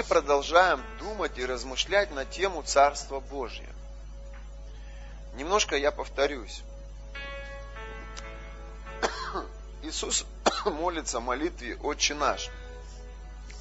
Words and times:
мы 0.00 0.04
продолжаем 0.04 0.82
думать 0.98 1.36
и 1.36 1.44
размышлять 1.44 2.10
на 2.10 2.24
тему 2.24 2.62
Царства 2.62 3.20
Божьего. 3.20 3.68
Немножко 5.34 5.76
я 5.76 5.90
повторюсь. 5.90 6.62
Иисус 9.82 10.24
молится 10.64 11.20
в 11.20 11.24
молитве 11.24 11.76
«Отче 11.82 12.14
наш». 12.14 12.48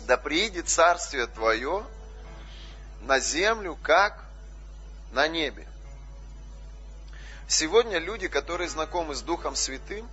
Да 0.08 0.16
приидет 0.16 0.70
Царствие 0.70 1.28
Твое 1.28 1.84
на 3.02 3.20
землю, 3.20 3.78
как 3.84 4.24
на 5.12 5.28
небе. 5.28 5.68
Сегодня 7.50 7.98
люди, 7.98 8.30
которые 8.30 8.70
знакомы 8.70 9.14
с 9.14 9.22
Духом 9.22 9.58
Святым, 9.58 10.08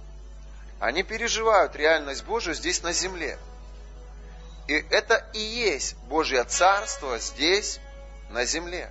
они 0.80 1.04
переживают 1.04 1.76
реальность 1.76 2.24
Божию 2.24 2.56
здесь 2.56 2.82
на 2.82 2.92
земле. 2.92 3.38
И 4.68 4.74
это 4.90 5.24
и 5.32 5.38
есть 5.38 5.96
Божье 6.08 6.44
Царство 6.44 7.18
здесь, 7.18 7.80
на 8.30 8.44
земле. 8.44 8.90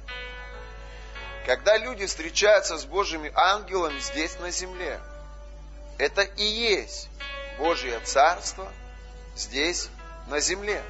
Когда 1.46 1.78
люди 1.78 2.06
встречаются 2.06 2.78
с 2.78 2.86
Божьими 2.86 3.32
ангелами 3.36 4.00
здесь, 4.00 4.40
на 4.40 4.52
земле, 4.52 5.00
это 5.98 6.22
и 6.22 6.44
есть 6.44 7.10
Божье 7.58 8.00
Царство 8.02 8.72
здесь, 9.36 9.90
на 10.28 10.40
земле. 10.40 10.82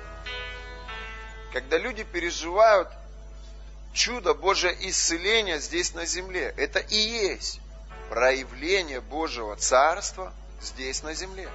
Когда 1.52 1.78
люди 1.78 2.04
переживают 2.04 2.90
чудо 3.94 4.34
Божье 4.34 4.76
исцеления 4.88 5.60
здесь 5.60 5.94
на 5.94 6.06
земле, 6.06 6.54
это 6.58 6.80
и 6.80 6.96
есть 6.96 7.60
проявление 8.10 9.02
Божьего 9.02 9.56
Царства 9.56 10.34
здесь 10.62 11.04
на 11.04 11.14
земле. 11.14 11.50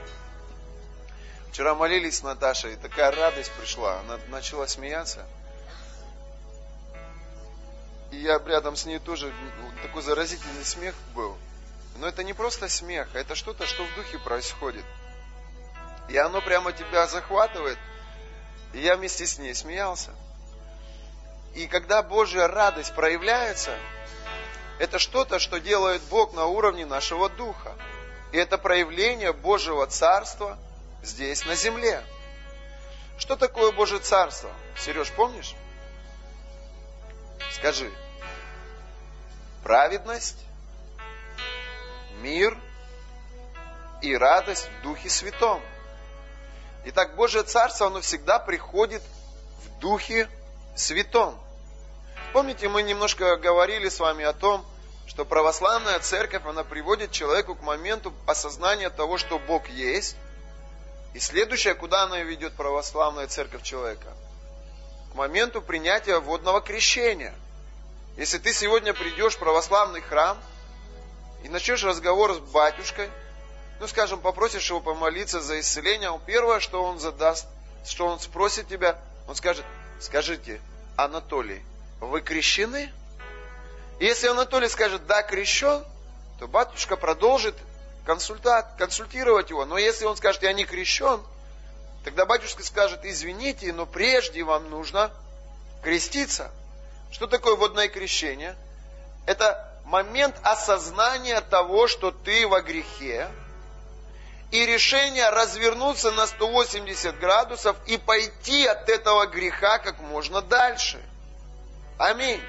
Вчера 1.50 1.74
молились 1.74 2.18
с 2.18 2.22
Наташей, 2.22 2.77
такая 2.77 3.10
радость 3.10 3.50
пришла. 3.52 3.98
Она 4.00 4.18
начала 4.28 4.68
смеяться. 4.68 5.27
И 8.12 8.18
я 8.18 8.38
рядом 8.38 8.76
с 8.76 8.87
ней 8.87 9.01
тоже, 9.01 9.32
такой 9.82 10.02
заразительный 10.02 10.65
смех 10.65 10.95
был. 11.12 11.37
Но 11.96 12.07
это 12.07 12.23
не 12.23 12.34
просто 12.34 12.68
смех, 12.68 13.09
а 13.15 13.18
это 13.18 13.34
что-то, 13.34 13.66
что 13.66 13.84
в 13.84 13.95
духе 13.96 14.18
происходит. 14.20 14.84
И 16.09 16.16
оно 16.16 16.40
прямо 16.40 16.73
тебя 16.73 17.09
захватывает. 17.09 17.79
И 18.73 18.79
я 18.79 18.96
вместе 18.96 19.26
с 19.26 19.38
ней 19.38 19.54
смеялся. 19.54 20.12
И 21.57 21.66
когда 21.66 22.02
Божья 22.02 22.46
радость 22.46 22.95
проявляется, 22.95 23.76
это 24.79 25.01
что-то, 25.01 25.40
что 25.40 25.59
делает 25.59 26.01
Бог 26.02 26.32
на 26.32 26.46
уровне 26.46 26.87
нашего 26.87 27.29
духа. 27.29 27.74
И 28.30 28.37
это 28.37 28.57
проявление 28.57 29.32
Божьего 29.32 29.85
Царства– 29.88 30.57
здесь, 31.02 31.45
на 31.45 31.54
земле. 31.54 32.02
Что 33.18 33.37
такое 33.37 33.73
Божье 33.73 33.98
Царство? 33.98 34.51
Сереж, 34.76 35.10
помнишь? 35.12 35.54
Скажи. 37.52 37.90
Праведность, 39.62 40.38
мир 42.20 42.57
и 44.01 44.16
радость 44.16 44.68
в 44.68 44.82
Духе 44.82 45.10
Святом. 45.10 45.60
Итак, 46.87 47.14
Божье 47.14 47.42
Царство, 47.42 47.88
оно 47.88 48.01
всегда 48.01 48.38
приходит 48.38 49.02
в 49.64 49.79
Духе 49.80 50.29
Святом. 50.74 51.38
Помните, 52.32 52.68
мы 52.68 52.82
немножко 52.82 53.37
говорили 53.37 53.88
с 53.88 54.01
вами 54.01 54.24
о 54.24 54.32
том, 54.32 54.64
что 55.07 55.24
православная 55.24 55.98
церковь, 55.98 56.46
она 56.46 56.64
приводит 56.64 57.10
человеку 57.10 57.54
к 57.54 57.62
моменту 57.62 58.14
осознания 58.26 58.88
того, 58.88 59.18
что 59.18 59.38
Бог 59.38 59.68
есть, 59.68 60.16
и 61.13 61.19
следующее, 61.19 61.75
куда 61.75 62.05
она 62.05 62.21
ведет 62.21 62.55
православная 62.55 63.27
церковь 63.27 63.63
человека? 63.63 64.09
К 65.12 65.15
моменту 65.16 65.61
принятия 65.61 66.19
водного 66.19 66.61
крещения. 66.61 67.34
Если 68.16 68.39
ты 68.39 68.53
сегодня 68.53 68.94
придешь 68.94 69.34
в 69.34 69.38
православный 69.38 70.00
храм 70.00 70.38
и 71.43 71.49
начнешь 71.49 71.82
разговор 71.82 72.34
с 72.34 72.38
батюшкой, 72.38 73.10
ну, 73.81 73.88
скажем, 73.88 74.20
попросишь 74.20 74.69
его 74.69 74.81
помолиться 74.81 75.41
за 75.41 75.59
исцеление, 75.59 76.10
он 76.10 76.20
первое, 76.20 76.60
что 76.60 76.84
он 76.84 77.00
задаст, 77.00 77.47
что 77.84 78.06
он 78.06 78.20
спросит 78.20 78.69
тебя, 78.69 78.99
он 79.26 79.34
скажет, 79.34 79.65
скажите, 80.00 80.60
Анатолий, 80.97 81.62
вы 82.00 82.20
крещены? 82.20 82.93
И 83.99 84.04
если 84.04 84.28
Анатолий 84.28 84.69
скажет, 84.69 85.06
да, 85.06 85.22
крещен, 85.22 85.82
то 86.38 86.47
батюшка 86.47 86.97
продолжит 86.97 87.54
консультат, 88.10 88.75
консультировать 88.76 89.50
его. 89.50 89.65
Но 89.65 89.78
если 89.78 90.04
он 90.04 90.16
скажет, 90.16 90.43
я 90.43 90.53
не 90.53 90.65
крещен, 90.65 91.22
тогда 92.03 92.26
батюшка 92.26 92.65
скажет, 92.65 93.04
извините, 93.04 93.72
но 93.72 93.87
прежде 93.87 94.43
вам 94.43 94.69
нужно 94.69 95.12
креститься. 95.81 96.50
Что 97.12 97.28
такое 97.28 97.54
водное 97.54 97.87
крещение? 97.87 98.56
Это 99.26 99.72
момент 99.84 100.34
осознания 100.43 101.41
того, 101.41 101.87
что 101.87 102.10
ты 102.10 102.49
во 102.49 102.62
грехе, 102.62 103.28
и 104.50 104.66
решение 104.66 105.31
развернуться 105.31 106.10
на 106.10 106.26
180 106.26 107.16
градусов 107.16 107.76
и 107.87 107.97
пойти 107.97 108.66
от 108.66 108.88
этого 108.88 109.26
греха 109.26 109.78
как 109.78 110.00
можно 110.00 110.43
дальше. 110.43 111.00
Аминь. 111.97 112.43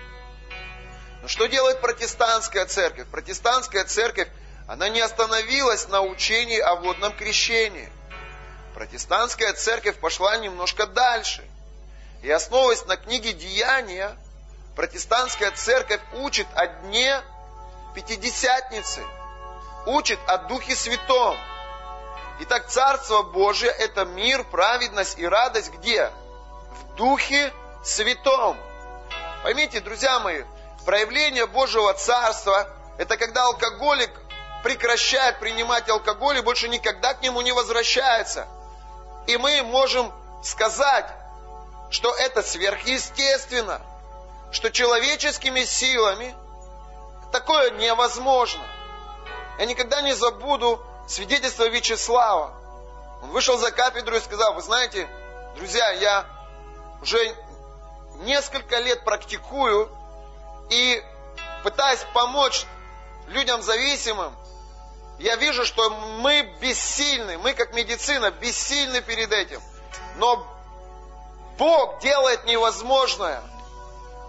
Но 1.22 1.28
что 1.28 1.46
делает 1.46 1.82
протестантская 1.82 2.66
церковь? 2.66 3.06
Протестантская 3.10 3.86
церковь 3.86 4.28
она 4.68 4.90
не 4.90 5.02
остановилась 5.02 5.88
на 5.88 6.02
учении 6.02 6.60
о 6.60 6.76
водном 6.76 7.14
крещении. 7.14 7.92
Протестантская 8.74 9.54
церковь 9.54 9.98
пошла 10.00 10.38
немножко 10.38 10.88
дальше. 10.88 11.44
И 12.24 12.30
основываясь 12.30 12.86
на 12.86 12.98
книге 12.98 13.34
Деяния, 13.34 14.16
протестантская 14.76 15.52
церковь 15.52 16.02
учит 16.14 16.48
о 16.56 16.68
дне 16.68 17.22
Пятидесятницы, 17.94 19.02
учит 19.86 20.20
о 20.26 20.38
Духе 20.38 20.78
Святом. 20.78 21.36
Итак, 22.40 22.68
Царство 22.68 23.22
Божие– 23.22 23.70
это 23.80 24.06
мир, 24.06 24.46
праведность 24.46 25.20
и 25.20 25.28
радость 25.28 25.72
где? 25.74 26.10
В 26.72 26.96
Духе 26.96 27.52
Святом. 27.84 28.58
Поймите, 29.44 29.82
друзья 29.82 30.20
мои, 30.20 30.44
проявление 30.86 31.48
Божьего 31.48 31.94
Царства– 31.94 32.70
это 32.98 33.18
когда 33.18 33.44
алкоголик 33.44 34.10
прекращает 34.64 35.40
принимать 35.40 35.90
алкоголь 35.90 36.38
и 36.38 36.42
больше 36.42 36.68
никогда 36.68 37.14
к 37.14 37.22
нему 37.22 37.42
не 37.42 37.52
возвращается. 37.52 38.48
И 39.28 39.38
мы 39.38 39.62
можем 39.64 40.12
сказать, 40.44 41.08
что 41.90 42.14
это 42.16 42.42
сверхъестественно, 42.42 43.82
что 44.52 44.72
человеческими 44.72 45.64
силами 45.64 46.36
такое 47.32 47.72
невозможно. 47.72 48.64
Я 49.60 49.66
никогда 49.66 50.02
не 50.02 50.14
забуду 50.14 50.82
свидетельство 51.08 51.68
Вячеслава. 51.68 52.54
Он 53.24 53.30
вышел 53.30 53.58
за 53.58 53.72
кафедру 53.72 54.16
и 54.16 54.20
сказал, 54.20 54.54
вы 54.54 54.62
знаете, 54.62 55.08
друзья, 55.56 55.92
я 55.92 56.26
уже 57.02 57.36
несколько 58.22 58.80
лет 58.80 59.04
практикую 59.04 59.90
и 60.70 61.04
пытаюсь 61.64 62.04
помочь 62.14 62.66
людям 63.28 63.62
зависимым, 63.62 64.36
я 65.22 65.36
вижу, 65.36 65.66
что 65.66 65.90
мы 65.90 66.42
бессильны, 66.60 67.38
мы 67.38 67.54
как 67.54 67.74
медицина 67.74 68.32
бессильны 68.32 69.02
перед 69.02 69.32
этим. 69.32 69.62
Но 70.18 70.46
Бог 71.58 72.00
делает 72.00 72.46
невозможное. 72.46 73.42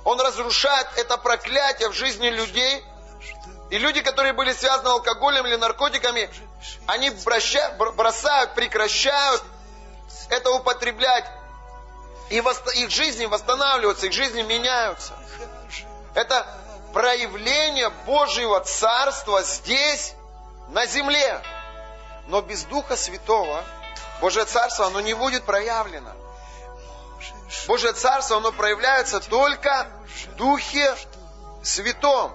Он 0.05 0.21
разрушает 0.21 0.87
это 0.97 1.17
проклятие 1.17 1.89
в 1.89 1.95
жизни 1.95 2.29
людей. 2.29 2.85
И 3.71 3.79
люди, 3.79 4.03
которые 4.03 4.35
были 4.35 4.53
связаны 4.53 4.89
алкоголем 4.89 5.47
или 5.47 5.57
наркотиками, 5.57 6.29
они 6.87 7.11
бросают, 7.11 8.55
прекращают 8.55 9.43
это 10.29 10.51
употреблять. 10.51 11.25
И 12.29 12.37
их 12.37 12.91
жизни 12.91 13.27
восстанавливаются, 13.27 14.07
их 14.07 14.13
жизни 14.13 14.43
меняются. 14.43 15.15
Это 16.15 16.47
проявление 16.93 17.89
Божьего 18.05 18.61
Царства 18.61 19.43
здесь 19.43 20.15
на 20.69 20.87
земле. 20.87 21.43
Но 22.29 22.41
без 22.41 22.65
Духа 22.65 22.97
Святого 22.97 23.65
Божье 24.23 24.45
Царство, 24.45 24.87
оно 24.87 25.01
не 25.01 25.15
будет 25.15 25.43
проявлено. 25.43 26.13
Божье 27.67 27.93
Царство, 27.93 28.37
оно 28.37 28.53
проявляется 28.53 29.19
только 29.19 29.89
в 30.07 30.37
Духе 30.37 30.95
Святом. 31.65 32.33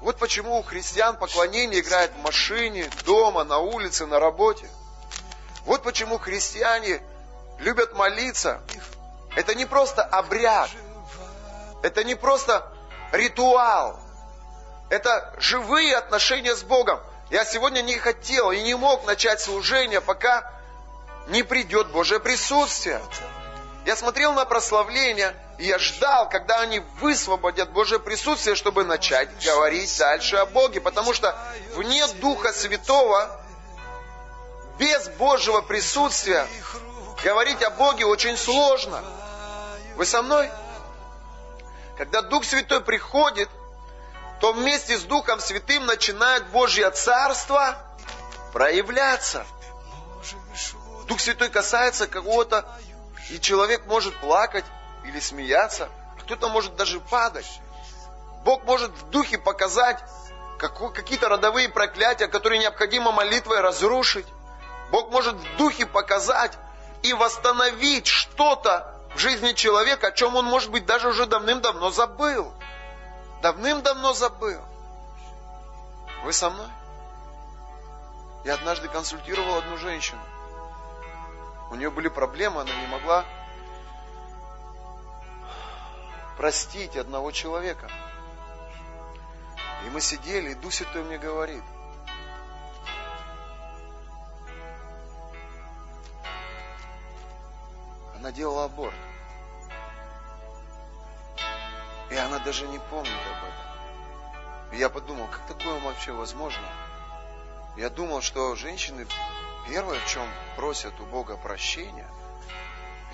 Вот 0.00 0.16
почему 0.18 0.58
у 0.58 0.62
христиан 0.64 1.16
поклонение 1.16 1.80
играет 1.80 2.10
в 2.12 2.18
машине, 2.22 2.90
дома, 3.04 3.44
на 3.44 3.58
улице, 3.58 4.04
на 4.06 4.18
работе. 4.18 4.68
Вот 5.64 5.84
почему 5.84 6.18
христиане 6.18 7.00
любят 7.60 7.94
молиться. 7.94 8.60
Это 9.36 9.54
не 9.54 9.64
просто 9.64 10.02
обряд. 10.02 10.70
Это 11.84 12.02
не 12.02 12.16
просто 12.16 12.68
ритуал. 13.12 14.00
Это 14.90 15.32
живые 15.38 15.96
отношения 15.96 16.56
с 16.56 16.64
Богом. 16.64 17.00
Я 17.32 17.46
сегодня 17.46 17.80
не 17.80 17.96
хотел 17.96 18.52
и 18.52 18.60
не 18.60 18.74
мог 18.74 19.06
начать 19.06 19.40
служение, 19.40 20.02
пока 20.02 20.52
не 21.28 21.42
придет 21.42 21.88
Божье 21.88 22.20
присутствие. 22.20 23.00
Я 23.86 23.96
смотрел 23.96 24.34
на 24.34 24.44
прославление, 24.44 25.34
и 25.58 25.64
я 25.64 25.78
ждал, 25.78 26.28
когда 26.28 26.60
они 26.60 26.80
высвободят 27.00 27.70
Божье 27.70 27.98
присутствие, 27.98 28.54
чтобы 28.54 28.84
начать 28.84 29.30
говорить 29.42 29.98
дальше 29.98 30.36
о 30.36 30.44
Боге. 30.44 30.82
Потому 30.82 31.14
что 31.14 31.34
вне 31.74 32.06
Духа 32.20 32.52
Святого, 32.52 33.40
без 34.78 35.08
Божьего 35.08 35.62
присутствия, 35.62 36.46
говорить 37.24 37.62
о 37.62 37.70
Боге 37.70 38.04
очень 38.04 38.36
сложно. 38.36 39.02
Вы 39.96 40.04
со 40.04 40.20
мной? 40.20 40.50
Когда 41.96 42.20
Дух 42.20 42.44
Святой 42.44 42.82
приходит, 42.82 43.48
то 44.42 44.52
вместе 44.52 44.98
с 44.98 45.04
Духом 45.04 45.38
Святым 45.38 45.86
начинает 45.86 46.48
Божье 46.48 46.90
Царство 46.90 47.76
проявляться. 48.52 49.46
Дух 51.06 51.20
Святой 51.20 51.48
касается 51.48 52.08
кого-то, 52.08 52.66
и 53.30 53.38
человек 53.38 53.86
может 53.86 54.18
плакать 54.18 54.64
или 55.04 55.20
смеяться, 55.20 55.88
кто-то 56.22 56.48
может 56.48 56.74
даже 56.74 56.98
падать. 56.98 57.46
Бог 58.44 58.64
может 58.64 58.90
в 58.90 59.10
духе 59.10 59.38
показать 59.38 60.02
какие-то 60.58 61.28
родовые 61.28 61.68
проклятия, 61.68 62.26
которые 62.26 62.58
необходимо 62.58 63.12
молитвой 63.12 63.60
разрушить. 63.60 64.26
Бог 64.90 65.12
может 65.12 65.36
в 65.36 65.56
духе 65.56 65.86
показать 65.86 66.58
и 67.04 67.12
восстановить 67.12 68.08
что-то 68.08 68.92
в 69.14 69.18
жизни 69.18 69.52
человека, 69.52 70.08
о 70.08 70.12
чем 70.12 70.34
он, 70.34 70.46
может 70.46 70.72
быть, 70.72 70.84
даже 70.84 71.10
уже 71.10 71.26
давным-давно 71.26 71.92
забыл. 71.92 72.52
Давным-давно 73.42 74.14
забыл. 74.14 74.60
Вы 76.22 76.32
со 76.32 76.48
мной? 76.48 76.68
Я 78.44 78.54
однажды 78.54 78.86
консультировал 78.86 79.56
одну 79.56 79.76
женщину. 79.78 80.20
У 81.72 81.74
нее 81.74 81.90
были 81.90 82.06
проблемы, 82.06 82.60
она 82.60 82.72
не 82.72 82.86
могла 82.86 83.24
простить 86.36 86.96
одного 86.96 87.32
человека. 87.32 87.90
И 89.86 89.90
мы 89.90 90.00
сидели, 90.00 90.50
и 90.50 90.54
Дух 90.54 90.72
Святой 90.72 91.02
мне 91.02 91.18
говорит, 91.18 91.64
она 98.14 98.30
делала 98.30 98.66
аборт. 98.66 98.94
И 102.12 102.16
она 102.16 102.38
даже 102.40 102.68
не 102.68 102.78
помнит 102.78 103.10
об 103.10 103.38
этом. 103.38 104.74
И 104.76 104.76
я 104.76 104.90
подумал, 104.90 105.28
как 105.28 105.46
такое 105.46 105.80
вообще 105.80 106.12
возможно? 106.12 106.68
Я 107.74 107.88
думал, 107.88 108.20
что 108.20 108.54
женщины 108.54 109.06
первое, 109.66 109.98
в 109.98 110.06
чем 110.06 110.28
просят 110.56 110.92
у 111.00 111.06
Бога 111.06 111.38
прощения, 111.38 112.06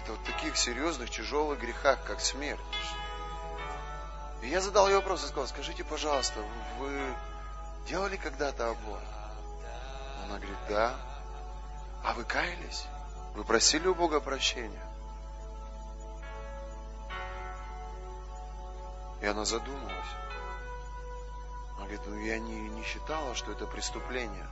это 0.02 0.12
вот 0.12 0.24
таких 0.24 0.56
серьезных, 0.56 1.10
тяжелых 1.10 1.60
грехах, 1.60 2.02
как 2.08 2.20
смерть. 2.20 2.58
И 4.42 4.48
я 4.48 4.60
задал 4.60 4.88
ей 4.88 4.96
вопрос 4.96 5.22
и 5.22 5.28
сказал, 5.28 5.46
скажите, 5.46 5.84
пожалуйста, 5.84 6.40
вы 6.80 7.14
делали 7.88 8.16
когда-то 8.16 8.70
аборт? 8.70 9.04
Она 10.24 10.38
говорит, 10.38 10.58
да. 10.68 10.96
А 12.04 12.14
вы 12.14 12.24
каялись? 12.24 12.86
Вы 13.36 13.44
просили 13.44 13.86
у 13.86 13.94
Бога 13.94 14.18
прощения? 14.18 14.87
И 19.20 19.26
она 19.26 19.44
задумалась. 19.44 20.14
Она 21.76 21.86
говорит, 21.86 22.00
ну 22.06 22.18
я 22.20 22.38
не, 22.38 22.68
не 22.68 22.82
считала, 22.82 23.34
что 23.34 23.52
это 23.52 23.66
преступление. 23.66 24.46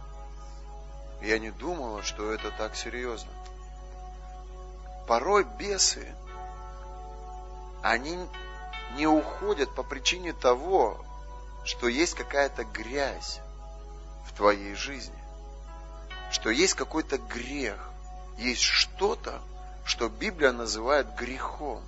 Я 1.22 1.38
не 1.38 1.50
думала, 1.50 2.02
что 2.02 2.32
это 2.32 2.50
так 2.50 2.76
серьезно. 2.76 3.30
Порой 5.06 5.44
бесы, 5.44 6.14
они 7.82 8.18
не 8.96 9.06
уходят 9.06 9.74
по 9.74 9.82
причине 9.82 10.32
того, 10.32 11.04
что 11.64 11.88
есть 11.88 12.14
какая-то 12.14 12.64
грязь 12.64 13.40
в 14.26 14.32
твоей 14.36 14.74
жизни, 14.74 15.18
что 16.30 16.50
есть 16.50 16.74
какой-то 16.74 17.18
грех, 17.18 17.90
есть 18.38 18.62
что-то, 18.62 19.40
что 19.84 20.08
Библия 20.08 20.52
называет 20.52 21.14
грехом. 21.14 21.82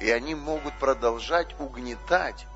И 0.00 0.10
они 0.10 0.34
могут 0.34 0.78
продолжать 0.78 1.54
угнетать, 1.60 2.46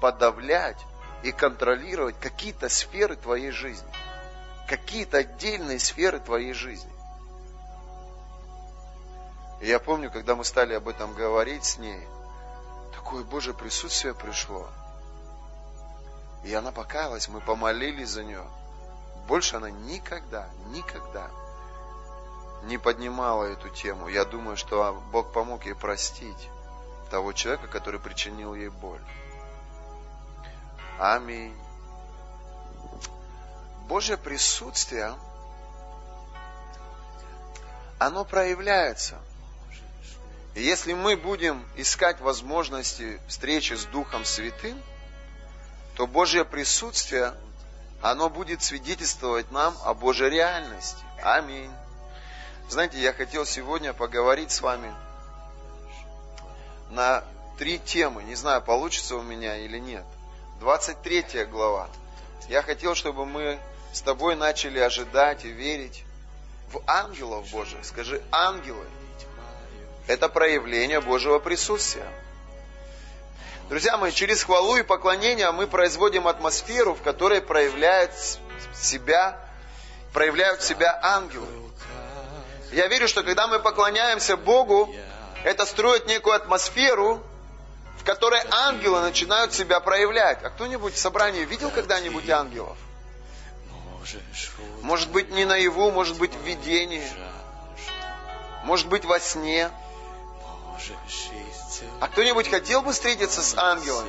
подавлять 0.00 0.78
и 1.24 1.32
контролировать 1.32 2.18
какие-то 2.20 2.68
сферы 2.68 3.16
твоей 3.16 3.50
жизни, 3.50 3.88
какие-то 4.68 5.18
отдельные 5.18 5.80
сферы 5.80 6.20
твоей 6.20 6.52
жизни. 6.52 6.90
И 9.60 9.66
я 9.66 9.80
помню, 9.80 10.10
когда 10.10 10.36
мы 10.36 10.44
стали 10.44 10.74
об 10.74 10.88
этом 10.88 11.12
говорить 11.14 11.64
с 11.64 11.78
ней, 11.78 12.00
такое 12.94 13.24
Божье 13.24 13.52
присутствие 13.52 14.14
пришло. 14.14 14.68
И 16.44 16.54
она 16.54 16.70
покаялась, 16.70 17.28
мы 17.28 17.40
помолились 17.40 18.10
за 18.10 18.22
нее. 18.22 18.44
Больше 19.26 19.56
она 19.56 19.70
никогда, 19.70 20.48
никогда 20.68 21.30
не 22.64 22.78
поднимала 22.78 23.44
эту 23.44 23.70
тему. 23.70 24.06
Я 24.08 24.24
думаю, 24.24 24.56
что 24.56 25.00
Бог 25.10 25.32
помог 25.32 25.64
ей 25.64 25.74
простить 25.74 26.48
того 27.12 27.32
человека, 27.32 27.68
который 27.68 28.00
причинил 28.00 28.54
ей 28.54 28.70
боль. 28.70 29.00
Аминь. 30.98 31.54
Божье 33.86 34.16
присутствие, 34.16 35.14
оно 38.00 38.24
проявляется– 38.24 39.20
и 40.54 40.62
если 40.62 40.92
мы 40.92 41.16
будем 41.16 41.64
искать 41.76 42.20
возможности 42.20 43.18
встречи 43.26 43.72
с 43.72 43.84
Духом 43.86 44.24
Святым, 44.24 44.80
то 45.96 46.06
Божье 46.06 46.44
присутствие, 46.44 47.34
оно 48.02 48.28
будет 48.28 48.62
свидетельствовать 48.62 49.50
нам 49.50 49.74
о 49.82 49.94
Божьей 49.94 50.28
реальности. 50.28 51.02
Аминь. 51.22 51.70
Знаете, 52.68 53.00
я 53.00 53.14
хотел 53.14 53.46
сегодня 53.46 53.94
поговорить 53.94 54.50
с 54.50 54.60
вами 54.60 54.94
на 56.92 57.24
три 57.58 57.78
темы. 57.78 58.22
Не 58.22 58.34
знаю, 58.34 58.62
получится 58.62 59.16
у 59.16 59.22
меня 59.22 59.56
или 59.56 59.78
нет. 59.78 60.04
23 60.60 61.44
глава. 61.46 61.88
Я 62.48 62.62
хотел, 62.62 62.94
чтобы 62.94 63.26
мы 63.26 63.58
с 63.92 64.00
тобой 64.00 64.36
начали 64.36 64.78
ожидать 64.78 65.44
и 65.44 65.48
верить 65.48 66.04
в 66.72 66.80
ангелов 66.86 67.50
Божьих. 67.50 67.84
Скажи, 67.84 68.22
ангелы– 68.30 68.86
это 70.06 70.28
проявление 70.28 71.00
Божьего 71.00 71.38
присутствия. 71.38 72.06
Друзья 73.68 73.96
мои, 73.96 74.12
через 74.12 74.42
хвалу 74.42 74.76
и 74.76 74.82
поклонение 74.82 75.50
мы 75.50 75.66
производим 75.66 76.28
атмосферу, 76.28 76.94
в 76.94 77.02
которой 77.02 77.40
проявляет 77.40 78.12
себя, 78.74 79.38
проявляют 80.12 80.62
себя 80.62 80.98
ангелы. 81.02 81.46
Я 82.72 82.86
верю, 82.88 83.08
что 83.08 83.22
когда 83.22 83.48
мы 83.48 83.60
поклоняемся 83.60 84.36
Богу, 84.36 84.94
это 85.44 85.66
строит 85.66 86.06
некую 86.06 86.34
атмосферу, 86.34 87.22
в 87.98 88.04
которой 88.04 88.40
ангелы 88.50 89.00
начинают 89.00 89.52
себя 89.54 89.80
проявлять. 89.80 90.42
А 90.42 90.50
кто-нибудь 90.50 90.94
в 90.94 90.98
собрании 90.98 91.44
видел 91.44 91.70
когда-нибудь 91.70 92.28
ангелов? 92.28 92.76
Может 94.82 95.10
быть, 95.10 95.30
не 95.30 95.44
наяву, 95.44 95.90
может 95.90 96.18
быть, 96.18 96.34
в 96.34 96.42
видении, 96.42 97.06
может 98.64 98.88
быть, 98.88 99.04
во 99.04 99.20
сне– 99.20 99.70
а 102.00 102.08
кто-нибудь 102.08 102.48
хотел 102.48 102.82
бы 102.82 102.92
встретиться 102.92 103.42
с 103.42 103.56
ангелом? 103.56 104.08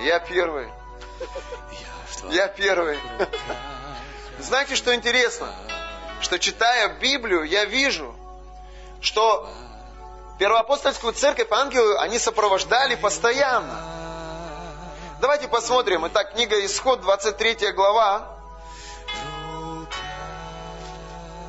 Я 0.00 0.18
первый. 0.20 0.68
Я 2.30 2.48
первый. 2.48 2.98
Знаете, 4.38 4.76
что 4.76 4.94
интересно? 4.94 5.54
Что 6.20 6.38
читая 6.38 6.88
Библию, 7.00 7.42
я 7.44 7.64
вижу, 7.64 8.14
что 9.00 9.52
первоапостольскую 10.38 11.12
церковь 11.12 11.50
ангелы, 11.50 11.98
они 11.98 12.18
сопровождали 12.18 12.94
постоянно. 12.94 13.82
Давайте 15.20 15.48
посмотрим. 15.48 16.06
Итак, 16.06 16.32
книга 16.32 16.64
Исход, 16.64 17.00
23 17.00 17.72
глава. 17.72 18.36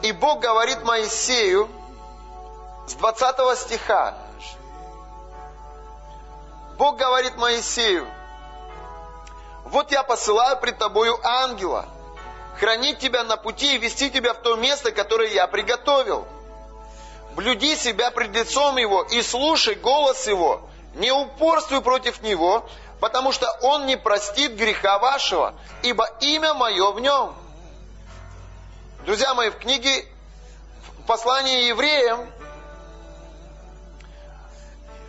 И 0.01 0.11
Бог 0.11 0.39
говорит 0.39 0.83
Моисею, 0.83 1.69
с 2.87 2.93
20 2.93 3.57
стиха. 3.57 4.17
Бог 6.77 6.97
говорит 6.97 7.35
Моисею, 7.35 8.07
вот 9.65 9.91
я 9.91 10.01
посылаю 10.01 10.57
пред 10.57 10.77
тобою 10.77 11.19
ангела, 11.21 11.85
хранить 12.57 12.99
тебя 12.99 13.23
на 13.23 13.37
пути 13.37 13.75
и 13.75 13.77
вести 13.77 14.09
тебя 14.09 14.33
в 14.33 14.37
то 14.37 14.55
место, 14.55 14.91
которое 14.91 15.29
я 15.29 15.45
приготовил. 15.45 16.25
Блюди 17.39 17.77
себя 17.77 18.11
пред 18.11 18.35
лицом 18.35 18.75
его 18.75 19.01
и 19.03 19.21
слушай 19.21 19.75
голос 19.75 20.27
его, 20.27 20.69
не 20.95 21.09
упорствуй 21.09 21.79
против 21.79 22.21
него, 22.21 22.69
потому 22.99 23.31
что 23.31 23.49
он 23.61 23.85
не 23.85 23.95
простит 23.95 24.57
греха 24.57 24.99
вашего, 24.99 25.53
ибо 25.81 26.05
имя 26.19 26.53
мое 26.53 26.91
в 26.91 26.99
нем. 26.99 27.33
Друзья 29.05 29.33
мои, 29.35 29.51
в 29.51 29.57
книге 29.57 30.05
в 30.97 31.05
послании 31.05 31.67
евреям 31.67 32.29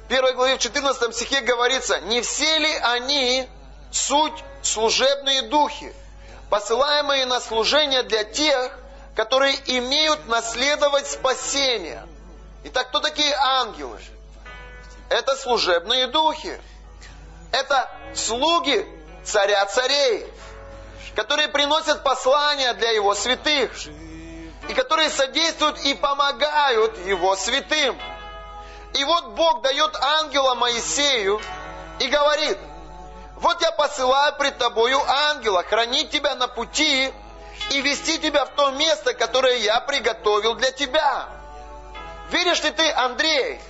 первой 0.08 0.34
главе 0.34 0.54
в 0.54 0.60
14 0.60 1.12
стихе 1.12 1.40
говорится, 1.40 1.98
не 1.98 2.20
все 2.20 2.58
ли 2.58 2.72
они 2.76 3.48
суть 3.90 4.44
служебные 4.62 5.42
духи, 5.48 5.92
посылаемые 6.48 7.26
на 7.26 7.40
служение 7.40 8.04
для 8.04 8.22
тех, 8.22 8.78
которые 9.16 9.56
имеют 9.66 10.28
наследовать 10.28 11.08
спасение. 11.08 12.06
Итак, 12.64 12.88
кто 12.88 13.00
такие 13.00 13.34
ангелы? 13.34 13.98
Это 15.08 15.34
служебные 15.36 16.06
духи. 16.08 16.60
Это 17.52 17.90
слуги 18.14 18.86
царя 19.24 19.64
царей, 19.66 20.26
которые 21.16 21.48
приносят 21.48 22.02
послания 22.02 22.74
для 22.74 22.90
его 22.90 23.14
святых, 23.14 23.72
и 24.68 24.74
которые 24.74 25.10
содействуют 25.10 25.80
и 25.80 25.94
помогают 25.94 26.98
его 27.06 27.34
святым. 27.34 27.98
И 28.94 29.04
вот 29.04 29.28
Бог 29.30 29.62
дает 29.62 29.96
ангела 29.96 30.54
Моисею 30.54 31.40
и 31.98 32.08
говорит, 32.08 32.58
вот 33.36 33.60
я 33.62 33.72
посылаю 33.72 34.36
пред 34.36 34.58
тобою 34.58 35.00
ангела, 35.08 35.62
хранить 35.62 36.10
тебя 36.10 36.34
на 36.34 36.46
пути 36.46 37.12
и 37.70 37.80
вести 37.80 38.18
тебя 38.18 38.44
в 38.44 38.50
то 38.50 38.70
место, 38.72 39.14
которое 39.14 39.56
я 39.56 39.80
приготовил 39.80 40.54
для 40.54 40.70
тебя. 40.72 41.39
Веришь 42.30 42.62
ли 42.62 42.70
ты, 42.70 42.90
Андрей, 42.92 43.60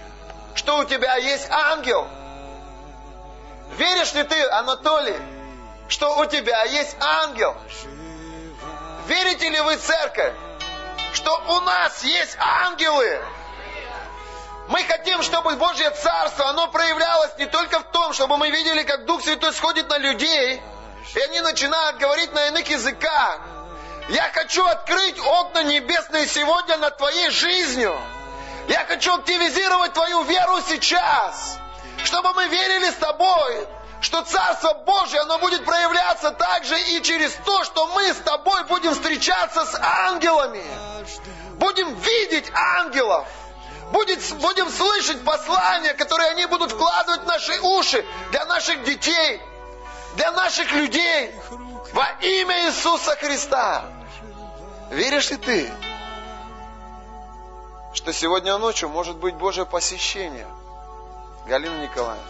что 0.55 0.79
у 0.79 0.85
тебя 0.85 1.17
есть 1.17 1.49
ангел? 1.50 2.07
Веришь 3.79 4.12
ли 4.12 4.23
ты, 4.23 4.38
Анатолий, 4.50 5.17
что 5.88 6.19
у 6.19 6.26
тебя 6.26 6.64
есть 6.64 6.95
ангел? 7.00 7.57
Верите 9.07 9.49
ли 9.49 9.61
вы, 9.61 9.76
церковь, 9.76 10.35
что 11.14 11.35
у 11.49 11.61
нас 11.61 12.05
есть 12.05 12.37
ангелы? 12.38 13.23
Мы 14.69 14.85
хотим, 14.85 15.23
чтобы 15.23 15.57
Божье 15.57 15.90
Царство, 15.90 16.50
оно 16.50 16.69
проявлялось 16.69 17.33
не 17.38 17.47
только 17.47 17.81
в 17.81 17.85
том, 17.85 18.12
чтобы 18.12 18.37
мы 18.37 18.50
видели, 18.50 18.83
как 18.83 19.07
Дух 19.07 19.23
Святой 19.23 19.55
сходит 19.55 19.88
на 19.88 19.97
людей, 19.97 20.62
и 21.14 21.19
они 21.19 21.40
начинают 21.40 21.97
говорить 21.97 22.33
на 22.35 22.49
иных 22.49 22.69
языках. 22.69 23.40
Я 24.11 24.31
хочу 24.35 24.64
открыть 24.67 25.19
окна 25.19 25.62
небесные 25.62 26.26
сегодня 26.26 26.76
над 26.76 26.99
твоей 26.99 27.31
жизнью. 27.31 27.99
Я 28.69 28.85
хочу 28.87 29.14
активизировать 29.14 29.93
твою 29.93 30.23
веру 30.23 30.61
сейчас, 30.69 31.59
чтобы 32.05 32.33
мы 32.35 32.47
верили 32.49 32.90
с 32.90 32.95
тобой, 32.95 33.67
что 34.00 34.23
Царство 34.23 34.75
Божье, 34.75 35.21
оно 35.21 35.38
будет 35.38 35.64
проявляться 35.64 36.31
также 36.31 36.81
и 36.81 37.02
через 37.02 37.33
то, 37.45 37.64
что 37.64 37.87
мы 37.88 38.12
с 38.12 38.17
тобой 38.19 38.64
будем 38.64 38.95
встречаться 38.95 39.64
с 39.64 39.75
ангелами. 39.81 40.64
Будем 41.59 41.95
видеть 41.95 42.50
ангелов. 42.55 43.29
Будет, 43.93 44.21
будем 44.35 44.71
слышать 44.71 45.23
послания, 45.25 45.95
которые 45.95 46.31
они 46.31 46.47
будут 46.47 46.73
вкладывать 46.73 47.23
в 47.23 47.26
наши 47.26 47.61
уши 47.61 48.05
для 48.31 48.45
наших 48.47 48.85
детей, 48.85 49.43
для 50.14 50.31
наших 50.33 50.71
людей 50.73 51.35
во 51.93 52.09
имя 52.21 52.67
Иисуса 52.67 53.17
Христа. 53.17 53.85
Веришь 54.90 55.31
ли 55.31 55.37
ты, 55.37 55.73
что 57.92 58.12
сегодня 58.12 58.56
ночью 58.59 58.88
может 58.88 59.16
быть 59.16 59.35
Божье 59.35 59.66
посещение? 59.66 60.47
Галина 61.47 61.82
Николаевна. 61.82 62.25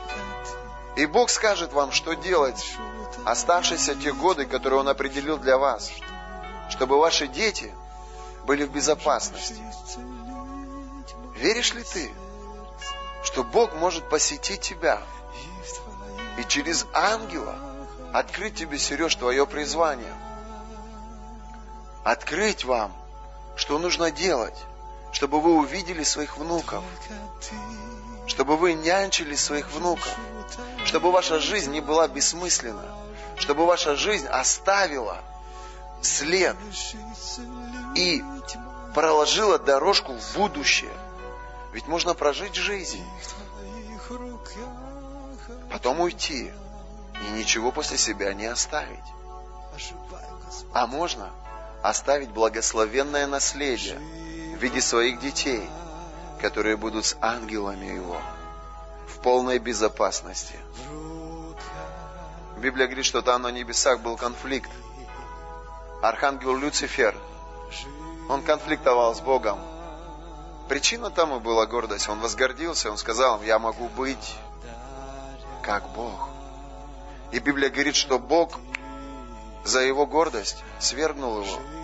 И 0.97 1.07
Бог 1.07 1.31
скажет 1.31 1.73
вам, 1.73 1.93
что 1.93 2.15
делать 2.15 2.77
оставшиеся 3.25 3.95
те 3.95 4.13
годы, 4.13 4.47
которые 4.47 4.81
Он 4.81 4.89
определил 4.89 5.37
для 5.37 5.59
вас, 5.59 5.91
чтобы 6.71 6.99
ваши 6.99 7.27
дети 7.27 7.73
были 8.47 8.65
в 8.65 8.73
безопасности. 8.73 9.57
Веришь 11.37 11.75
ли 11.75 11.83
ты, 11.83 12.13
что 13.23 13.45
Бог 13.45 13.75
может 13.75 14.09
посетить 14.09 14.61
тебя 14.61 15.03
и 16.39 16.45
через 16.45 16.87
ангела 16.93 17.57
открыть 18.13 18.57
тебе, 18.57 18.79
Сереж, 18.79 19.15
твое 19.15 19.47
призвание? 19.47 20.15
Открыть 22.05 22.65
вам, 22.65 22.93
что 23.57 23.79
нужно 23.79 24.11
делать, 24.11 24.57
чтобы 25.13 25.41
вы 25.41 25.57
увидели 25.57 26.03
своих 26.03 26.39
внуков, 26.39 26.85
чтобы 28.27 28.57
вы 28.57 28.75
нянчили 28.75 29.35
своих 29.35 29.71
внуков, 29.73 30.17
чтобы 30.85 31.11
ваша 31.11 31.39
жизнь 31.39 31.73
не 31.73 31.81
была 31.81 32.09
бессмысленна, 32.09 32.95
чтобы 33.37 33.67
ваша 33.67 33.97
жизнь 33.97 34.27
оставила 34.27 35.19
след 36.03 36.57
и 37.95 38.23
проложила 38.95 39.59
дорожку 39.59 40.13
в 40.13 40.37
будущее– 40.37 40.93
ведь 41.73 41.87
можно 41.87 42.15
прожить 42.15 42.55
жизнь, 42.55 43.05
потом 45.71 46.01
уйти 46.01 46.53
и 47.23 47.31
ничего 47.33 47.71
после 47.71 47.97
себя 47.97 48.35
не 48.35 48.47
оставить. 48.47 48.99
А 50.73 50.87
можно 50.87 51.31
оставить 51.83 52.31
благословенное 52.31 53.27
наследие 53.27 54.01
в 54.61 54.63
виде 54.63 54.83
своих 54.83 55.19
детей, 55.21 55.67
которые 56.39 56.77
будут 56.77 57.07
с 57.07 57.17
ангелами 57.23 57.87
Его 57.87 58.21
в 59.09 59.21
полной 59.21 59.59
безопасности. 59.59 60.55
Библия 62.59 62.87
говорит, 62.87 63.07
что 63.07 63.23
там 63.23 63.41
на 63.41 63.51
небесах 63.51 64.01
был 64.01 64.19
конфликт. 64.19 64.71
Архангел 66.03 66.59
Люцифер, 66.59 67.17
он 68.29 68.43
конфликтовал 68.43 69.15
с 69.15 69.21
Богом. 69.21 69.59
Причина 70.69 71.09
тому 71.09 71.41
была 71.41 71.65
гордость. 71.65 72.11
Он 72.11 72.21
возгордился, 72.21 72.91
он 72.91 72.99
сказал, 72.99 73.43
я 73.43 73.59
могу 73.59 73.89
быть 73.89 74.37
как 75.63 75.89
Бог. 75.95 76.29
И 77.33 77.39
Библия 77.39 77.71
говорит, 77.71 77.97
что 77.97 78.19
Бог 78.19 78.61
за 79.65 79.81
его 79.81 80.05
гордость 80.05 80.63
свергнул 80.81 81.41
его. 81.41 81.80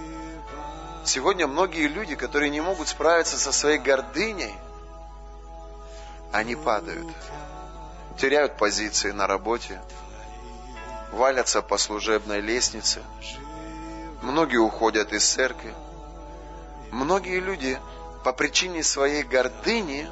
Сегодня 1.06 1.46
многие 1.46 1.86
люди, 1.86 2.16
которые 2.16 2.50
не 2.50 2.60
могут 2.60 2.88
справиться 2.88 3.38
со 3.38 3.52
своей 3.52 3.78
гордыней, 3.78 4.52
они 6.32 6.56
падают, 6.56 7.06
теряют 8.18 8.56
позиции 8.56 9.12
на 9.12 9.28
работе, 9.28 9.80
валятся 11.12 11.62
по 11.62 11.78
служебной 11.78 12.40
лестнице, 12.40 13.04
многие 14.20 14.56
уходят 14.56 15.12
из 15.12 15.24
церкви. 15.24 15.72
Многие 16.90 17.38
люди 17.38 17.78
по 18.24 18.32
причине 18.32 18.82
своей 18.82 19.22
гордыни 19.22 20.08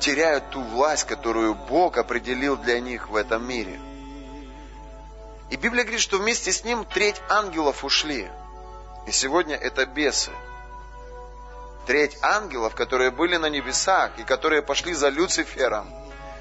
теряют 0.00 0.48
ту 0.48 0.62
власть, 0.62 1.04
которую 1.04 1.54
Бог 1.54 1.98
определил 1.98 2.56
для 2.56 2.80
них 2.80 3.10
в 3.10 3.14
этом 3.14 3.46
мире. 3.46 3.78
И 5.50 5.56
Библия 5.56 5.84
говорит, 5.84 6.00
что 6.00 6.16
вместе 6.16 6.50
с 6.50 6.64
ним 6.64 6.86
треть 6.86 7.20
ангелов 7.28 7.84
ушли. 7.84 8.30
И 9.06 9.12
сегодня 9.12 9.56
это 9.56 9.86
бесы. 9.86 10.30
Треть 11.86 12.18
ангелов, 12.22 12.74
которые 12.74 13.10
были 13.10 13.36
на 13.36 13.46
небесах 13.46 14.18
и 14.18 14.22
которые 14.22 14.60
пошли 14.62 14.92
за 14.92 15.08
Люцифером, 15.08 15.88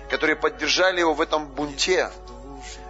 которые 0.09 0.35
поддержали 0.35 0.99
его 0.99 1.13
в 1.13 1.21
этом 1.21 1.47
бунте, 1.47 2.09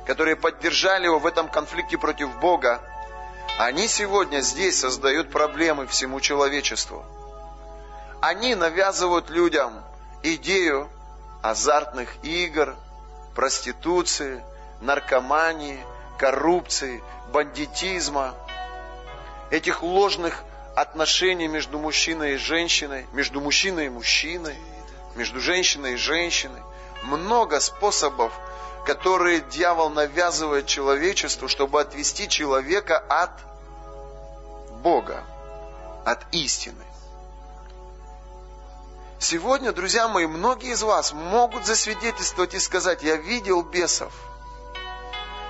которые 0.05 0.35
поддержали 0.35 1.05
его 1.05 1.19
в 1.19 1.25
этом 1.27 1.49
конфликте 1.49 1.97
против 1.97 2.35
Бога, 2.39 2.81
они 3.59 3.87
сегодня 3.87 4.41
здесь 4.41 4.79
создают 4.79 5.31
проблемы 5.31 5.85
всему 5.87 6.19
человечеству– 6.19 7.05
они 8.21 8.55
навязывают 8.55 9.29
людям 9.29 9.83
идею 10.23 10.89
азартных 11.43 12.09
игр, 12.23 12.75
проституции, 13.35 14.43
наркомании, 14.81 15.79
коррупции, 16.17 17.03
бандитизма, 17.31 18.33
этих 19.49 19.83
ложных 19.83 20.43
отношений 20.75 21.47
между 21.47 21.79
мужчиной 21.79 22.33
и 22.33 22.37
женщиной, 22.37 23.07
между 23.11 23.41
мужчиной 23.41 23.87
и 23.87 23.89
мужчиной, 23.89 24.55
между 25.15 25.39
женщиной 25.39 25.93
и 25.93 25.97
женщиной. 25.97 26.61
Много 27.03 27.59
способов, 27.59 28.31
которые 28.85 29.41
дьявол 29.41 29.89
навязывает 29.89 30.67
человечеству, 30.67 31.47
чтобы 31.47 31.81
отвести 31.81 32.29
человека 32.29 32.97
от 32.97 33.31
Бога, 34.81 35.23
от 36.05 36.23
истины. 36.33 36.83
Сегодня, 39.19 39.71
друзья 39.71 40.07
мои, 40.07 40.27
многие 40.27 40.73
из 40.73 40.83
вас 40.83 41.11
могут 41.11 41.65
засвидетельствовать 41.65 42.53
и 42.53 42.59
сказать, 42.59 43.01
я 43.01 43.15
видел 43.15 43.63
бесов, 43.63 44.13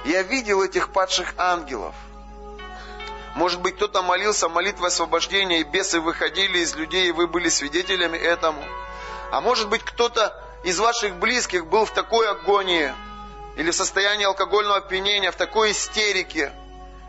я 0.06 0.22
видел 0.22 0.63
этих 0.63 0.94
падших 0.94 1.34
ангелов. 1.38 1.94
Может 3.38 3.62
быть, 3.62 3.75
кто-то 3.75 4.01
молился 4.01 4.50
молитвой 4.50 4.88
освобождения, 4.88 5.60
и 5.60 5.63
бесы 5.63 6.00
выходили 6.00 6.58
из 6.58 6.75
людей, 6.75 7.10
и 7.10 7.12
вы 7.12 7.27
были 7.27 7.50
свидетелями 7.50 8.17
этому. 8.17 8.63
А 9.32 9.41
может 9.41 9.70
быть, 9.70 9.84
кто-то 9.84 10.36
из 10.63 10.79
ваших 10.79 11.17
близких 11.17 11.67
был 11.67 11.86
в 11.86 11.91
такой 11.91 12.27
агонии, 12.27 12.91
или 13.56 13.70
в 13.70 13.75
состоянии 13.75 14.25
алкогольного 14.25 14.77
опьянения, 14.77 15.29
в 15.29 15.36
такой 15.36 15.74
истерике, 15.74 16.51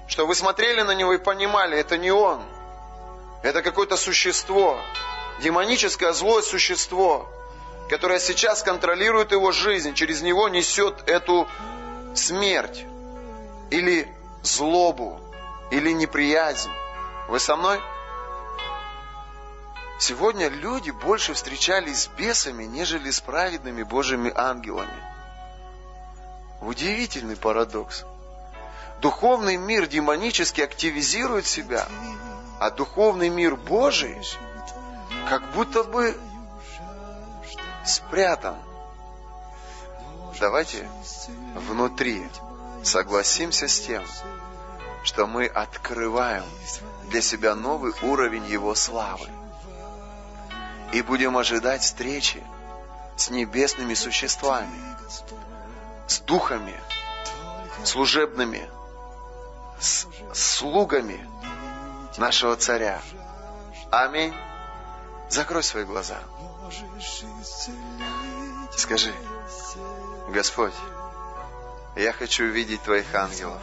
что 0.06 0.26
вы 0.26 0.34
смотрели 0.34 0.82
на 0.82 0.94
него 0.94 1.14
и 1.14 1.18
понимали, 1.18 1.78
это 1.78 1.96
не 1.96 2.10
он, 2.10 2.42
это 3.42 3.62
какое-то 3.62 3.96
существо, 3.96 4.78
демоническое 5.40 6.12
злое 6.12 6.42
существо, 6.42 7.26
которая 7.88 8.18
сейчас 8.18 8.62
контролирует 8.62 9.32
его 9.32 9.50
жизнь, 9.50 9.94
через 9.94 10.20
него 10.20 10.50
несет 10.50 11.08
эту 11.08 11.48
смерть 12.14 12.84
или 13.70 14.06
злобу, 14.42 15.22
или 15.70 15.92
неприязнь. 15.92 16.70
Вы 17.28 17.40
со 17.40 17.56
мной? 17.56 17.80
Сегодня 19.98 20.48
люди 20.48 20.90
больше 20.90 21.34
встречались 21.34 22.02
с 22.02 22.06
бесами, 22.08 22.64
нежели 22.64 23.10
с 23.10 23.20
праведными 23.20 23.82
Божьими 23.82 24.32
ангелами. 24.34 25.02
Удивительный 26.60 27.36
парадокс. 27.36 28.04
Духовный 29.00 29.56
мир 29.56 29.86
демонически 29.86 30.60
активизирует 30.60 31.46
себя, 31.46 31.86
а 32.58 32.70
духовный 32.70 33.28
мир 33.28 33.56
Божий 33.56 34.16
как 35.28 35.42
будто 35.52 35.84
бы 35.84 36.16
спрятан. 37.84 38.56
Давайте 40.40 40.88
внутри 41.54 42.24
согласимся 42.84 43.66
с 43.66 43.80
тем, 43.80 44.04
что 45.02 45.26
мы 45.26 45.46
открываем 45.46 46.44
для 47.04 47.20
себя 47.22 47.54
новый 47.54 47.92
уровень 48.02 48.46
Его 48.46 48.74
славы 48.74 49.28
и 50.92 51.02
будем 51.02 51.36
ожидать 51.36 51.82
встречи 51.82 52.42
с 53.16 53.30
небесными 53.30 53.94
существами, 53.94 54.96
с 56.06 56.20
духами, 56.20 56.78
служебными, 57.84 58.68
с 59.80 60.06
слугами 60.34 61.28
нашего 62.16 62.56
царя. 62.56 63.00
Аминь. 63.90 64.34
Закрой 65.28 65.62
свои 65.62 65.84
глаза. 65.84 66.18
Скажи, 68.76 69.12
Господь, 70.30 70.74
я 71.96 72.12
хочу 72.12 72.44
видеть 72.44 72.82
Твоих 72.82 73.14
ангелов. 73.14 73.60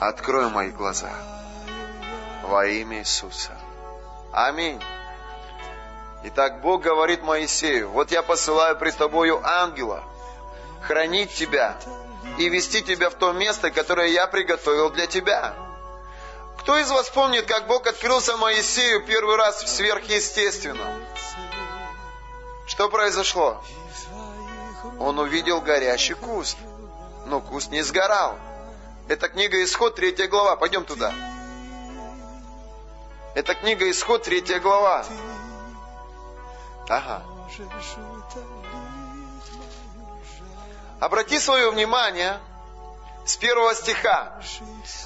Открой 0.00 0.48
мои 0.48 0.70
глаза 0.70 1.10
во 2.42 2.66
имя 2.66 2.98
Иисуса. 2.98 3.52
Аминь. 4.32 4.82
Итак, 6.24 6.60
Бог 6.60 6.82
говорит 6.82 7.22
Моисею, 7.22 7.90
вот 7.90 8.10
я 8.10 8.22
посылаю 8.22 8.76
пред 8.78 8.96
тобою 8.96 9.40
ангела, 9.44 10.04
хранить 10.82 11.34
тебя 11.34 11.76
и 12.38 12.48
вести 12.48 12.82
тебя 12.82 13.10
в 13.10 13.14
то 13.14 13.32
место, 13.32 13.70
которое 13.70 14.08
я 14.08 14.26
приготовил 14.26 14.90
для 14.90 15.06
тебя. 15.06 15.54
Кто 16.58 16.78
из 16.78 16.90
вас 16.90 17.10
помнит, 17.10 17.46
как 17.46 17.66
Бог 17.66 17.86
открылся 17.86 18.36
Моисею 18.36 19.04
первый 19.04 19.36
раз 19.36 19.62
в 19.64 19.68
сверхъестественном? 19.68 21.04
Что 22.66 22.88
произошло? 22.88 23.62
Он 24.98 25.18
увидел 25.18 25.60
горящий 25.60 26.14
куст, 26.14 26.56
но 27.26 27.40
куст 27.40 27.70
не 27.70 27.82
сгорал. 27.82 28.38
Это 29.08 29.28
книга 29.28 29.62
Исход, 29.64 29.94
третья 29.94 30.28
глава. 30.28 30.56
Пойдем 30.56 30.84
туда. 30.84 31.12
Это 33.34 33.54
книга 33.54 33.90
Исход, 33.90 34.22
третья 34.22 34.60
глава. 34.60 35.04
Ага. 36.88 37.22
Обрати 41.00 41.38
свое 41.38 41.70
внимание 41.70 42.38
с 43.24 43.36
первого 43.36 43.74
стиха. 43.74 44.40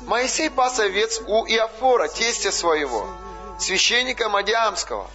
Моисей 0.02 0.50
пас 0.50 0.78
овец 0.78 1.20
у 1.26 1.46
Иофора, 1.46 2.08
тестя 2.08 2.52
своего, 2.52 3.08
священника 3.58 4.28
Мадиамского. 4.28 5.10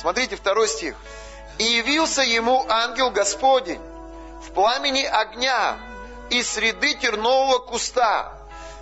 Смотрите, 0.00 0.34
второй 0.34 0.66
стих. 0.66 0.96
«И 1.58 1.64
явился 1.64 2.22
ему 2.22 2.64
ангел 2.70 3.10
Господень 3.10 3.80
в 4.42 4.50
пламени 4.52 5.02
огня 5.02 5.76
из 6.30 6.50
среды 6.50 6.94
тернового 6.94 7.58
куста. 7.58 8.32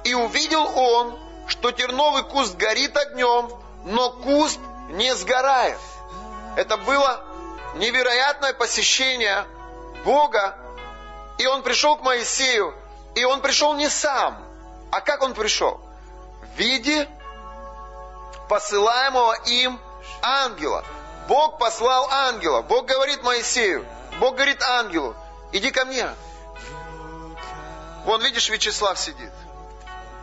И 0.04 0.14
увидел 0.14 0.64
он, 0.78 1.18
что 1.48 1.72
терновый 1.72 2.22
куст 2.22 2.56
горит 2.56 2.96
огнем, 2.96 3.50
но 3.84 4.10
куст 4.10 4.60
не 4.90 5.12
сгорает». 5.16 5.80
Это 6.54 6.76
было 6.76 7.24
невероятное 7.74 8.52
посещение 8.52 9.44
Бога. 10.04 10.56
И 11.38 11.46
он 11.46 11.64
пришел 11.64 11.96
к 11.96 12.02
Моисею, 12.02 12.72
и 13.16 13.24
он 13.24 13.40
пришел 13.40 13.74
не 13.74 13.88
сам. 13.88 14.38
А 14.92 15.00
как 15.00 15.22
он 15.22 15.34
пришел? 15.34 15.80
В 16.42 16.58
виде 16.58 17.08
посылаемого 18.48 19.34
им 19.46 19.80
ангела. 20.22 20.84
Бог 21.28 21.58
послал 21.58 22.08
ангела. 22.10 22.62
Бог 22.62 22.86
говорит 22.86 23.22
Моисею, 23.22 23.86
Бог 24.18 24.36
говорит 24.36 24.62
ангелу, 24.62 25.14
иди 25.52 25.70
ко 25.70 25.84
мне. 25.84 26.08
Вон, 28.06 28.22
видишь, 28.22 28.48
Вячеслав 28.48 28.98
сидит, 28.98 29.32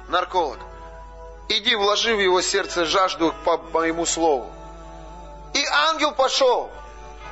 нарколог. 0.08 0.58
Иди, 1.48 1.76
вложи 1.76 2.15
в 2.15 2.20
его 2.20 2.41
сердце 2.41 2.86
жажду 2.86 3.36
по 3.46 3.58
моему 3.58 4.08
слову. 4.08 4.52
И 5.54 5.63
ангел 5.63 6.12
пошел. 6.12 6.72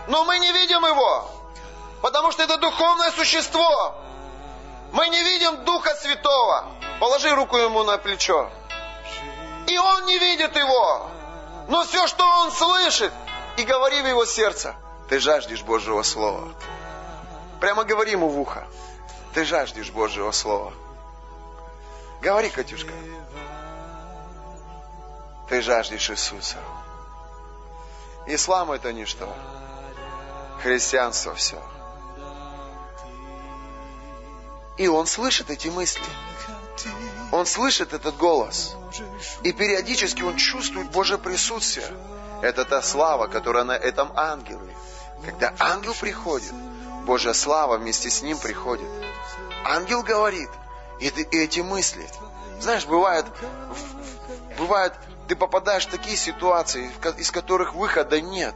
Но 0.08 0.24
мы 0.24 0.38
не 0.38 0.52
видим 0.52 0.86
его, 0.86 1.28
потому 2.04 2.32
что 2.32 2.44
это 2.44 2.58
духовное 2.58 3.10
существо. 3.12 3.96
Мы 4.92 5.10
не 5.10 5.24
видим 5.24 5.66
Духа 5.66 5.96
Святого. 5.96 6.66
Положи 7.00 7.34
руку 7.34 7.58
ему 7.58 7.82
на 7.84 7.98
плечо. 7.98 8.52
И 9.66 9.76
он 9.80 10.06
не 10.06 10.20
видит 10.20 10.56
его. 10.56 11.10
Но 11.70 11.84
все, 11.86 12.06
что 12.06 12.24
он 12.24 12.52
слышит, 12.52 13.12
и 13.58 13.64
говори 13.64 14.02
в 14.02 14.08
его 14.08 14.26
сердце, 14.26 14.76
ты 15.10 15.20
жаждешь 15.20 15.64
Божьего 15.64 16.04
Слова. 16.04 16.54
Прямо 17.60 17.84
говори 17.84 18.12
ему 18.12 18.30
в 18.30 18.40
ухо, 18.40 18.68
ты 19.34 19.46
жаждешь 19.46 19.92
Божьего 19.92 20.32
Слова. 20.32 20.74
Говори, 22.22 22.50
Катюшка. 22.50 22.94
Ты 25.50 25.62
жаждешь 25.62 26.10
Иисуса. 26.10 26.58
Ислам 28.26 28.72
это 28.72 28.94
ничто. 28.94 29.32
Христианство 30.62 31.36
все. 31.36 31.62
И 34.78 34.88
он 34.88 35.06
слышит 35.06 35.50
эти 35.50 35.68
мысли. 35.68 36.04
Он 37.32 37.46
слышит 37.46 37.94
этот 37.94 38.16
голос. 38.16 38.76
И 39.44 39.52
периодически 39.52 40.22
он 40.22 40.38
чувствует 40.38 40.90
Божье 40.92 41.18
присутствие. 41.18 41.88
Это 42.44 42.66
та 42.66 42.82
слава, 42.82 43.28
которая 43.28 43.64
на 43.64 43.72
этом 43.72 44.12
ангеле. 44.18 44.76
Когда 45.24 45.54
ангел 45.60 45.94
приходит, 45.94 46.54
Божья 47.06 47.32
слава 47.32 47.78
вместе 47.78 48.10
с 48.10 48.22
ним 48.22 48.38
приходит. 48.38 48.90
Ангел 49.64 50.04
говорит, 50.04 50.50
и, 51.00 51.08
и 51.08 51.38
эти 51.38 51.62
мысли. 51.62 52.06
Знаешь, 52.60 52.86
бывает, 52.86 53.26
бывает, 54.58 54.94
ты 55.30 55.38
попадаешь 55.38 55.88
в 55.88 55.90
такие 55.90 56.18
ситуации, 56.18 56.92
из 57.18 57.32
которых 57.32 57.76
выхода 57.76 58.20
нет. 58.20 58.56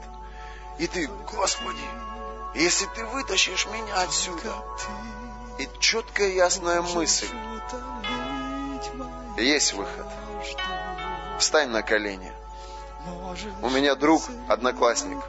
И 0.79 0.87
ты, 0.87 1.07
Господи, 1.31 1.87
если 2.55 2.87
ты 2.87 3.05
вытащишь 3.05 3.67
меня 3.67 4.01
отсюда, 4.01 4.53
и 5.59 5.69
четкая 5.79 6.27
ясная 6.27 6.81
мысль, 6.81 7.29
есть 9.37 9.71
выход. 9.71 10.07
Встань 11.39 11.69
на 11.69 11.83
колени. 11.83 12.33
У 13.61 13.69
меня 13.69 13.95
друг, 13.95 14.23
одноклассник. 14.47 15.19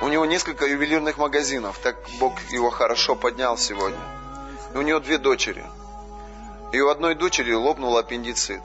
У 0.00 0.08
него 0.08 0.26
несколько 0.26 0.66
ювелирных 0.66 1.18
магазинов. 1.18 1.78
Так 1.78 1.96
Бог 2.18 2.40
его 2.50 2.70
хорошо 2.70 3.14
поднял 3.14 3.56
сегодня. 3.56 4.00
И 4.74 4.76
у 4.76 4.82
него 4.82 4.98
две 4.98 5.18
дочери. 5.18 5.64
И 6.72 6.80
у 6.80 6.88
одной 6.88 7.14
дочери 7.14 7.52
лопнул 7.52 7.96
аппендицит. 7.96 8.62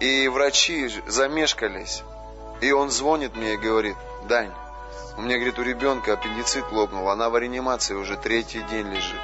И 0.00 0.26
врачи 0.28 0.90
замешкались. 1.06 2.02
И 2.60 2.72
он 2.72 2.90
звонит 2.90 3.36
мне 3.36 3.54
и 3.54 3.58
говорит, 3.58 3.96
Дань, 4.28 4.52
у 5.16 5.22
меня, 5.22 5.36
говорит, 5.36 5.58
у 5.58 5.62
ребенка 5.62 6.14
аппендицит 6.14 6.72
лопнул, 6.72 7.08
она 7.08 7.30
в 7.30 7.38
реанимации 7.38 7.94
уже 7.94 8.16
третий 8.16 8.62
день 8.62 8.88
лежит. 8.88 9.20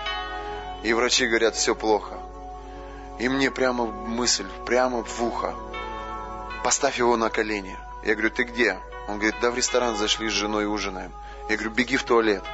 И 0.83 0.93
врачи 0.93 1.27
говорят, 1.27 1.55
все 1.57 1.75
плохо. 1.75 2.19
И 3.19 3.29
мне 3.29 3.51
прямо 3.51 3.87
мысль, 3.87 4.47
прямо 4.65 5.03
в 5.03 5.25
ухо 5.25 5.55
поставь 6.63 6.99
его 6.99 7.17
на 7.17 7.31
колени. 7.31 7.77
Я 8.03 8.15
говорю, 8.15 8.31
ты 8.31 8.45
где? 8.45 8.79
Он 9.09 9.19
говорит, 9.19 9.37
да 9.41 9.51
в 9.51 9.57
ресторан 9.57 9.97
зашли 9.97 10.29
с 10.29 10.33
женой 10.33 10.67
ужинаем. 10.67 11.13
Я 11.49 11.57
говорю, 11.57 11.71
беги 11.71 11.97
в 11.97 12.05
туалет. 12.05 12.45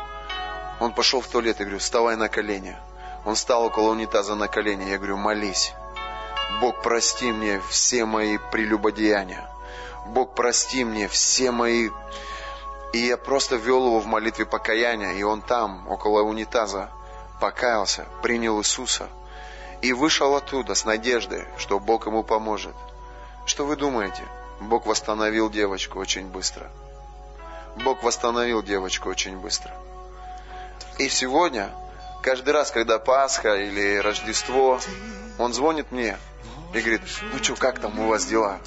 Он 0.81 0.93
пошел 0.93 1.21
в 1.21 1.27
туалет, 1.27 1.59
я 1.59 1.65
говорю, 1.65 1.79
вставай 1.79 2.17
на 2.17 2.29
колени. 2.29 2.77
Он 3.25 3.35
встал 3.35 3.65
около 3.65 3.91
унитаза 3.91 4.35
на 4.35 4.49
колени, 4.49 4.91
я 4.91 4.99
говорю, 4.99 5.17
молись. 5.17 5.75
Бог, 6.61 6.83
прости 6.83 7.33
мне 7.33 7.61
все 7.69 8.05
мои 8.05 8.39
прелюбодеяния. 8.51 9.49
Бог, 10.07 10.35
прости 10.35 10.85
мне 10.85 11.09
все 11.09 11.51
мои... 11.51 11.91
И 12.93 12.99
я 12.99 13.17
просто 13.17 13.57
вел 13.57 13.87
его 13.87 14.01
в 14.01 14.07
молитве 14.07 14.45
покаяния, 14.45 15.13
и 15.13 15.23
он 15.23 15.41
там, 15.41 15.89
около 15.89 16.23
унитаза, 16.23 16.91
покаялся, 17.41 18.07
принял 18.23 18.61
Иисуса 18.61 19.09
и 19.81 19.93
вышел 19.93 20.37
оттуда 20.37 20.75
с 20.75 20.85
надеждой, 20.85 21.47
что 21.57 21.81
Бог 21.81 22.07
ему 22.07 22.23
поможет. 22.23 22.75
Что 23.47 23.67
вы 23.67 23.77
думаете? 23.77 24.23
Бог 24.61 24.87
восстановил 24.87 25.51
девочку 25.51 25.99
очень 25.99 26.27
быстро. 26.27 26.71
Бог 27.85 28.03
восстановил 28.03 28.63
девочку 28.63 29.09
очень 29.09 29.37
быстро. 29.37 29.73
И 30.99 31.09
сегодня, 31.09 31.71
каждый 32.23 32.51
раз, 32.51 32.71
когда 32.71 32.99
Пасха 32.99 33.55
или 33.55 33.97
Рождество, 33.97 34.79
он 35.39 35.53
звонит 35.53 35.91
мне 35.91 36.19
и 36.75 36.81
говорит, 36.81 37.03
ну 37.33 37.43
что, 37.43 37.57
как 37.57 37.81
там 37.81 37.99
у 37.99 38.09
вас 38.09 38.27
дела? 38.27 38.59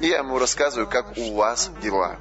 И 0.00 0.08
я 0.08 0.18
ему 0.18 0.38
рассказываю, 0.38 0.88
как 0.88 1.16
у 1.16 1.34
вас 1.34 1.70
дела. 1.82 2.16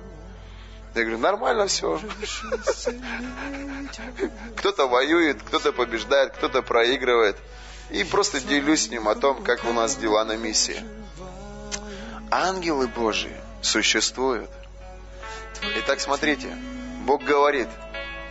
Я 0.95 1.01
говорю, 1.01 1.17
нормально 1.17 1.67
все. 1.67 1.99
Кто-то 4.57 4.87
воюет, 4.87 5.41
кто-то 5.41 5.71
побеждает, 5.71 6.33
кто-то 6.33 6.61
проигрывает. 6.61 7.35
И 7.89 8.03
просто 8.03 8.39
делюсь 8.39 8.85
с 8.85 8.89
ним 8.89 9.09
о 9.09 9.15
том, 9.15 9.43
как 9.43 9.65
у 9.65 9.73
нас 9.73 9.95
дела 9.95 10.23
на 10.23 10.37
миссии. 10.37 10.83
Ангелы 12.35 12.87
Божьи 12.87 13.31
существуют. 13.61 14.49
Итак, 15.77 15.99
смотрите, 15.99 16.47
Бог 17.05 17.23
говорит 17.23 17.67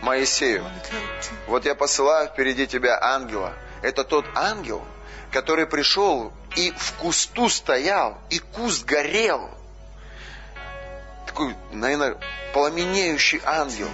Моисею, 0.01 0.65
вот 1.47 1.63
я 1.63 1.73
посылаю 1.73 2.27
впереди 2.27 2.67
тебя 2.67 2.99
ангела. 3.01 3.53
Это 3.81 4.03
тот 4.03 4.25
ангел, 4.35 4.83
который 5.31 5.65
пришел 5.67 6.33
и 6.57 6.73
в 6.75 6.91
кусту 6.95 7.47
стоял, 7.47 8.17
и 8.29 8.39
куст 8.39 8.83
горел. 8.83 9.49
Такой, 11.25 11.55
наверное, 11.71 12.17
пламенеющий 12.51 13.39
ангел. 13.45 13.89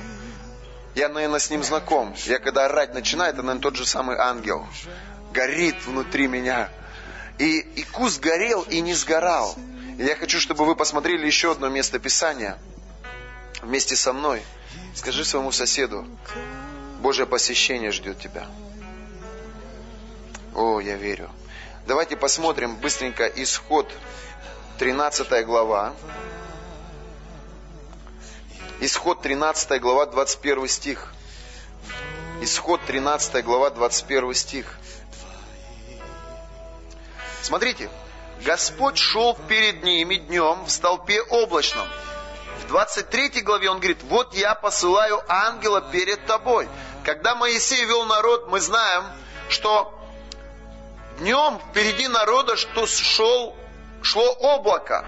Я, 0.95 1.09
наверное, 1.09 1.39
с 1.39 1.51
ним 1.51 1.63
знаком. 1.63 2.15
Я 2.25 2.39
когда 2.39 2.65
орать 2.65 2.95
начинаю, 2.95 3.31
это, 3.31 3.43
наверное, 3.43 3.61
тот 3.61 3.75
же 3.75 3.85
самый 3.85 4.17
ангел. 4.17 4.67
Горит 5.33 5.85
внутри 5.85 6.27
меня. 6.27 6.67
И, 7.37 7.59
и 7.59 7.83
куст 7.83 8.19
горел 8.19 8.63
и 8.63 8.81
не 8.81 8.95
сгорал. 8.95 9.55
И 9.99 10.03
я 10.05 10.15
хочу, 10.15 10.39
чтобы 10.39 10.65
вы 10.65 10.77
посмотрели 10.77 11.25
еще 11.25 11.51
одно 11.51 11.67
место 11.67 11.99
Писания 11.99 12.57
вместе 13.61 13.97
со 13.97 14.13
мной. 14.13 14.41
Скажи 14.95 15.25
своему 15.25 15.51
соседу, 15.51 16.07
Божье 17.01 17.25
посещение 17.25 17.91
ждет 17.91 18.17
тебя. 18.17 18.47
О, 20.55 20.79
я 20.79 20.95
верю. 20.95 21.29
Давайте 21.85 22.15
посмотрим 22.15 22.77
быстренько 22.77 23.27
исход 23.27 23.91
13 24.77 25.45
глава. 25.45 25.93
Исход 28.79 29.21
13 29.21 29.81
глава, 29.81 30.05
21 30.05 30.69
стих. 30.69 31.13
Исход 32.41 32.79
13 32.85 33.43
глава, 33.43 33.69
21 33.69 34.33
стих. 34.33 34.79
Смотрите, 37.41 37.89
Господь 38.45 38.97
шел 38.97 39.35
перед 39.47 39.83
ними 39.83 40.15
днем 40.15 40.63
в 40.65 40.69
столпе 40.69 41.21
облачном. 41.21 41.87
В 42.63 42.67
23 42.67 43.41
главе 43.41 43.69
он 43.69 43.77
говорит, 43.79 44.01
вот 44.03 44.33
я 44.33 44.55
посылаю 44.55 45.21
ангела 45.27 45.81
перед 45.81 46.25
тобой. 46.25 46.69
Когда 47.03 47.35
Моисей 47.35 47.83
вел 47.85 48.05
народ, 48.05 48.47
мы 48.47 48.61
знаем, 48.61 49.03
что 49.49 49.93
днем 51.19 51.59
впереди 51.69 52.07
народа 52.07 52.55
что 52.55 52.85
шел, 52.85 53.55
шло 54.01 54.31
облако, 54.33 55.05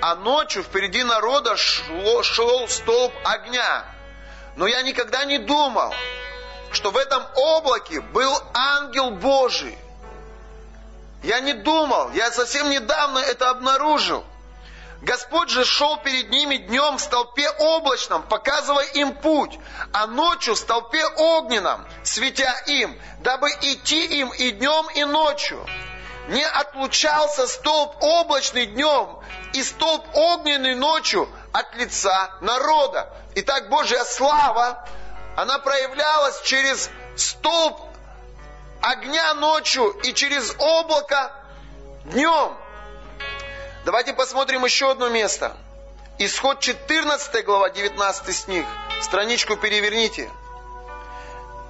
а 0.00 0.14
ночью 0.14 0.62
впереди 0.62 1.02
народа 1.02 1.56
шло, 1.56 2.22
шел 2.22 2.68
столб 2.68 3.12
огня. 3.24 3.84
Но 4.56 4.66
я 4.66 4.82
никогда 4.82 5.24
не 5.24 5.38
думал, 5.38 5.92
что 6.70 6.90
в 6.90 6.96
этом 6.96 7.22
облаке 7.34 8.00
был 8.00 8.32
ангел 8.54 9.10
Божий. 9.10 9.76
Я 11.22 11.40
не 11.40 11.52
думал, 11.52 12.10
я 12.12 12.30
совсем 12.32 12.70
недавно 12.70 13.18
это 13.18 13.50
обнаружил. 13.50 14.24
Господь 15.02 15.48
же 15.48 15.64
шел 15.64 15.96
перед 15.98 16.30
ними 16.30 16.56
днем 16.56 16.98
в 16.98 17.00
столпе 17.00 17.48
облачном, 17.50 18.22
показывая 18.22 18.84
им 18.84 19.14
путь, 19.14 19.58
а 19.92 20.06
ночью 20.06 20.54
в 20.54 20.58
столпе 20.58 21.06
огненном, 21.06 21.86
светя 22.04 22.54
им, 22.66 22.98
дабы 23.20 23.50
идти 23.62 24.04
им 24.20 24.28
и 24.30 24.50
днем, 24.50 24.88
и 24.94 25.04
ночью. 25.04 25.66
Не 26.28 26.44
отлучался 26.44 27.46
столб 27.46 27.96
облачный 28.00 28.66
днем 28.66 29.20
и 29.54 29.62
столб 29.62 30.04
огненный 30.14 30.74
ночью 30.74 31.28
от 31.52 31.74
лица 31.76 32.30
народа. 32.40 33.10
Итак, 33.36 33.70
Божья 33.70 34.04
слава, 34.04 34.86
она 35.36 35.58
проявлялась 35.58 36.42
через 36.42 36.90
столб 37.16 37.89
огня 38.82 39.34
ночью 39.34 39.90
и 40.02 40.12
через 40.12 40.54
облако 40.58 41.32
днем. 42.06 42.56
Давайте 43.84 44.12
посмотрим 44.14 44.64
еще 44.64 44.90
одно 44.90 45.08
место. 45.08 45.56
Исход 46.18 46.60
14 46.60 47.44
глава, 47.44 47.70
19 47.70 48.36
стих. 48.36 48.66
Страничку 49.00 49.56
переверните. 49.56 50.30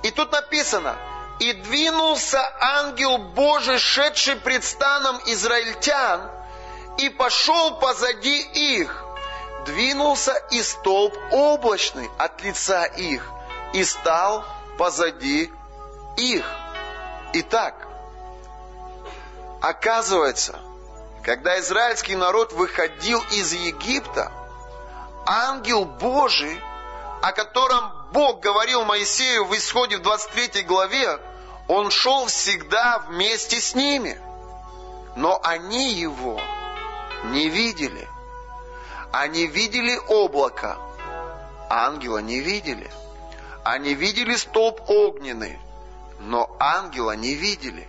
И 0.03 0.11
тут 0.11 0.33
написано, 0.33 0.96
«И 1.38 1.53
двинулся 1.53 2.40
ангел 2.61 3.18
Божий, 3.18 3.79
шедший 3.79 4.37
пред 4.37 4.64
станом 4.64 5.20
израильтян, 5.27 6.31
и 6.99 7.09
пошел 7.09 7.77
позади 7.77 8.40
их. 8.40 9.05
Двинулся 9.64 10.33
и 10.51 10.62
столб 10.62 11.14
облачный 11.31 12.11
от 12.18 12.42
лица 12.42 12.85
их, 12.85 13.27
и 13.73 13.85
стал 13.85 14.44
позади 14.77 15.51
их». 16.16 16.60
Итак, 17.33 17.87
оказывается, 19.61 20.59
когда 21.23 21.61
израильский 21.61 22.16
народ 22.16 22.53
выходил 22.53 23.21
из 23.31 23.53
Египта, 23.53 24.33
ангел 25.27 25.85
Божий, 25.85 26.61
о 27.23 27.31
котором 27.33 27.93
Бог 28.12 28.40
говорил 28.40 28.85
Моисею 28.85 29.45
в 29.45 29.55
исходе 29.57 29.99
в 29.99 30.03
23 30.03 30.62
главе, 30.62 31.21
он 31.69 31.93
шел 31.93 32.27
всегда 32.27 32.99
вместе 32.99 33.61
с 33.61 33.77
ними. 33.77 34.21
Но 35.14 35.40
они 35.45 35.93
его 35.93 36.40
не 37.27 37.49
видели. 37.49 38.09
Они 39.12 39.47
видели 39.47 39.97
облако, 40.09 40.79
ангела 41.69 42.19
не 42.19 42.40
видели. 42.40 42.90
Они 43.62 43.95
видели 43.95 44.35
столб 44.35 44.81
огненный, 44.88 45.61
но 46.20 46.54
ангела 46.59 47.12
не 47.16 47.35
видели. 47.35 47.88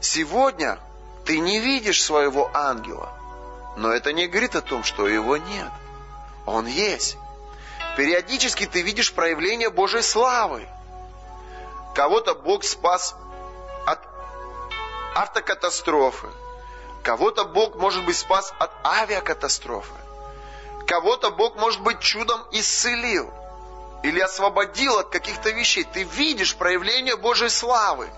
Сегодня 0.00 0.78
ты 1.24 1.38
не 1.38 1.60
видишь 1.60 2.02
своего 2.02 2.50
ангела. 2.52 3.12
Но 3.76 3.92
это 3.92 4.12
не 4.12 4.26
говорит 4.26 4.56
о 4.56 4.62
том, 4.62 4.82
что 4.82 5.08
его 5.08 5.36
нет. 5.36 5.70
Он 6.46 6.66
есть. 6.66 7.16
Периодически 7.96 8.66
ты 8.66 8.82
видишь 8.82 9.12
проявление 9.12 9.70
Божьей 9.70 10.02
славы. 10.02 10.66
Кого-то 11.94 12.34
Бог 12.34 12.64
спас 12.64 13.14
от 13.86 14.00
автокатастрофы. 15.14 16.28
Кого-то 17.02 17.44
Бог, 17.44 17.76
может 17.76 18.04
быть, 18.04 18.16
спас 18.16 18.52
от 18.58 18.70
авиакатастрофы. 18.84 19.94
Кого-то 20.86 21.30
Бог, 21.30 21.56
может 21.56 21.80
быть, 21.80 22.00
чудом 22.00 22.40
исцелил. 22.50 23.32
Или 24.02 24.20
освободил 24.20 24.98
от 24.98 25.10
каких-то 25.10 25.50
вещей. 25.50 25.84
Ты 25.84 26.04
видишь 26.04 26.56
проявление 26.56 27.16
Божьей 27.16 27.50
славы. 27.50 28.08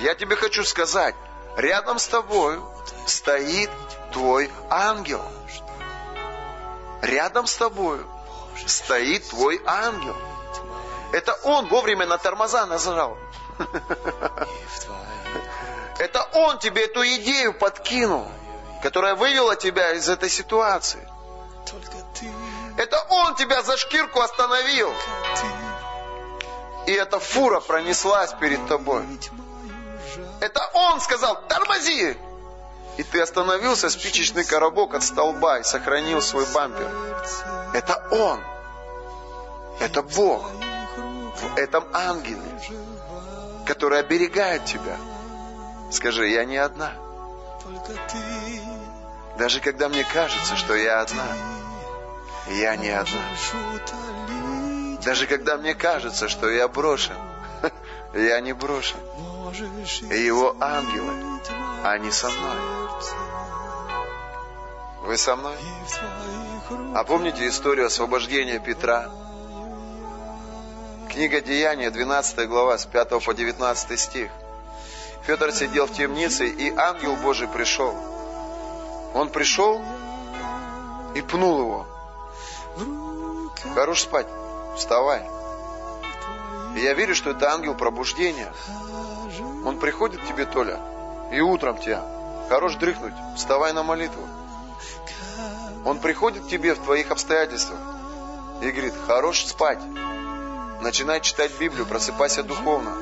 Я 0.00 0.14
тебе 0.14 0.36
хочу 0.36 0.64
сказать, 0.64 1.14
рядом 1.56 1.98
с 1.98 2.06
тобой 2.08 2.60
стоит 3.06 3.70
твой 4.12 4.50
ангел. 4.68 5.22
Рядом 7.02 7.46
с 7.46 7.56
тобой 7.56 8.00
стоит 8.66 9.28
твой 9.28 9.60
ангел. 9.64 10.16
Это 11.12 11.34
он 11.44 11.68
вовремя 11.68 12.06
на 12.06 12.18
тормоза 12.18 12.66
нажал. 12.66 13.16
Это 15.98 16.22
он 16.32 16.58
тебе 16.58 16.84
эту 16.84 17.02
идею 17.02 17.52
подкинул, 17.54 18.28
которая 18.82 19.16
вывела 19.16 19.56
тебя 19.56 19.92
из 19.94 20.08
этой 20.08 20.28
ситуации. 20.28 21.08
Это 22.78 23.04
он 23.10 23.34
тебя 23.34 23.62
за 23.64 23.76
шкирку 23.76 24.20
остановил. 24.20 24.92
И 26.86 26.92
эта 26.92 27.18
фура 27.18 27.58
пронеслась 27.58 28.32
перед 28.34 28.68
тобой. 28.68 29.04
Это 30.40 30.60
он 30.72 31.00
сказал, 31.00 31.42
тормози! 31.48 32.16
И 32.96 33.02
ты 33.02 33.20
остановился, 33.20 33.90
спичечный 33.90 34.44
коробок 34.44 34.94
от 34.94 35.02
столба 35.02 35.58
и 35.58 35.64
сохранил 35.64 36.22
свой 36.22 36.46
бампер. 36.54 36.88
Это 37.74 38.06
он. 38.12 38.40
Это 39.80 40.02
Бог. 40.02 40.48
В 40.48 41.58
этом 41.58 41.84
ангеле, 41.92 42.60
который 43.66 43.98
оберегает 43.98 44.64
тебя. 44.64 44.96
Скажи, 45.90 46.28
я 46.28 46.44
не 46.44 46.56
одна. 46.56 46.92
Даже 49.36 49.60
когда 49.60 49.88
мне 49.88 50.04
кажется, 50.04 50.56
что 50.56 50.74
я 50.74 51.00
одна, 51.00 51.26
я 52.50 52.76
не 52.76 52.88
одна. 52.90 53.20
Даже 55.04 55.26
когда 55.26 55.56
мне 55.56 55.74
кажется, 55.74 56.28
что 56.28 56.50
я 56.50 56.68
брошен, 56.68 57.16
я 58.14 58.40
не 58.40 58.52
брошен. 58.52 58.98
И 60.10 60.18
его 60.18 60.56
ангелы, 60.60 61.40
они 61.84 62.10
со 62.10 62.28
мной. 62.28 62.56
Вы 65.02 65.16
со 65.16 65.36
мной? 65.36 65.56
А 66.94 67.04
помните 67.04 67.48
историю 67.48 67.86
освобождения 67.86 68.58
Петра? 68.58 69.10
Книга 71.08 71.40
Деяния, 71.40 71.90
12 71.90 72.46
глава, 72.48 72.76
с 72.76 72.84
5 72.84 73.24
по 73.24 73.32
19 73.32 73.98
стих. 73.98 74.30
Петр 75.26 75.52
сидел 75.52 75.86
в 75.86 75.92
темнице, 75.92 76.48
и 76.48 76.70
ангел 76.76 77.16
Божий 77.16 77.48
пришел. 77.48 77.94
Он 79.14 79.30
пришел 79.30 79.80
и 81.14 81.22
пнул 81.22 81.60
его. 81.60 81.97
Хорош 83.74 84.02
спать, 84.02 84.26
вставай. 84.76 85.22
И 86.76 86.80
я 86.80 86.94
верю, 86.94 87.14
что 87.14 87.30
это 87.30 87.52
ангел 87.52 87.74
пробуждения. 87.74 88.52
Он 89.64 89.78
приходит 89.78 90.20
к 90.20 90.26
тебе, 90.26 90.46
Толя, 90.46 90.80
и 91.32 91.40
утром 91.40 91.78
тебя. 91.78 92.04
Хорош 92.48 92.76
дрыхнуть, 92.76 93.14
вставай 93.36 93.72
на 93.72 93.82
молитву. 93.82 94.26
Он 95.84 95.98
приходит 95.98 96.44
к 96.44 96.48
тебе 96.48 96.74
в 96.74 96.78
твоих 96.78 97.10
обстоятельствах 97.10 97.78
и 98.62 98.70
говорит, 98.70 98.94
хорош 99.06 99.44
спать. 99.44 99.80
Начинай 100.80 101.20
читать 101.20 101.52
Библию, 101.58 101.86
просыпайся 101.86 102.42
духовно. 102.42 102.96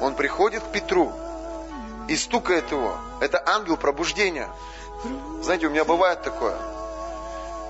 Он 0.00 0.14
приходит 0.14 0.62
к 0.62 0.72
Петру 0.72 1.12
и 2.08 2.16
стукает 2.16 2.70
его. 2.70 2.98
Это 3.20 3.42
ангел 3.46 3.76
пробуждения. 3.76 4.50
Знаете, 5.42 5.66
у 5.66 5.70
меня 5.70 5.84
бывает 5.84 6.22
такое. 6.22 6.56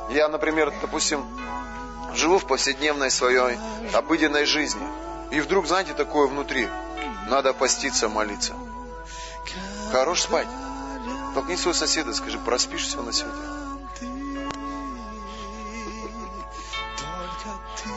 Я, 0.08 0.28
например, 0.28 0.72
допустим, 0.80 1.24
живу 2.14 2.38
в 2.38 2.46
повседневной 2.46 3.10
своей 3.10 3.58
обыденной 3.92 4.44
жизни. 4.44 4.86
И 5.30 5.40
вдруг, 5.40 5.66
знаете, 5.66 5.94
такое 5.94 6.26
внутри. 6.26 6.68
Надо 7.28 7.52
поститься, 7.52 8.08
молиться. 8.08 8.54
Хорош 9.90 10.22
спать. 10.22 10.48
Толкни 11.34 11.56
своего 11.56 11.74
соседа, 11.74 12.14
скажи, 12.14 12.38
проспишь 12.38 12.86
все 12.86 13.02
на 13.02 13.12
сегодня. 13.12 13.42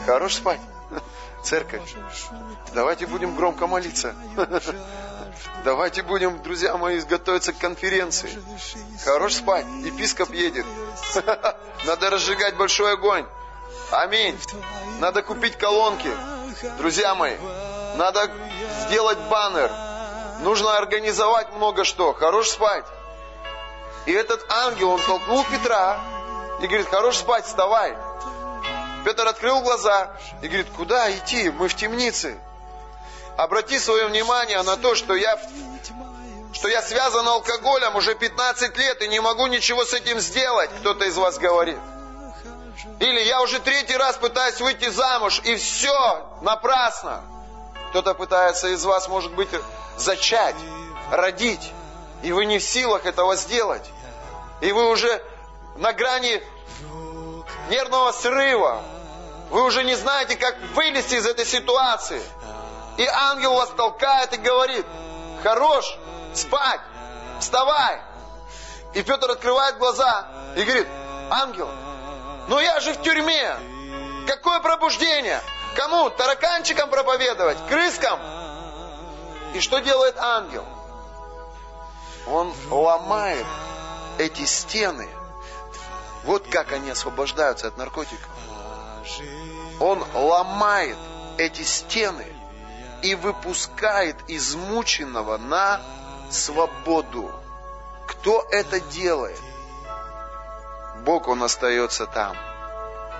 Хорош 0.06 0.34
спать. 0.34 0.60
Церковь. 1.42 1.94
Давайте 2.74 3.06
будем 3.06 3.34
громко 3.36 3.66
молиться. 3.66 4.14
Давайте 5.64 6.02
будем, 6.02 6.42
друзья 6.42 6.76
мои, 6.76 7.00
готовиться 7.00 7.52
к 7.52 7.58
конференции. 7.58 8.30
Хорош 9.04 9.34
спать. 9.34 9.66
Епископ 9.84 10.30
едет. 10.32 10.66
Надо 11.84 12.10
разжигать 12.10 12.56
большой 12.56 12.94
огонь. 12.94 13.26
Аминь. 13.90 14.38
Надо 15.00 15.22
купить 15.22 15.56
колонки. 15.56 16.10
Друзья 16.78 17.14
мои, 17.14 17.36
надо 17.96 18.30
сделать 18.86 19.18
баннер. 19.30 19.70
Нужно 20.42 20.76
организовать 20.76 21.52
много 21.54 21.84
что. 21.84 22.12
Хорош 22.12 22.48
спать. 22.50 22.84
И 24.06 24.12
этот 24.12 24.44
ангел, 24.50 24.90
он 24.90 25.00
толкнул 25.02 25.44
Петра 25.44 26.00
и 26.60 26.66
говорит, 26.66 26.88
хорош 26.88 27.16
спать, 27.16 27.46
вставай. 27.46 27.96
Петр 29.04 29.26
открыл 29.26 29.60
глаза 29.62 30.16
и 30.42 30.48
говорит, 30.48 30.68
куда 30.76 31.10
идти? 31.10 31.50
Мы 31.50 31.68
в 31.68 31.74
темнице. 31.74 32.38
Обрати 33.36 33.78
свое 33.78 34.06
внимание 34.06 34.62
на 34.62 34.76
то, 34.76 34.94
что 34.94 35.14
я, 35.14 35.40
что 36.52 36.68
я 36.68 36.82
связан 36.82 37.26
алкоголем 37.26 37.96
уже 37.96 38.14
15 38.14 38.76
лет 38.76 39.02
и 39.02 39.08
не 39.08 39.20
могу 39.20 39.46
ничего 39.46 39.84
с 39.84 39.94
этим 39.94 40.20
сделать, 40.20 40.70
кто-то 40.80 41.04
из 41.04 41.16
вас 41.16 41.38
говорит. 41.38 41.78
Или 42.98 43.20
я 43.20 43.40
уже 43.42 43.60
третий 43.60 43.96
раз 43.96 44.16
пытаюсь 44.16 44.60
выйти 44.60 44.90
замуж, 44.90 45.40
и 45.44 45.56
все 45.56 46.28
напрасно. 46.42 47.22
Кто-то 47.90 48.14
пытается 48.14 48.68
из 48.68 48.84
вас, 48.84 49.08
может 49.08 49.32
быть, 49.32 49.48
зачать, 49.96 50.56
родить, 51.10 51.72
и 52.22 52.32
вы 52.32 52.46
не 52.46 52.58
в 52.58 52.62
силах 52.62 53.06
этого 53.06 53.36
сделать. 53.36 53.90
И 54.60 54.72
вы 54.72 54.88
уже 54.90 55.22
на 55.76 55.92
грани 55.92 56.42
нервного 57.70 58.12
срыва. 58.12 58.82
Вы 59.50 59.64
уже 59.64 59.82
не 59.84 59.96
знаете, 59.96 60.36
как 60.36 60.56
вылезти 60.74 61.14
из 61.14 61.26
этой 61.26 61.46
ситуации. 61.46 62.22
И 63.00 63.06
ангел 63.06 63.54
вас 63.54 63.70
толкает 63.70 64.34
и 64.34 64.36
говорит, 64.36 64.84
хорош, 65.42 65.96
спать, 66.34 66.82
вставай. 67.40 68.02
И 68.92 69.02
Петр 69.02 69.30
открывает 69.30 69.78
глаза 69.78 70.28
и 70.54 70.62
говорит, 70.62 70.86
ангел, 71.30 71.70
но 72.48 72.60
я 72.60 72.78
же 72.80 72.92
в 72.92 73.00
тюрьме. 73.00 73.56
Какое 74.26 74.60
пробуждение? 74.60 75.40
Кому? 75.76 76.10
Тараканчикам 76.10 76.90
проповедовать? 76.90 77.56
Крыскам? 77.70 78.20
И 79.54 79.60
что 79.60 79.78
делает 79.78 80.18
ангел? 80.18 80.66
Он 82.26 82.52
ломает 82.70 83.46
эти 84.18 84.44
стены– 84.44 85.08
вот 86.24 86.46
как 86.48 86.72
они 86.72 86.90
освобождаются 86.90 87.68
от 87.68 87.78
наркотиков. 87.78 88.28
Он 89.80 90.04
ломает 90.12 90.98
эти 91.38 91.62
стены 91.62 92.26
и 93.02 93.14
выпускает 93.14 94.16
измученного 94.28 95.38
на 95.38 95.80
свободу. 96.30 97.30
Кто 98.06 98.46
это 98.50 98.80
делает? 98.80 99.40
Бог, 101.04 101.28
Он 101.28 101.42
остается 101.42 102.06
там, 102.06 102.36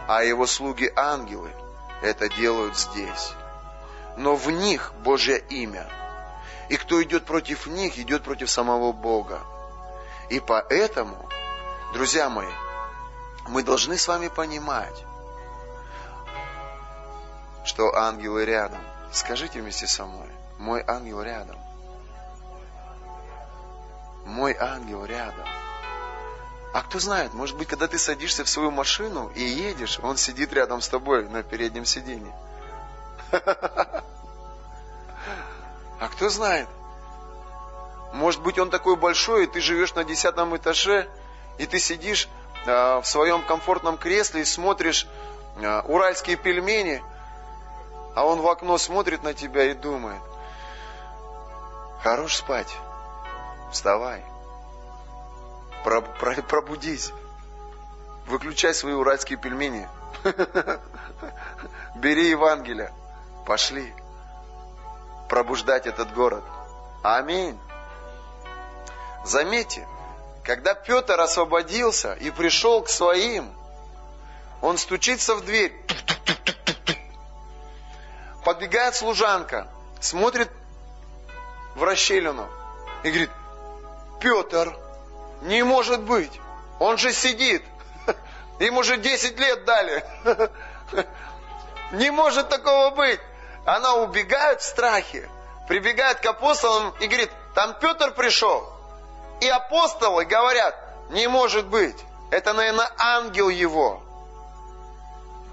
а 0.08 0.22
Его 0.22 0.46
слуги 0.46 0.92
ангелы 0.94 1.50
это 2.02 2.28
делают 2.28 2.76
здесь. 2.76 3.32
Но 4.16 4.36
в 4.36 4.50
них 4.50 4.92
Божье 5.02 5.38
имя. 5.38 5.88
И 6.68 6.76
кто 6.76 7.02
идет 7.02 7.24
против 7.24 7.66
них, 7.66 7.98
идет 7.98 8.22
против 8.22 8.50
самого 8.50 8.92
Бога. 8.92 9.40
И 10.28 10.40
поэтому, 10.40 11.28
друзья 11.92 12.28
мои, 12.28 12.52
мы 13.48 13.62
должны 13.62 13.98
с 13.98 14.06
вами 14.06 14.28
понимать, 14.28 15.04
что 17.64 17.94
ангелы 17.96 18.44
рядом. 18.44 18.80
Скажите 19.12 19.60
вместе 19.60 19.86
со 19.86 20.06
мной, 20.06 20.28
мой 20.58 20.82
ангел 20.86 21.22
рядом. 21.22 21.56
Мой 24.24 24.56
ангел 24.58 25.04
рядом. 25.04 25.46
А 26.72 26.82
кто 26.82 27.00
знает, 27.00 27.34
может 27.34 27.56
быть, 27.56 27.68
когда 27.68 27.88
ты 27.88 27.98
садишься 27.98 28.44
в 28.44 28.48
свою 28.48 28.70
машину 28.70 29.30
и 29.34 29.42
едешь, 29.42 29.98
он 30.02 30.16
сидит 30.16 30.52
рядом 30.52 30.80
с 30.80 30.88
тобой 30.88 31.28
на 31.28 31.42
переднем 31.42 31.84
сиденье. 31.84 32.32
А 33.32 34.02
кто 36.12 36.28
знает? 36.28 36.68
Может 38.14 38.42
быть, 38.42 38.58
он 38.58 38.70
такой 38.70 38.96
большой, 38.96 39.44
и 39.44 39.46
ты 39.46 39.60
живешь 39.60 39.94
на 39.94 40.04
десятом 40.04 40.56
этаже, 40.56 41.08
и 41.58 41.66
ты 41.66 41.78
сидишь 41.78 42.28
Э, 42.66 43.00
в 43.00 43.06
своем 43.06 43.42
комфортном 43.42 43.96
кресле 43.96 44.42
и 44.42 44.44
смотришь 44.44 45.06
э, 45.56 45.80
уральские 45.86 46.36
пельмени, 46.36 47.02
а 48.14 48.24
он 48.24 48.40
в 48.40 48.48
окно 48.48 48.78
смотрит 48.78 49.22
на 49.22 49.34
тебя 49.34 49.70
и 49.70 49.74
думает, 49.74 50.20
хорош 52.02 52.36
спать, 52.36 52.74
вставай, 53.70 54.22
пробудись, 55.84 57.12
выключай 58.26 58.74
свои 58.74 58.94
уральские 58.94 59.38
пельмени, 59.38 59.88
бери 61.94 62.28
Евангелие, 62.28 62.92
пошли 63.46 63.92
пробуждать 65.28 65.86
этот 65.86 66.12
город. 66.12 66.42
Аминь. 67.02 67.58
Заметьте, 69.24 69.86
когда 70.42 70.74
Петр 70.74 71.18
освободился 71.20 72.14
и 72.14 72.30
пришел 72.30 72.82
к 72.82 72.88
своим, 72.88 73.52
он 74.60 74.76
стучится 74.76 75.36
в 75.36 75.44
дверь. 75.44 75.72
Подбегает 78.44 78.94
служанка, 78.94 79.68
смотрит 80.00 80.50
в 81.74 81.82
расщелину 81.82 82.48
и 83.02 83.08
говорит, 83.10 83.30
Петр, 84.20 84.76
не 85.42 85.62
может 85.62 86.02
быть, 86.02 86.32
он 86.78 86.98
же 86.98 87.12
сидит, 87.12 87.62
им 88.60 88.76
уже 88.76 88.98
10 88.98 89.38
лет 89.38 89.64
дали. 89.64 90.04
Не 91.92 92.10
может 92.10 92.48
такого 92.48 92.90
быть. 92.90 93.20
Она 93.64 93.94
убегает 93.94 94.60
в 94.60 94.64
страхе, 94.64 95.28
прибегает 95.66 96.20
к 96.20 96.26
апостолам 96.26 96.94
и 97.00 97.06
говорит, 97.06 97.30
там 97.54 97.74
Петр 97.80 98.12
пришел. 98.12 98.70
И 99.40 99.48
апостолы 99.48 100.24
говорят, 100.24 100.76
не 101.10 101.26
может 101.26 101.66
быть, 101.66 101.96
это, 102.30 102.52
наверное, 102.52 102.90
ангел 102.98 103.48
его. 103.48 104.02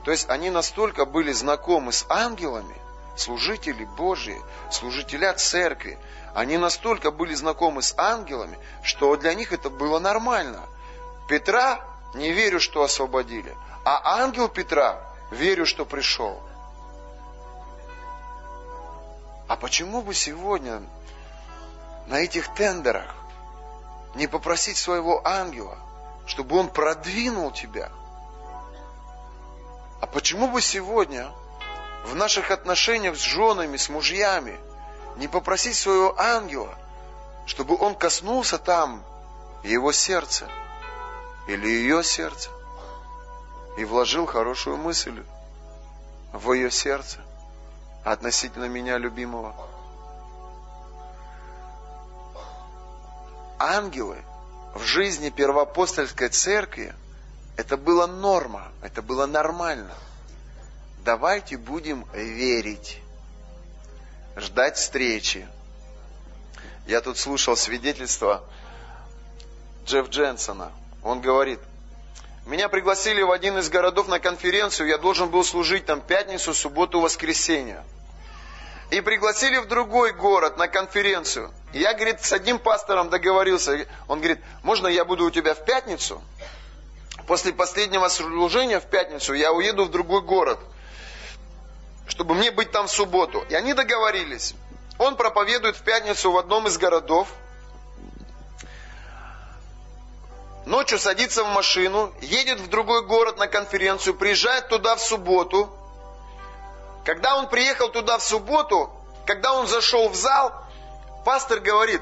То 0.08 0.12
есть 0.12 0.30
они 0.30 0.50
настолько 0.50 1.04
были 1.04 1.34
знакомы 1.34 1.92
с 1.92 2.06
ангелами, 2.08 2.78
служители 3.18 3.84
Божии, 3.84 4.42
служителя 4.72 5.34
церкви, 5.34 6.00
они 6.34 6.58
настолько 6.58 7.12
были 7.12 7.34
знакомы 7.34 7.82
с 7.82 7.94
ангелами, 7.98 8.58
что 8.84 9.18
для 9.18 9.34
них 9.34 9.52
это 9.52 9.70
было 9.70 10.00
нормально. 10.00 10.62
Петра 11.28 11.82
не 12.14 12.32
верю, 12.32 12.62
что 12.62 12.84
освободили, 12.84 13.54
а 13.84 14.22
ангел 14.22 14.48
Петра 14.48 14.98
верю, 15.30 15.66
что 15.66 15.84
пришел. 15.84 16.42
А 19.50 19.58
почему 19.58 20.02
бы 20.02 20.14
сегодня 20.14 20.84
на 22.08 22.22
этих 22.22 22.54
тендерах 22.54 23.14
не 24.16 24.28
попросить 24.28 24.78
своего 24.78 25.22
ангела, 25.28 25.78
чтобы 26.28 26.56
он 26.56 26.70
продвинул 26.70 27.52
тебя? 27.52 27.92
А 30.00 30.08
почему 30.08 30.48
бы 30.50 30.62
сегодня 30.62 31.32
в 32.06 32.16
наших 32.16 32.52
отношениях 32.52 33.18
с 33.18 33.22
женами, 33.22 33.78
с 33.78 33.90
мужьями 33.90 34.58
не 35.18 35.28
попросить 35.28 35.76
своего 35.76 36.18
ангела, 36.20 36.76
чтобы 37.46 37.76
он 37.78 37.96
коснулся 37.96 38.58
там 38.58 39.04
его 39.64 39.92
сердца 39.92 40.48
или 41.48 41.68
ее 41.68 42.04
сердца 42.04 42.50
и 43.78 43.86
вложил 43.86 44.26
хорошую 44.26 44.78
мысль 44.78 45.24
в 46.34 46.54
ее 46.54 46.70
сердце 46.70 47.20
относительно 48.04 48.66
меня, 48.66 48.98
любимого. 48.98 49.54
Ангелы 53.60 54.18
в 54.76 54.84
жизни 54.84 55.30
первоапостольской 55.30 56.30
церкви 56.30 56.94
это 57.58 57.76
была 57.76 58.08
норма, 58.08 58.72
это 58.82 59.02
было 59.02 59.26
нормально. 59.26 59.94
Давайте 61.04 61.58
будем 61.58 62.06
верить, 62.14 63.00
ждать 64.36 64.78
встречи. 64.78 65.48
Я 66.86 67.02
тут 67.02 67.18
слушал 67.18 67.58
свидетельство 67.58 68.44
Джефф 69.86 70.10
Дженсона. 70.10 70.72
Он 71.04 71.20
говорит, 71.20 71.60
меня 72.46 72.70
пригласили 72.70 73.22
в 73.24 73.32
один 73.32 73.58
из 73.58 73.70
городов 73.70 74.08
на 74.08 74.20
конференцию, 74.20 74.88
я 74.88 74.98
должен 74.98 75.30
был 75.30 75.44
служить 75.44 75.86
там 75.86 76.00
пятницу, 76.00 76.54
субботу, 76.54 77.00
воскресенье. 77.02 77.84
И 78.92 79.02
пригласили 79.02 79.58
в 79.58 79.68
другой 79.68 80.14
город 80.14 80.58
на 80.58 80.70
конференцию. 80.70 81.52
Я, 81.74 81.94
говорит, 81.94 82.22
с 82.22 82.32
одним 82.32 82.58
пастором 82.58 83.10
договорился. 83.10 83.86
Он 84.08 84.20
говорит, 84.20 84.40
можно 84.64 84.88
я 84.88 85.04
буду 85.04 85.26
у 85.26 85.32
тебя 85.32 85.56
в 85.56 85.66
пятницу? 85.66 86.22
После 87.28 87.54
последнего 87.54 88.08
служения 88.08 88.80
в 88.80 88.86
пятницу 88.86 89.34
я 89.34 89.52
уеду 89.52 89.86
в 89.86 89.92
другой 89.92 90.22
город, 90.22 90.60
чтобы 92.08 92.34
мне 92.34 92.52
быть 92.52 92.72
там 92.72 92.88
в 92.88 92.92
субботу. 92.92 93.46
И 93.50 93.54
они 93.54 93.74
договорились. 93.74 94.56
Он 94.98 95.16
проповедует 95.16 95.76
в 95.76 95.84
пятницу 95.84 96.32
в 96.32 96.38
одном 96.38 96.68
из 96.68 96.78
городов– 96.78 97.28
ночью 100.68 101.00
садится 101.00 101.44
в 101.44 101.48
машину, 101.48 102.14
едет 102.22 102.60
в 102.60 102.68
другой 102.68 103.04
город 103.06 103.38
на 103.38 103.48
конференцию, 103.48 104.16
приезжает 104.16 104.68
туда 104.68 104.96
в 104.96 105.02
субботу. 105.02 105.70
Когда 107.06 107.38
он 107.38 107.50
приехал 107.50 107.90
туда 107.90 108.18
в 108.18 108.24
субботу, 108.24 108.92
когда 109.26 109.54
он 109.54 109.68
зашел 109.68 110.10
в 110.10 110.16
зал, 110.16 110.54
пастор 111.26 111.60
говорит, 111.62 112.02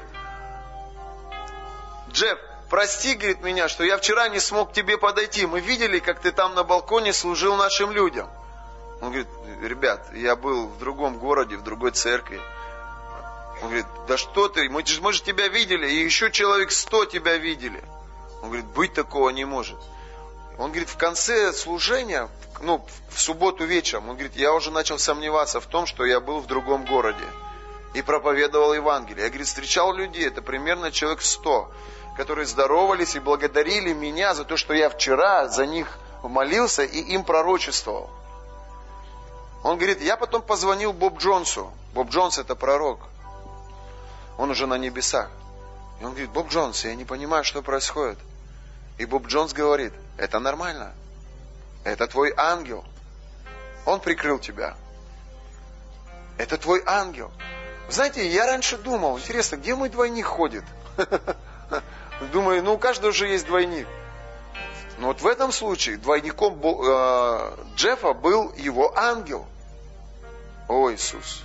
Джефф, 2.10 2.38
прости, 2.68 3.14
говорит 3.14 3.42
меня, 3.42 3.68
что 3.68 3.84
я 3.84 3.96
вчера 3.98 4.28
не 4.28 4.40
смог 4.40 4.70
к 4.70 4.72
тебе 4.72 4.98
подойти. 4.98 5.46
Мы 5.46 5.60
видели, 5.60 5.98
как 5.98 6.20
ты 6.20 6.32
там 6.32 6.54
на 6.54 6.64
балконе 6.64 7.12
служил 7.12 7.56
нашим 7.56 7.92
людям. 7.92 8.28
Он 9.00 9.08
говорит, 9.08 9.28
ребят, 9.62 10.06
я 10.14 10.36
был 10.36 10.68
в 10.68 10.78
другом 10.78 11.18
городе, 11.18 11.56
в 11.56 11.62
другой 11.62 11.90
церкви. 11.92 12.40
Он 13.62 13.68
говорит, 13.68 13.86
да 14.06 14.16
что 14.16 14.48
ты, 14.48 14.68
мы, 14.68 14.84
мы 15.00 15.12
же 15.12 15.22
тебя 15.22 15.48
видели, 15.48 15.88
и 15.88 16.04
еще 16.04 16.30
человек 16.30 16.70
сто 16.70 17.04
тебя 17.04 17.36
видели. 17.36 17.82
Он 18.42 18.48
говорит, 18.48 18.66
быть 18.66 18.94
такого 18.94 19.30
не 19.30 19.44
может. 19.44 19.78
Он 20.58 20.70
говорит, 20.70 20.88
в 20.88 20.96
конце 20.96 21.52
служения, 21.52 22.28
ну, 22.60 22.84
в 23.10 23.20
субботу 23.20 23.64
вечером, 23.64 24.08
он 24.08 24.16
говорит, 24.16 24.36
я 24.36 24.52
уже 24.52 24.70
начал 24.70 24.98
сомневаться 24.98 25.60
в 25.60 25.66
том, 25.66 25.86
что 25.86 26.04
я 26.04 26.20
был 26.20 26.40
в 26.40 26.46
другом 26.46 26.84
городе 26.84 27.24
и 27.94 28.02
проповедовал 28.02 28.74
Евангелие. 28.74 29.24
Я, 29.24 29.28
говорит, 29.28 29.46
встречал 29.46 29.94
людей, 29.94 30.26
это 30.26 30.42
примерно 30.42 30.90
человек 30.90 31.22
сто, 31.22 31.70
которые 32.16 32.46
здоровались 32.46 33.14
и 33.14 33.20
благодарили 33.20 33.92
меня 33.92 34.34
за 34.34 34.44
то, 34.44 34.56
что 34.56 34.72
я 34.72 34.88
вчера 34.88 35.48
за 35.48 35.66
них 35.66 35.86
молился 36.22 36.82
и 36.82 36.98
им 36.98 37.24
пророчествовал. 37.24 38.10
Он 39.62 39.76
говорит, 39.76 40.00
я 40.00 40.16
потом 40.16 40.42
позвонил 40.42 40.92
Боб 40.92 41.18
Джонсу. 41.18 41.72
Боб 41.92 42.10
Джонс 42.10 42.38
это 42.38 42.54
пророк. 42.54 43.00
Он 44.38 44.50
уже 44.50 44.66
на 44.66 44.78
небесах. 44.78 45.30
И 46.00 46.04
он 46.04 46.10
говорит, 46.10 46.30
Боб 46.30 46.48
Джонс, 46.48 46.84
я 46.84 46.94
не 46.94 47.04
понимаю, 47.04 47.44
что 47.44 47.62
происходит. 47.62 48.18
И 48.98 49.04
Боб 49.06 49.26
Джонс 49.26 49.52
говорит, 49.52 49.92
это 50.16 50.38
нормально. 50.38 50.92
Это 51.84 52.06
твой 52.06 52.32
ангел. 52.36 52.84
Он 53.84 54.00
прикрыл 54.00 54.38
тебя. 54.38 54.76
Это 56.38 56.58
твой 56.58 56.82
ангел. 56.86 57.30
Знаете, 57.88 58.26
я 58.26 58.46
раньше 58.46 58.78
думал, 58.78 59.18
интересно, 59.18 59.56
где 59.56 59.74
мой 59.74 59.88
двойник 59.88 60.26
ходит? 60.26 60.64
Думаю, 62.32 62.62
ну 62.62 62.74
у 62.74 62.78
каждого 62.78 63.12
же 63.12 63.28
есть 63.28 63.46
двойник. 63.46 63.86
Но 64.98 65.08
вот 65.08 65.20
в 65.20 65.26
этом 65.26 65.52
случае 65.52 65.98
двойником 65.98 66.58
э, 66.62 67.56
Джеффа 67.76 68.14
был 68.14 68.52
его 68.54 68.96
ангел. 68.96 69.46
О, 70.68 70.90
Иисус. 70.90 71.42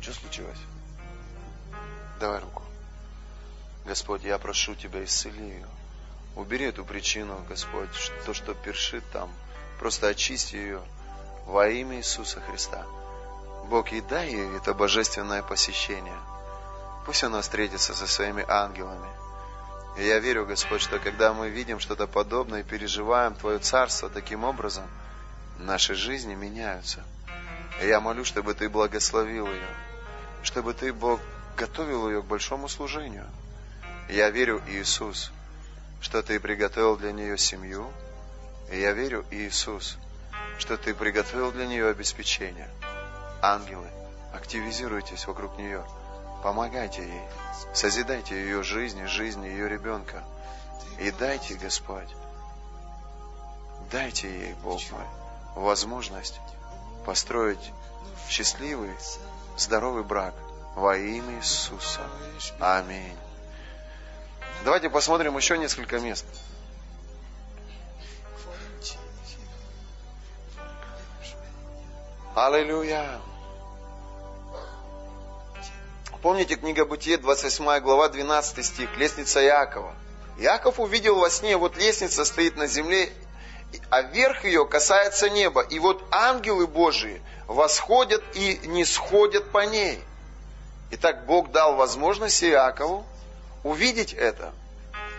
Что 0.00 0.12
случилось? 0.12 0.58
Давай 2.20 2.38
руку. 2.40 2.62
Господь, 3.84 4.22
я 4.22 4.38
прошу 4.38 4.76
Тебя, 4.76 5.04
исцели 5.04 5.42
ее. 5.42 5.66
Убери 6.36 6.66
эту 6.66 6.84
причину, 6.84 7.44
Господь, 7.48 7.88
то, 8.24 8.32
что 8.32 8.54
першит 8.54 9.02
там. 9.10 9.30
Просто 9.80 10.08
очисти 10.08 10.54
ее 10.54 10.82
во 11.46 11.68
имя 11.68 11.96
Иисуса 11.96 12.40
Христа. 12.40 12.86
Бог, 13.68 13.92
и 13.92 14.00
дай 14.00 14.30
ей 14.30 14.56
это 14.56 14.74
божественное 14.74 15.42
посещение. 15.42 16.18
Пусть 17.06 17.22
она 17.22 17.40
встретится 17.40 17.94
со 17.94 18.08
своими 18.08 18.44
ангелами. 18.48 19.08
И 19.96 20.04
я 20.04 20.18
верю, 20.18 20.44
Господь, 20.44 20.82
что 20.82 20.98
когда 20.98 21.32
мы 21.32 21.48
видим 21.48 21.78
что-то 21.78 22.08
подобное 22.08 22.60
и 22.60 22.64
переживаем 22.64 23.36
Твое 23.36 23.60
Царство 23.60 24.10
таким 24.10 24.42
образом, 24.42 24.84
наши 25.56 25.94
жизни 25.94 26.34
меняются. 26.34 27.04
И 27.80 27.86
я 27.86 28.00
молю, 28.00 28.24
чтобы 28.24 28.54
Ты 28.54 28.68
благословил 28.68 29.46
ее, 29.46 29.68
чтобы 30.42 30.74
Ты, 30.74 30.92
Бог, 30.92 31.20
готовил 31.56 32.08
ее 32.08 32.22
к 32.22 32.26
большому 32.26 32.68
служению. 32.68 33.26
Я 34.08 34.30
верю, 34.30 34.60
Иисус, 34.66 35.30
что 36.00 36.24
Ты 36.24 36.40
приготовил 36.40 36.96
для 36.96 37.12
нее 37.12 37.38
семью. 37.38 37.88
И 38.70 38.80
я 38.80 38.92
верю, 38.92 39.24
Иисус, 39.30 39.96
что 40.58 40.76
Ты 40.76 40.92
приготовил 40.92 41.52
для 41.52 41.68
нее 41.68 41.88
обеспечение. 41.88 42.68
Ангелы, 43.40 43.86
активизируйтесь 44.34 45.26
вокруг 45.28 45.56
нее. 45.56 45.84
Помогайте 46.46 47.02
ей. 47.02 47.22
Созидайте 47.74 48.36
ее 48.36 48.62
жизнь 48.62 49.00
и 49.00 49.06
жизнь 49.06 49.44
ее 49.44 49.68
ребенка. 49.68 50.22
И 51.00 51.10
дайте, 51.10 51.54
Господь, 51.54 52.08
дайте 53.90 54.30
ей, 54.30 54.54
Бог 54.62 54.80
мой, 54.92 55.02
возможность 55.56 56.38
построить 57.04 57.72
счастливый, 58.28 58.94
здоровый 59.56 60.04
брак 60.04 60.34
во 60.76 60.96
имя 60.96 61.38
Иисуса. 61.38 62.02
Аминь. 62.60 63.18
Давайте 64.64 64.88
посмотрим 64.88 65.36
еще 65.36 65.58
несколько 65.58 65.98
мест. 65.98 66.26
Аллилуйя. 72.36 73.20
Помните 76.22 76.56
книга 76.56 76.84
Бытие, 76.84 77.18
28 77.18 77.80
глава, 77.80 78.08
12 78.08 78.64
стих, 78.64 78.96
лестница 78.96 79.44
Иакова. 79.44 79.92
Иаков 80.38 80.80
увидел 80.80 81.18
во 81.18 81.28
сне, 81.30 81.56
вот 81.56 81.76
лестница 81.76 82.24
стоит 82.24 82.56
на 82.56 82.66
земле, 82.66 83.12
а 83.90 84.02
верх 84.02 84.44
ее 84.44 84.66
касается 84.66 85.28
неба. 85.28 85.60
И 85.62 85.78
вот 85.78 86.02
ангелы 86.10 86.66
Божии 86.66 87.20
восходят 87.46 88.22
и 88.34 88.60
не 88.64 88.84
сходят 88.84 89.50
по 89.50 89.66
ней. 89.66 90.02
Итак, 90.92 91.26
Бог 91.26 91.50
дал 91.50 91.76
возможность 91.76 92.42
Иакову 92.42 93.04
увидеть 93.62 94.14
это. 94.14 94.52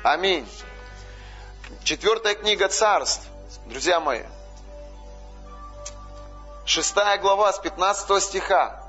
Аминь. 0.03 0.47
Четвертая 1.83 2.35
книга 2.35 2.69
царств, 2.69 3.27
друзья 3.65 3.99
мои. 3.99 4.23
Шестая 6.65 7.17
глава 7.19 7.53
с 7.53 7.59
15 7.59 8.23
стиха. 8.23 8.83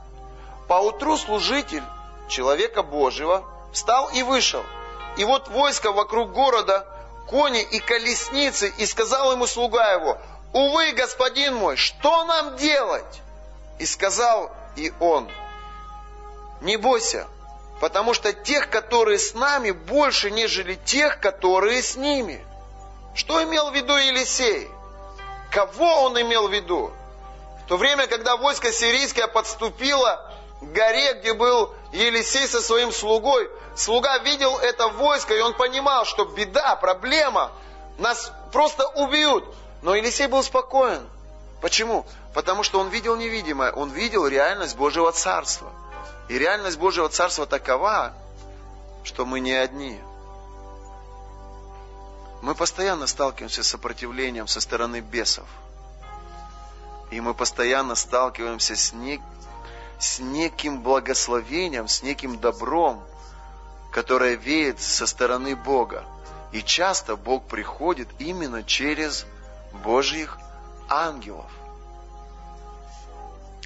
Поутру 0.68 1.16
служитель 1.16 1.82
человека 2.28 2.82
Божьего 2.82 3.44
встал 3.72 4.08
и 4.10 4.22
вышел. 4.22 4.62
И 5.16 5.24
вот 5.24 5.48
войско 5.48 5.92
вокруг 5.92 6.32
города, 6.32 6.86
кони 7.26 7.62
и 7.62 7.80
колесницы, 7.80 8.72
и 8.78 8.86
сказал 8.86 9.32
ему 9.32 9.46
слуга 9.46 9.92
его, 9.92 10.18
«Увы, 10.52 10.92
господин 10.92 11.56
мой, 11.56 11.76
что 11.76 12.24
нам 12.24 12.56
делать?» 12.56 13.20
И 13.78 13.86
сказал 13.86 14.50
и 14.76 14.92
он, 15.00 15.28
«Не 16.60 16.76
бойся, 16.76 17.26
Потому 17.80 18.12
что 18.12 18.32
тех, 18.32 18.70
которые 18.70 19.18
с 19.18 19.34
нами, 19.34 19.70
больше, 19.70 20.30
нежели 20.30 20.74
тех, 20.74 21.20
которые 21.20 21.82
с 21.82 21.96
ними. 21.96 22.44
Что 23.14 23.42
имел 23.44 23.70
в 23.70 23.74
виду 23.74 23.96
Елисей? 23.96 24.68
Кого 25.50 26.02
он 26.02 26.20
имел 26.20 26.48
в 26.48 26.52
виду? 26.52 26.92
В 27.64 27.68
то 27.68 27.76
время, 27.76 28.06
когда 28.06 28.36
войско 28.36 28.72
сирийское 28.72 29.28
подступило 29.28 30.32
к 30.60 30.64
горе, 30.64 31.14
где 31.14 31.34
был 31.34 31.72
Елисей 31.92 32.46
со 32.46 32.60
своим 32.60 32.92
слугой, 32.92 33.48
слуга 33.74 34.18
видел 34.18 34.58
это 34.58 34.88
войско, 34.88 35.34
и 35.34 35.40
он 35.40 35.54
понимал, 35.54 36.04
что 36.04 36.24
беда, 36.24 36.76
проблема, 36.76 37.52
нас 37.98 38.32
просто 38.52 38.86
убьют. 38.88 39.44
Но 39.82 39.94
Елисей 39.94 40.26
был 40.26 40.42
спокоен. 40.42 41.08
Почему? 41.60 42.06
Потому 42.34 42.62
что 42.62 42.78
он 42.78 42.88
видел 42.88 43.16
невидимое, 43.16 43.72
он 43.72 43.90
видел 43.90 44.26
реальность 44.26 44.76
Божьего 44.76 45.12
Царства. 45.12 45.72
И 46.28 46.38
реальность 46.38 46.78
Божьего 46.78 47.08
Царства 47.08 47.46
такова, 47.46 48.12
что 49.02 49.24
мы 49.24 49.40
не 49.40 49.54
одни. 49.54 49.98
Мы 52.42 52.54
постоянно 52.54 53.06
сталкиваемся 53.06 53.62
с 53.62 53.68
сопротивлением 53.68 54.46
со 54.46 54.60
стороны 54.60 55.00
бесов. 55.00 55.46
И 57.10 57.20
мы 57.20 57.34
постоянно 57.34 57.94
сталкиваемся 57.94 58.76
с, 58.76 58.92
не, 58.92 59.20
с 59.98 60.18
неким 60.20 60.82
благословением, 60.82 61.88
с 61.88 62.02
неким 62.02 62.38
добром, 62.38 63.02
которое 63.90 64.34
веет 64.36 64.80
со 64.80 65.06
стороны 65.06 65.56
Бога. 65.56 66.04
И 66.52 66.62
часто 66.62 67.16
Бог 67.16 67.46
приходит 67.46 68.08
именно 68.18 68.62
через 68.62 69.26
Божьих 69.84 70.38
ангелов. 70.88 71.50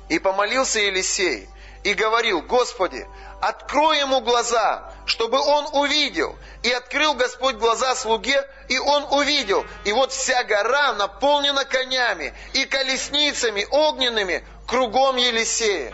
И 0.09 0.19
помолился 0.19 0.81
Елисей 0.81 1.49
и 1.85 1.95
говорил, 1.95 2.43
Господи, 2.43 3.07
открой 3.41 3.99
ему 4.01 4.21
глаза, 4.21 4.93
чтобы 5.07 5.39
он 5.39 5.67
увидел. 5.73 6.37
И 6.63 6.71
открыл 6.71 7.15
Господь 7.15 7.57
глаза 7.57 7.95
слуге, 7.95 8.47
и 8.69 8.79
он 8.79 9.05
увидел. 9.11 9.65
И 9.85 9.93
вот 9.93 10.13
вся 10.13 10.45
гора 10.45 10.93
наполнена 10.95 11.65
конями 11.65 12.35
и 12.53 12.65
колесницами 12.67 13.67
огненными 13.71 14.45
кругом 14.67 15.17
Елисея. 15.17 15.93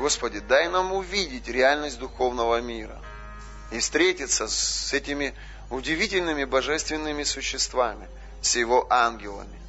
Господи, 0.00 0.40
дай 0.40 0.66
нам 0.70 0.94
увидеть 0.94 1.46
реальность 1.46 1.98
духовного 1.98 2.58
мира 2.62 2.98
и 3.70 3.78
встретиться 3.80 4.48
с 4.48 4.94
этими 4.94 5.34
удивительными 5.68 6.44
божественными 6.44 7.22
существами, 7.22 8.08
с 8.40 8.56
его 8.56 8.86
ангелами. 8.90 9.60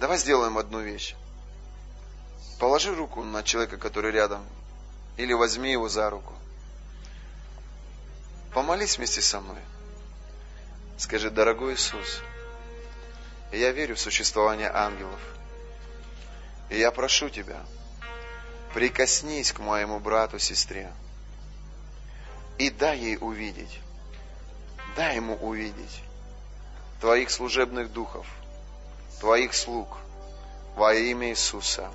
Давай 0.00 0.18
сделаем 0.18 0.58
одну 0.58 0.80
вещь. 0.80 1.14
Положи 2.58 2.92
руку 2.92 3.22
на 3.22 3.44
человека, 3.44 3.76
который 3.76 4.10
рядом, 4.10 4.44
или 5.16 5.32
возьми 5.34 5.70
его 5.70 5.88
за 5.88 6.10
руку. 6.10 6.32
Помолись 8.52 8.98
вместе 8.98 9.22
со 9.22 9.40
мной. 9.40 9.62
Скажи, 10.98 11.30
дорогой 11.30 11.74
Иисус, 11.74 12.22
я 13.52 13.70
верю 13.70 13.94
в 13.94 14.00
существование 14.00 14.68
ангелов. 14.68 15.20
И 16.70 16.78
я 16.80 16.90
прошу 16.90 17.28
Тебя, 17.28 17.64
прикоснись 18.76 19.52
к 19.52 19.60
моему 19.60 19.98
брату, 20.00 20.38
сестре. 20.38 20.92
И 22.58 22.68
дай 22.68 22.98
ей 22.98 23.16
увидеть, 23.18 23.80
дай 24.96 25.16
ему 25.16 25.34
увидеть 25.36 26.02
Твоих 27.00 27.30
служебных 27.30 27.90
духов, 27.90 28.26
Твоих 29.18 29.54
слуг 29.54 29.96
во 30.74 30.92
имя 30.92 31.30
Иисуса. 31.30 31.90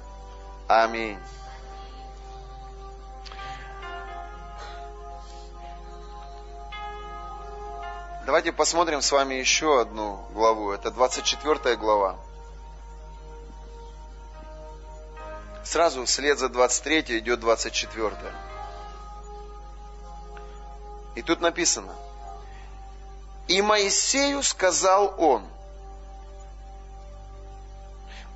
Аминь. 0.67 1.19
Давайте 8.25 8.51
посмотрим 8.51 9.03
с 9.03 9.11
вами 9.11 9.35
еще 9.35 9.81
одну 9.81 10.25
главу. 10.33 10.71
Это 10.71 10.89
24 10.89 11.75
глава. 11.75 12.17
Сразу 15.71 16.03
вслед 16.03 16.37
за 16.37 16.49
23 16.49 17.19
идет 17.19 17.39
24. 17.39 18.11
И 21.15 21.21
тут 21.21 21.39
написано. 21.39 21.95
И 23.47 23.61
Моисею 23.61 24.43
сказал 24.43 25.15
он. 25.17 25.47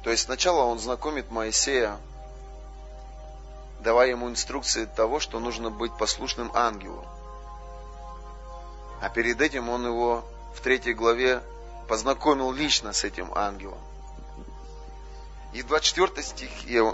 То 0.01 0.11
есть 0.11 0.23
сначала 0.23 0.63
он 0.63 0.79
знакомит 0.79 1.29
Моисея 1.29 1.97
давая 3.81 4.11
ему 4.11 4.29
инструкции 4.29 4.85
того, 4.85 5.19
что 5.19 5.41
нужно 5.41 5.69
быть 5.69 5.91
послушным 5.97 6.49
ангелу. 6.53 7.05
А 9.01 9.09
перед 9.09 9.41
этим 9.41 9.67
он 9.67 9.85
его 9.85 10.23
в 10.55 10.61
третьей 10.61 10.93
главе 10.93 11.43
познакомил 11.89 12.53
лично 12.53 12.93
с 12.93 13.03
этим 13.03 13.33
ангелом. 13.35 13.81
И 15.55 15.61
в 15.61 15.67
24, 15.67 16.21
стих, 16.21 16.49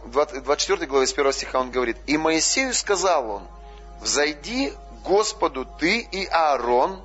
24 0.05 0.85
главе 0.85 1.07
с 1.07 1.13
1 1.13 1.33
стиха 1.33 1.59
он 1.59 1.71
говорит, 1.71 1.97
«И 2.05 2.15
Моисею 2.17 2.73
сказал 2.73 3.29
он, 3.29 3.47
взойди 4.01 4.73
Господу 5.03 5.65
ты 5.79 5.99
и 5.99 6.27
Аарон, 6.27 7.01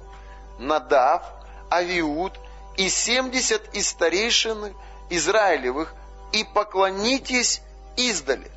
Надав, 0.58 1.22
Авиуд 1.70 2.38
и 2.76 2.90
семьдесят 2.90 3.74
из 3.74 3.88
старейшин 3.88 4.74
Израилевых, 5.08 5.94
и 6.32 6.44
поклонитесь 6.44 7.62
издали». 7.96 8.50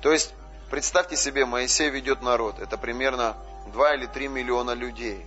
То 0.00 0.10
есть 0.10 0.32
Представьте 0.72 1.18
себе, 1.18 1.44
Моисей 1.44 1.90
ведет 1.90 2.22
народ. 2.22 2.58
Это 2.58 2.78
примерно 2.78 3.36
2 3.74 3.94
или 3.96 4.06
3 4.06 4.28
миллиона 4.28 4.70
людей. 4.70 5.22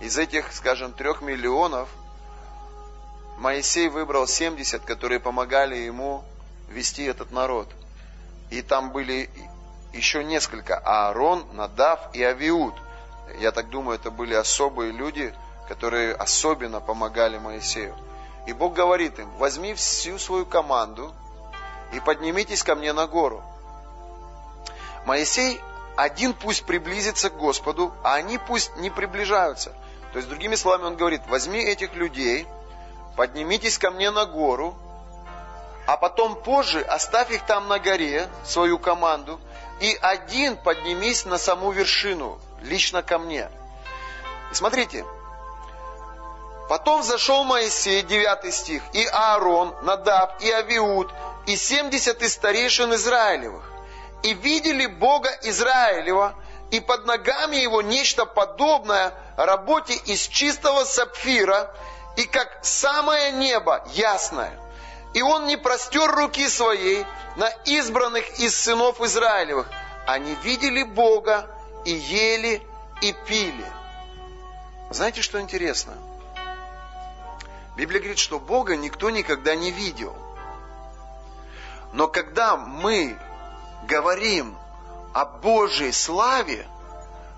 Из 0.00 0.16
этих, 0.16 0.54
скажем, 0.54 0.94
3 0.94 1.16
миллионов 1.20 1.90
Моисей 3.40 3.88
выбрал 3.88 4.26
70, 4.26 4.84
которые 4.84 5.18
помогали 5.18 5.74
ему 5.74 6.22
вести 6.68 7.04
этот 7.04 7.30
народ. 7.30 7.68
И 8.50 8.60
там 8.60 8.92
были 8.92 9.30
еще 9.94 10.22
несколько. 10.22 10.76
Аарон, 10.76 11.46
Надав 11.54 12.10
и 12.12 12.22
Авиуд. 12.22 12.74
Я 13.38 13.50
так 13.50 13.70
думаю, 13.70 13.98
это 13.98 14.10
были 14.10 14.34
особые 14.34 14.92
люди, 14.92 15.34
которые 15.68 16.14
особенно 16.14 16.80
помогали 16.80 17.38
Моисею. 17.38 17.96
И 18.46 18.52
Бог 18.52 18.74
говорит 18.74 19.18
им, 19.18 19.30
возьми 19.38 19.72
всю 19.72 20.18
свою 20.18 20.44
команду 20.44 21.14
и 21.94 22.00
поднимитесь 22.00 22.62
ко 22.62 22.74
мне 22.74 22.92
на 22.92 23.06
гору. 23.06 23.42
Моисей 25.06 25.62
один 25.96 26.34
пусть 26.34 26.66
приблизится 26.66 27.30
к 27.30 27.38
Господу, 27.38 27.94
а 28.02 28.16
они 28.16 28.36
пусть 28.36 28.76
не 28.76 28.90
приближаются. 28.90 29.72
То 30.12 30.18
есть, 30.18 30.28
другими 30.28 30.56
словами, 30.56 30.84
он 30.88 30.96
говорит, 30.96 31.22
возьми 31.26 31.58
этих 31.58 31.94
людей, 31.94 32.46
поднимитесь 33.16 33.78
ко 33.78 33.90
мне 33.90 34.10
на 34.10 34.26
гору, 34.26 34.76
а 35.86 35.96
потом 35.96 36.34
позже 36.34 36.82
оставь 36.82 37.30
их 37.30 37.44
там 37.46 37.68
на 37.68 37.78
горе, 37.78 38.28
свою 38.44 38.78
команду, 38.78 39.40
и 39.80 39.98
один 40.00 40.56
поднимись 40.56 41.24
на 41.24 41.38
саму 41.38 41.72
вершину, 41.72 42.38
лично 42.62 43.02
ко 43.02 43.18
мне. 43.18 43.50
И 44.50 44.54
смотрите, 44.54 45.04
потом 46.68 47.02
зашел 47.02 47.44
Моисей, 47.44 48.02
9 48.02 48.54
стих, 48.54 48.82
и 48.92 49.04
Аарон, 49.06 49.74
Надав, 49.82 50.40
и 50.40 50.50
Авиуд, 50.50 51.10
и 51.46 51.56
70 51.56 52.22
из 52.22 52.34
старейшин 52.34 52.94
Израилевых 52.94 53.70
и 54.22 54.34
видели 54.34 54.86
Бога 54.86 55.30
Израилева, 55.42 56.34
и 56.70 56.80
под 56.80 57.06
ногами 57.06 57.56
его 57.56 57.82
нечто 57.82 58.26
подобное 58.26 59.12
работе 59.36 59.94
из 59.94 60.28
чистого 60.28 60.84
сапфира, 60.84 61.74
и 62.20 62.26
как 62.26 62.58
самое 62.60 63.32
небо 63.32 63.82
ясное. 63.92 64.52
И 65.14 65.22
он 65.22 65.46
не 65.46 65.56
простер 65.56 66.10
руки 66.10 66.46
своей 66.48 67.06
на 67.36 67.48
избранных 67.64 68.38
из 68.38 68.54
сынов 68.54 69.00
Израилевых. 69.00 69.70
Они 70.06 70.34
видели 70.42 70.82
Бога 70.82 71.48
и 71.86 71.92
ели 71.92 72.62
и 73.00 73.14
пили. 73.26 73.64
Знаете, 74.90 75.22
что 75.22 75.40
интересно? 75.40 75.94
Библия 77.74 78.00
говорит, 78.00 78.18
что 78.18 78.38
Бога 78.38 78.76
никто 78.76 79.08
никогда 79.08 79.54
не 79.54 79.70
видел. 79.70 80.14
Но 81.94 82.06
когда 82.06 82.58
мы 82.58 83.18
говорим 83.84 84.58
о 85.14 85.24
Божьей 85.24 85.92
славе, 85.92 86.68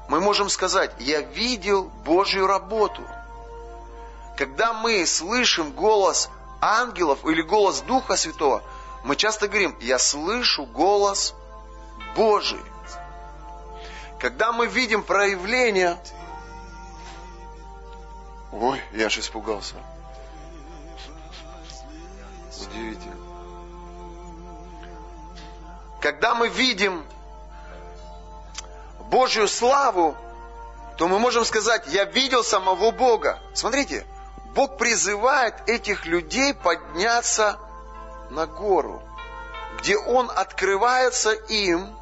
мы 0.08 0.20
можем 0.20 0.48
сказать, 0.48 0.90
я 0.98 1.20
видел 1.20 1.84
Божью 2.04 2.48
работу. 2.48 3.02
Когда 4.42 4.72
мы 4.72 5.06
слышим 5.06 5.70
голос 5.70 6.28
ангелов 6.60 7.24
или 7.24 7.42
голос 7.42 7.80
Духа 7.82 8.16
Святого, 8.16 8.60
мы 9.04 9.14
часто 9.14 9.46
говорим, 9.46 9.76
я 9.78 10.00
слышу 10.00 10.66
голос 10.66 11.32
Божий. 12.16 12.58
Когда 14.18 14.50
мы 14.50 14.66
видим 14.66 15.04
проявление... 15.04 15.96
Ой, 18.50 18.82
я 18.90 19.06
аж 19.06 19.16
испугался. 19.18 19.76
Удивительно. 22.66 23.14
Когда 26.00 26.34
мы 26.34 26.48
видим 26.48 27.06
Божью 29.08 29.46
славу, 29.46 30.16
то 30.98 31.06
мы 31.06 31.20
можем 31.20 31.44
сказать, 31.44 31.86
я 31.86 32.06
видел 32.06 32.42
самого 32.42 32.90
Бога. 32.90 33.38
Смотрите, 33.54 34.04
Бог 34.54 34.76
призывает 34.76 35.54
этих 35.68 36.06
людей 36.06 36.52
подняться 36.54 37.58
на 38.30 38.46
гору. 38.46 39.02
где 39.78 39.96
Он 39.96 40.30
открывается 40.30 41.32
им, 41.32 41.92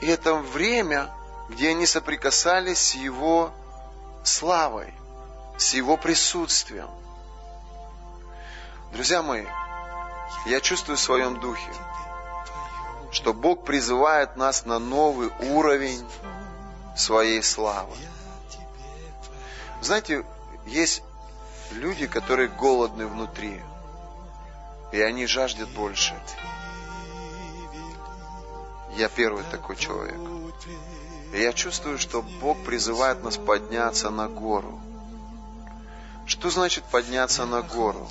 и 0.00 0.06
это 0.06 0.34
время, 0.34 1.10
где 1.48 1.70
они 1.70 1.86
соприкасались 1.86 2.78
с 2.78 2.94
Его 2.94 3.50
славой, 4.22 4.94
с 5.56 5.74
Его 5.74 5.96
присутствием. 5.96 6.88
Друзья 8.92 9.22
мои, 9.22 9.46
я 10.46 10.60
чувствую 10.60 10.96
в 10.96 11.00
своем 11.00 11.40
духе, 11.40 11.70
что 13.10 13.32
Бог 13.32 13.64
призывает 13.64 14.36
нас 14.36 14.64
на 14.64 14.78
новый 14.78 15.32
уровень 15.40 16.06
своей 16.96 17.42
славы. 17.42 17.96
Знаете, 19.80 20.24
есть 20.66 21.02
люди, 21.72 22.06
которые 22.06 22.48
голодны 22.48 23.06
внутри, 23.06 23.60
и 24.92 25.00
они 25.00 25.26
жаждут 25.26 25.68
больше. 25.70 26.14
Я 28.96 29.08
первый 29.08 29.42
такой 29.50 29.76
человек. 29.76 30.18
И 31.32 31.40
я 31.40 31.52
чувствую, 31.52 31.98
что 31.98 32.22
Бог 32.22 32.62
призывает 32.64 33.24
нас 33.24 33.36
подняться 33.36 34.10
на 34.10 34.28
гору. 34.28 34.80
Что 36.26 36.48
значит 36.48 36.84
подняться 36.84 37.44
на 37.44 37.62
гору? 37.62 38.08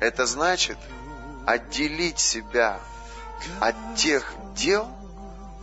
Это 0.00 0.26
значит 0.26 0.78
отделить 1.46 2.18
себя 2.18 2.80
от 3.60 3.76
тех 3.94 4.34
дел, 4.56 4.88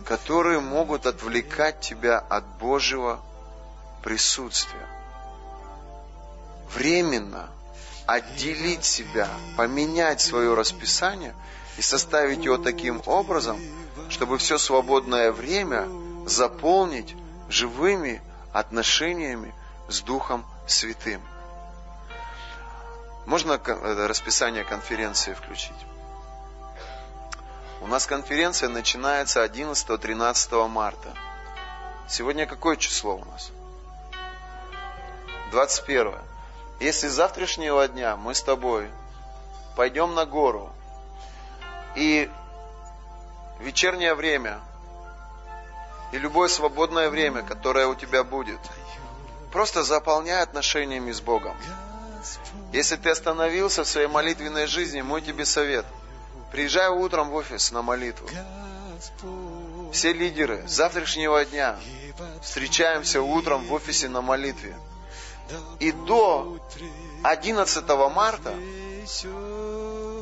которые 0.06 0.60
могут 0.60 1.06
отвлекать 1.06 1.80
тебя 1.80 2.18
от 2.18 2.46
Божьего 2.58 3.20
присутствия. 4.02 4.88
Временно 6.74 7.50
отделить 8.06 8.84
себя, 8.84 9.28
поменять 9.56 10.20
свое 10.20 10.54
расписание 10.54 11.34
и 11.78 11.82
составить 11.82 12.44
его 12.44 12.58
таким 12.58 13.02
образом, 13.06 13.60
чтобы 14.10 14.38
все 14.38 14.58
свободное 14.58 15.32
время 15.32 15.88
заполнить 16.26 17.14
живыми 17.48 18.22
отношениями 18.52 19.54
с 19.88 20.00
Духом 20.00 20.44
Святым. 20.66 21.22
Можно 23.26 23.60
расписание 24.06 24.64
конференции 24.64 25.32
включить? 25.32 25.76
У 27.80 27.86
нас 27.86 28.06
конференция 28.06 28.68
начинается 28.68 29.44
11-13 29.44 30.68
марта. 30.68 31.14
Сегодня 32.08 32.46
какое 32.46 32.76
число 32.76 33.16
у 33.16 33.24
нас? 33.24 33.50
21. 35.50 36.14
Если 36.82 37.08
с 37.08 37.12
завтрашнего 37.12 37.86
дня 37.88 38.16
мы 38.16 38.34
с 38.34 38.42
тобой 38.42 38.90
пойдем 39.76 40.14
на 40.14 40.26
гору 40.26 40.70
и 41.94 42.30
вечернее 43.60 44.14
время 44.14 44.60
и 46.12 46.18
любое 46.18 46.48
свободное 46.48 47.08
время, 47.08 47.42
которое 47.42 47.86
у 47.86 47.94
тебя 47.94 48.24
будет, 48.24 48.60
просто 49.50 49.82
заполняй 49.82 50.42
отношениями 50.42 51.12
с 51.12 51.20
Богом. 51.20 51.56
Если 52.72 52.96
ты 52.96 53.10
остановился 53.10 53.84
в 53.84 53.88
своей 53.88 54.08
молитвенной 54.08 54.66
жизни, 54.66 55.00
мой 55.00 55.22
тебе 55.22 55.46
совет– 55.46 55.86
Приезжай 56.52 56.90
утром 56.90 57.30
в 57.30 57.34
офис 57.34 57.72
на 57.72 57.80
молитву. 57.80 58.28
Все 59.90 60.12
лидеры 60.12 60.62
завтрашнего 60.68 61.42
дня 61.46 61.78
встречаемся 62.42 63.22
утром 63.22 63.64
в 63.64 63.72
офисе 63.72 64.10
на 64.10 64.20
молитве. 64.20 64.76
И 65.80 65.92
до 65.92 66.58
11 67.22 67.88
марта, 68.14 68.54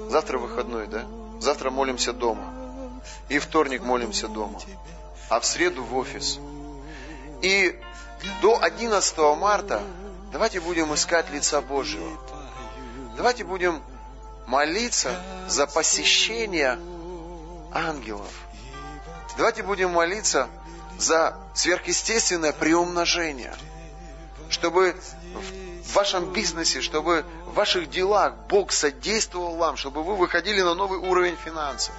завтра 0.09 0.39
выходной, 0.39 0.87
да? 0.87 1.07
Завтра 1.41 1.71
молимся 1.71 2.13
дома. 2.13 2.53
И 3.29 3.39
вторник 3.39 3.83
молимся 3.83 4.29
дома. 4.29 4.61
А 5.29 5.41
в 5.41 5.47
среду 5.47 5.83
в 5.85 5.97
офис. 5.97 6.39
И 7.43 7.79
до 8.43 8.61
11 8.61 9.19
марта 9.39 9.83
давайте 10.33 10.61
будем 10.61 10.93
искать 10.95 11.31
лица 11.31 11.61
Божьего. 11.61 12.11
Давайте 13.17 13.45
будем 13.45 13.83
молиться 14.47 15.15
за 15.49 15.67
посещение 15.67 16.79
ангелов. 17.73 18.33
Давайте 19.37 19.63
будем 19.63 19.91
молиться 19.91 20.49
за 20.99 21.37
сверхъестественное 21.55 22.53
приумножение, 22.53 23.55
чтобы 24.51 24.97
в 25.85 25.95
вашем 25.95 26.33
бизнесе, 26.33 26.81
чтобы 26.81 27.25
в 27.47 27.55
ваших 27.55 27.89
делах 27.89 28.35
Бог 28.49 28.73
содействовал 28.73 29.57
вам, 29.57 29.77
чтобы 29.77 30.03
вы 30.03 30.17
выходили 30.17 30.61
на 30.61 30.75
новый 30.75 30.99
уровень 30.99 31.37
финансов. 31.37 31.95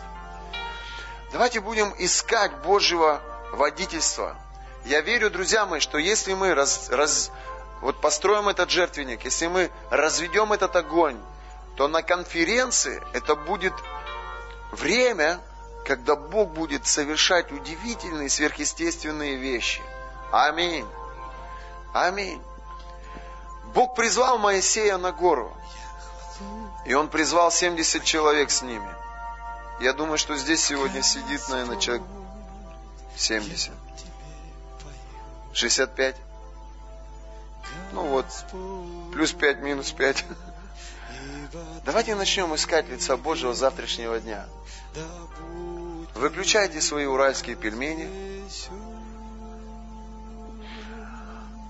Давайте 1.32 1.62
будем 1.62 1.94
искать 1.98 2.52
Божьего 2.64 3.22
водительства. 3.54 4.38
Я 4.86 5.02
верю, 5.02 5.30
друзья 5.30 5.66
мои, 5.66 5.80
что 5.80 5.98
если 5.98 6.34
мы 6.34 6.54
раз, 6.54 6.90
раз, 6.90 7.32
вот 7.82 8.02
построим 8.02 8.50
этот 8.50 8.70
жертвенник, 8.70 9.24
если 9.24 9.48
мы 9.48 9.72
разведем 9.90 10.52
этот 10.54 10.76
огонь, 10.76 11.18
то 11.78 11.88
на 11.88 12.04
конференции 12.04 13.02
это 13.14 13.36
будет 13.36 13.74
время, 14.72 15.40
когда 15.86 16.16
Бог 16.16 16.50
будет 16.50 16.86
совершать 16.86 17.52
удивительные 17.52 18.30
сверхъестественные 18.30 19.36
вещи. 19.38 19.82
Аминь. 20.32 20.86
Аминь. 21.94 22.42
Бог 23.74 23.96
призвал 23.96 24.38
Моисея 24.38 24.98
на 24.98 25.12
гору. 25.12 25.56
И 26.86 26.94
он 26.94 27.10
призвал 27.10 27.52
70 27.52 28.04
человек 28.04 28.50
с 28.50 28.62
ними. 28.62 28.90
Я 29.80 29.94
думаю, 29.94 30.18
что 30.18 30.36
здесь 30.36 30.64
сегодня 30.64 31.02
сидит, 31.02 31.42
наверное, 31.50 31.78
человек 31.78 32.04
70. 33.16 33.72
65. 35.54 36.16
Ну 37.94 38.04
вот, 38.08 38.26
плюс 39.12 39.34
5, 39.34 39.60
минус 39.60 39.92
5. 39.92 40.26
Давайте 41.86 42.16
начнем 42.16 42.54
искать 42.56 42.88
лица 42.90 43.18
Божьего 43.18 43.54
завтрашнего 43.54 44.20
дня. 44.20 44.46
Выключайте 46.16 46.82
свои 46.82 47.06
уральские 47.06 47.56
пельмени 47.56 48.10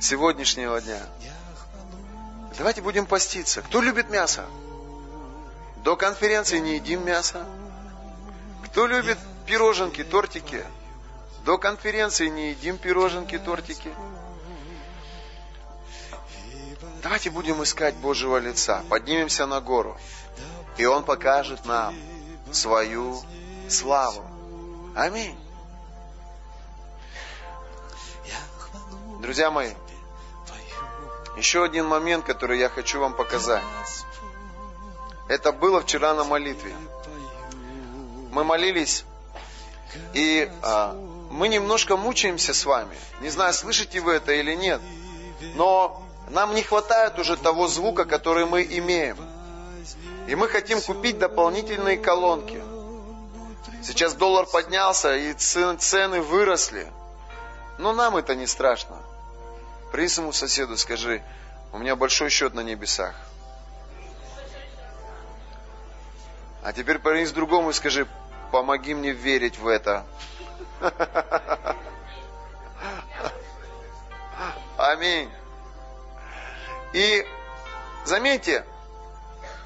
сегодняшнего 0.01 0.81
дня. 0.81 0.99
Давайте 2.57 2.81
будем 2.81 3.05
поститься. 3.05 3.61
Кто 3.61 3.81
любит 3.81 4.09
мясо? 4.09 4.45
До 5.83 5.95
конференции 5.95 6.59
не 6.59 6.75
едим 6.75 7.05
мясо. 7.05 7.45
Кто 8.65 8.87
любит 8.87 9.17
пироженки, 9.45 10.03
тортики? 10.03 10.65
До 11.45 11.57
конференции 11.57 12.27
не 12.27 12.49
едим 12.51 12.77
пироженки, 12.77 13.37
тортики. 13.37 13.91
Давайте 17.01 17.31
будем 17.31 17.63
искать 17.63 17.95
Божьего 17.95 18.37
лица, 18.37 18.83
поднимемся 18.89 19.47
на 19.47 19.59
гору, 19.59 19.97
и 20.77 20.85
Он 20.85 21.03
покажет 21.03 21.65
нам 21.65 21.95
свою 22.51 23.19
славу. 23.69 24.23
Аминь. 24.95 25.35
Друзья 29.19 29.49
мои, 29.49 29.73
еще 31.41 31.63
один 31.63 31.87
момент, 31.87 32.23
который 32.23 32.59
я 32.59 32.69
хочу 32.69 32.99
вам 32.99 33.15
показать. 33.15 33.63
Это 35.27 35.51
было 35.51 35.81
вчера 35.81 36.13
на 36.13 36.23
молитве. 36.23 36.71
Мы 38.31 38.43
молились, 38.43 39.05
и 40.13 40.51
а, 40.61 40.93
мы 41.31 41.47
немножко 41.47 41.97
мучаемся 41.97 42.53
с 42.53 42.63
вами. 42.63 42.95
Не 43.21 43.29
знаю, 43.29 43.55
слышите 43.55 44.01
вы 44.01 44.13
это 44.13 44.33
или 44.33 44.53
нет, 44.53 44.81
но 45.55 46.03
нам 46.29 46.53
не 46.53 46.61
хватает 46.61 47.17
уже 47.17 47.35
того 47.37 47.67
звука, 47.67 48.05
который 48.05 48.45
мы 48.45 48.61
имеем. 48.61 49.17
И 50.27 50.35
мы 50.35 50.47
хотим 50.47 50.79
купить 50.79 51.17
дополнительные 51.17 51.97
колонки. 51.97 52.61
Сейчас 53.81 54.13
доллар 54.13 54.45
поднялся, 54.45 55.17
и 55.17 55.33
цены 55.33 56.21
выросли. 56.21 56.85
Но 57.79 57.93
нам 57.93 58.15
это 58.15 58.35
не 58.35 58.45
страшно. 58.45 58.95
При 59.91 60.07
своему 60.07 60.31
соседу 60.31 60.77
скажи, 60.77 61.21
у 61.73 61.77
меня 61.77 61.95
большой 61.95 62.29
счет 62.29 62.53
на 62.53 62.61
небесах. 62.61 63.15
А 66.63 66.73
теперь 66.73 66.99
принес 66.99 67.31
другому 67.31 67.71
и 67.71 67.73
скажи, 67.73 68.07
помоги 68.51 68.93
мне 68.93 69.11
верить 69.11 69.57
в 69.57 69.67
это. 69.67 70.05
Аминь. 74.77 75.29
И 76.93 77.25
заметьте, 78.05 78.65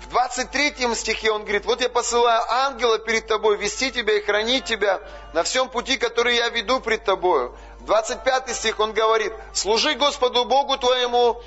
в 0.01 0.09
23 0.09 0.93
стихе 0.95 1.32
он 1.32 1.41
говорит, 1.43 1.65
вот 1.65 1.82
я 1.82 1.89
посылаю 1.89 2.41
ангела 2.49 2.99
перед 2.99 3.28
тобой, 3.28 3.57
вести 3.57 3.91
тебя 3.91 4.13
и 4.17 4.21
хранить 4.21 4.65
тебя 4.65 5.01
на 5.34 5.43
всем 5.43 5.69
пути, 5.69 5.97
который 5.97 6.36
я 6.36 6.49
веду 6.49 6.80
пред 6.80 7.03
тобою. 7.03 7.57
В 7.86 7.88
25 7.88 8.56
стих 8.56 8.80
он 8.80 8.94
говорит, 8.94 9.32
служи 9.54 9.94
Господу 9.94 10.46
Богу 10.46 10.76
твоему 10.76 11.40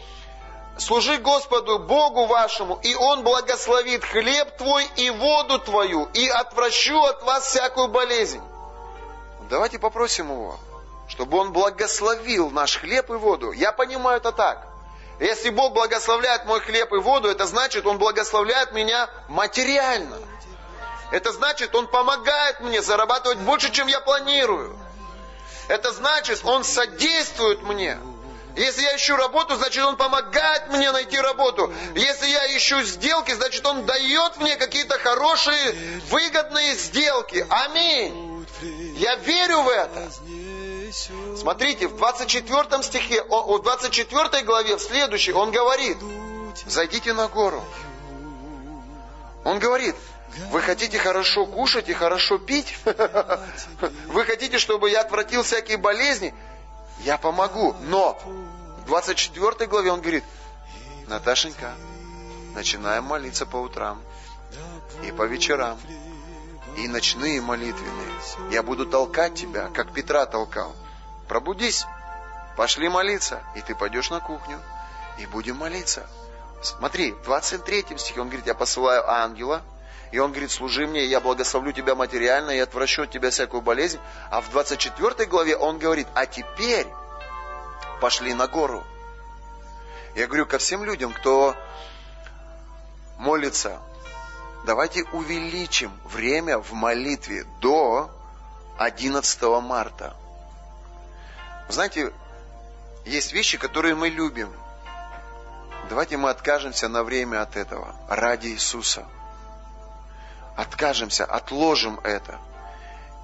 служи 0.77 1.17
Господу 1.19 1.81
Богу 1.81 2.27
вашему, 2.27 2.79
и 2.81 2.95
Он 2.95 3.25
благословит 3.25 4.05
хлеб 4.05 4.57
твой 4.57 4.87
и 4.95 5.11
воду 5.11 5.59
твою, 5.59 6.05
и 6.15 6.29
отвращу 6.29 6.97
от 7.03 7.25
вас 7.25 7.45
всякую 7.45 7.89
болезнь. 7.89 8.41
Давайте 9.51 9.81
попросим 9.81 10.31
Его, 10.31 10.61
чтобы 11.09 11.39
Он 11.39 11.53
благословил 11.53 12.51
наш 12.51 12.79
хлеб 12.79 13.11
и 13.11 13.15
воду. 13.15 13.51
Я 13.51 13.73
понимаю 13.73 14.19
это 14.19 14.31
так. 14.31 14.65
Если 15.19 15.51
Бог 15.51 15.73
благословляет 15.73 16.45
мой 16.45 16.61
хлеб 16.61 16.93
и 16.93 16.99
воду, 16.99 17.27
это 17.27 17.47
значит, 17.47 17.85
Он 17.85 17.99
благословляет 17.99 18.71
меня 18.71 19.11
материально. 19.27 20.19
Это 21.11 21.33
значит, 21.33 21.75
Он 21.75 21.89
помогает 21.89 22.61
мне 22.61 22.81
зарабатывать 22.81 23.39
больше, 23.39 23.73
чем 23.73 23.89
я 23.89 23.99
планирую. 23.99 24.79
Это 25.69 25.93
значит, 25.93 26.41
Он 26.45 26.65
содействует 26.65 27.63
мне. 27.63 27.99
Если 28.57 28.83
я 28.83 28.97
ищу 28.97 29.15
работу, 29.15 29.55
значит 29.57 29.85
Он 29.85 29.97
помогает 29.97 30.69
мне 30.71 30.91
найти 30.91 31.19
работу. 31.21 31.73
Если 31.95 32.27
я 32.27 32.57
ищу 32.57 32.83
сделки, 32.83 33.33
значит 33.33 33.65
Он 33.65 33.87
дает 33.87 34.39
мне 34.39 34.57
какие-то 34.57 34.99
хорошие, 34.99 36.01
выгодные 36.11 36.75
сделки. 36.75 37.47
Аминь. 37.49 38.47
Я 38.97 39.15
верю 39.17 39.63
в 39.63 39.69
это. 39.69 40.11
Смотрите, 41.37 41.87
в 41.87 41.97
24 41.97 42.83
стихе, 42.83 43.23
в 43.23 43.63
24 43.63 44.43
главе, 44.43 44.77
в 44.77 44.81
следующей, 44.81 45.33
он 45.33 45.51
говорит, 45.53 45.99
зайдите 46.67 47.13
на 47.13 47.29
гору. 47.29 47.63
Он 49.45 49.59
говорит, 49.59 49.95
вы 50.51 50.61
хотите 50.63 50.99
хорошо 50.99 51.47
кушать 51.47 51.89
и 51.89 51.95
хорошо 51.95 52.39
пить? 52.39 52.79
Вы 54.07 54.25
хотите, 54.25 54.59
чтобы 54.59 54.91
я 54.91 55.01
отвратил 55.01 55.43
всякие 55.43 55.79
болезни? 55.79 56.35
Я 57.01 57.19
помогу. 57.19 57.75
Но 57.83 58.19
в 58.79 58.85
24 58.87 59.67
главе 59.67 59.93
он 59.93 60.01
говорит, 60.01 60.25
Наташенька, 61.07 61.73
начинаем 62.55 63.05
молиться 63.05 63.47
по 63.47 63.57
утрам 63.57 64.01
и 65.03 65.13
по 65.13 65.23
вечерам, 65.23 65.79
и 66.77 66.89
ночные 66.89 67.41
молитвенные. 67.41 68.09
Я 68.51 68.63
буду 68.63 68.87
толкать 68.87 69.35
тебя, 69.35 69.69
как 69.75 69.93
Петра 69.93 70.27
толкал. 70.27 70.75
Пробудись, 71.27 71.87
пошли 72.57 72.89
молиться, 72.89 73.43
и 73.55 73.61
ты 73.61 73.75
пойдешь 73.75 74.11
на 74.11 74.21
кухню, 74.21 74.61
и 75.19 75.27
будем 75.27 75.57
молиться. 75.57 76.07
Смотри, 76.63 77.13
в 77.13 77.25
23 77.25 77.99
стихе 77.99 78.21
он 78.21 78.29
говорит, 78.29 78.47
я 78.47 78.55
посылаю 78.55 79.09
ангела, 79.09 79.63
и 80.11 80.19
он 80.19 80.31
говорит, 80.31 80.51
служи 80.51 80.87
мне, 80.87 81.05
я 81.05 81.21
благословлю 81.21 81.73
тебя 81.73 81.95
материально, 81.95 82.51
и 82.53 82.59
отвращу 82.59 83.03
от 83.03 83.11
тебя 83.11 83.31
всякую 83.31 83.61
болезнь. 83.61 83.99
А 84.31 84.41
в 84.41 84.51
24 84.51 85.27
главе 85.27 85.57
он 85.57 85.79
говорит, 85.79 86.09
а 86.15 86.27
теперь 86.27 86.87
пошли 88.01 88.33
на 88.33 88.47
гору. 88.47 88.85
Я 90.15 90.27
говорю 90.27 90.47
ко 90.47 90.59
всем 90.59 90.83
людям, 90.85 91.13
кто 91.13 91.55
молится, 93.19 93.81
давайте 94.65 95.05
увеличим 95.13 95.93
время 96.05 96.59
в 96.59 96.73
молитве 96.73 97.45
до 97.61 98.11
11 98.79 99.43
марта. 99.63 100.17
Знаете, 101.69 102.15
есть 103.05 103.33
вещи, 103.33 103.59
которые 103.59 103.95
мы 103.95 104.09
любим. 104.09 104.51
Давайте 105.91 106.17
мы 106.17 106.31
откажемся 106.31 106.89
на 106.89 107.03
время 107.03 107.43
от 107.43 107.57
этого 107.57 107.95
ради 108.09 108.49
Иисуса– 108.49 109.07
откажемся, 110.59 111.25
отложим 111.25 112.01
это. 112.03 112.41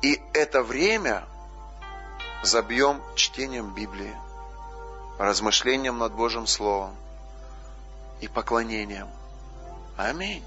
И 0.03 0.22
это 0.32 0.62
время 0.62 1.24
забьем 2.45 3.03
чтением 3.16 3.74
Библии, 3.74 4.14
размышлением 5.18 5.99
над 5.99 6.12
Божьим 6.12 6.47
Словом 6.47 6.95
и 8.20 8.28
поклонением. 8.28 9.09
Аминь. 9.97 10.45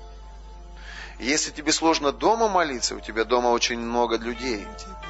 Если 1.19 1.51
тебе 1.51 1.73
сложно 1.73 2.13
дома 2.13 2.47
молиться, 2.47 2.95
у 2.95 3.01
тебя 3.01 3.25
дома 3.25 3.47
очень 3.47 3.79
много 3.79 4.15
людей, 4.15 4.65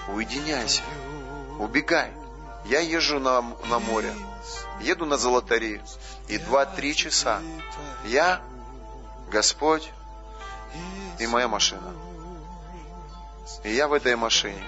уединяйся, 0.08 0.82
убегай. 1.60 2.12
Я 2.66 2.80
езжу 2.80 3.20
на, 3.20 3.42
на 3.70 3.78
море, 3.78 4.14
еду 4.82 5.06
на 5.06 5.18
Золотари, 5.18 5.82
и 6.28 6.40
два-три 6.40 6.96
часа 6.96 7.40
я, 8.06 8.42
Господь, 9.30 9.92
и 11.20 11.28
моя 11.28 11.48
машина. 11.48 11.94
И 13.64 13.74
я 13.74 13.88
в 13.88 13.94
этой 13.94 14.16
машине 14.16 14.62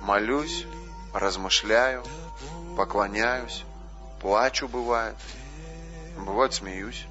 молюсь, 0.00 0.66
размышляю, 1.12 2.02
поклоняюсь, 2.76 3.64
плачу 4.20 4.68
бывает, 4.68 5.16
бывает 6.16 6.54
смеюсь. 6.54 7.06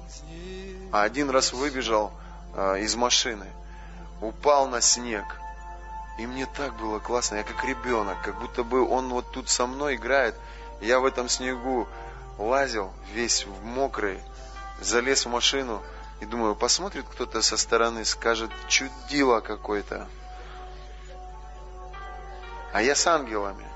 А 0.92 1.02
один 1.02 1.30
раз 1.30 1.52
выбежал 1.52 2.12
э, 2.54 2.80
из 2.80 2.94
машины, 2.96 3.46
упал 4.20 4.68
на 4.68 4.80
снег, 4.80 5.24
и 6.18 6.26
мне 6.26 6.46
так 6.46 6.74
было 6.76 6.98
классно, 6.98 7.36
я 7.36 7.42
как 7.42 7.64
ребенок, 7.64 8.20
как 8.22 8.38
будто 8.38 8.62
бы 8.62 8.86
он 8.86 9.08
вот 9.08 9.30
тут 9.32 9.48
со 9.48 9.66
мной 9.66 9.96
играет. 9.96 10.34
Я 10.80 11.00
в 11.00 11.06
этом 11.06 11.28
снегу 11.28 11.88
лазил, 12.38 12.92
весь 13.12 13.46
в 13.46 13.64
мокрый, 13.64 14.20
залез 14.80 15.24
в 15.24 15.30
машину, 15.30 15.82
и 16.22 16.24
думаю, 16.24 16.54
посмотрит 16.54 17.04
кто-то 17.10 17.42
со 17.42 17.56
стороны, 17.56 18.04
скажет, 18.04 18.52
чудило 18.68 19.40
какое-то. 19.40 20.06
А 22.72 22.80
я 22.80 22.94
с 22.94 23.04
ангелами. 23.08 23.66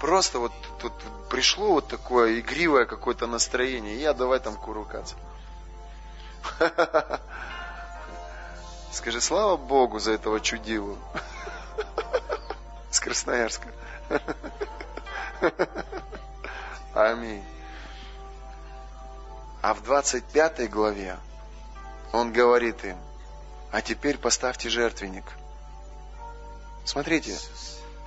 Просто 0.00 0.40
вот 0.40 0.52
тут 0.80 0.92
пришло 1.30 1.74
вот 1.74 1.86
такое 1.86 2.40
игривое 2.40 2.86
какое-то 2.86 3.28
настроение, 3.28 4.00
я 4.00 4.14
давай 4.14 4.40
там 4.40 4.56
курукаться. 4.56 5.14
Скажи, 8.90 9.20
слава 9.20 9.56
Богу 9.56 10.00
за 10.00 10.10
этого 10.12 10.40
чудилу. 10.40 10.98
С 12.90 12.98
Красноярска. 12.98 13.68
Аминь. 16.94 17.44
А 19.62 19.72
в 19.74 19.84
25 19.84 20.68
главе 20.68 21.16
он 22.12 22.32
говорит 22.32 22.84
им, 22.84 22.96
а 23.70 23.82
теперь 23.82 24.18
поставьте 24.18 24.68
жертвенник. 24.68 25.24
Смотрите, 26.84 27.36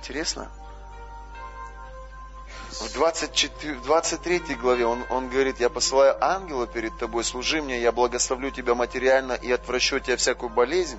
интересно. 0.00 0.50
В 2.80 2.92
24, 2.94 3.74
23 3.74 4.56
главе 4.56 4.86
он, 4.86 5.04
он 5.10 5.28
говорит, 5.28 5.60
я 5.60 5.68
посылаю 5.68 6.16
ангела 6.24 6.66
перед 6.66 6.98
тобой, 6.98 7.22
служи 7.22 7.62
мне, 7.62 7.80
я 7.80 7.92
благословлю 7.92 8.50
тебя 8.50 8.74
материально 8.74 9.34
и 9.34 9.52
отвращу 9.52 10.00
тебя 10.00 10.16
всякую 10.16 10.50
болезнь. 10.50 10.98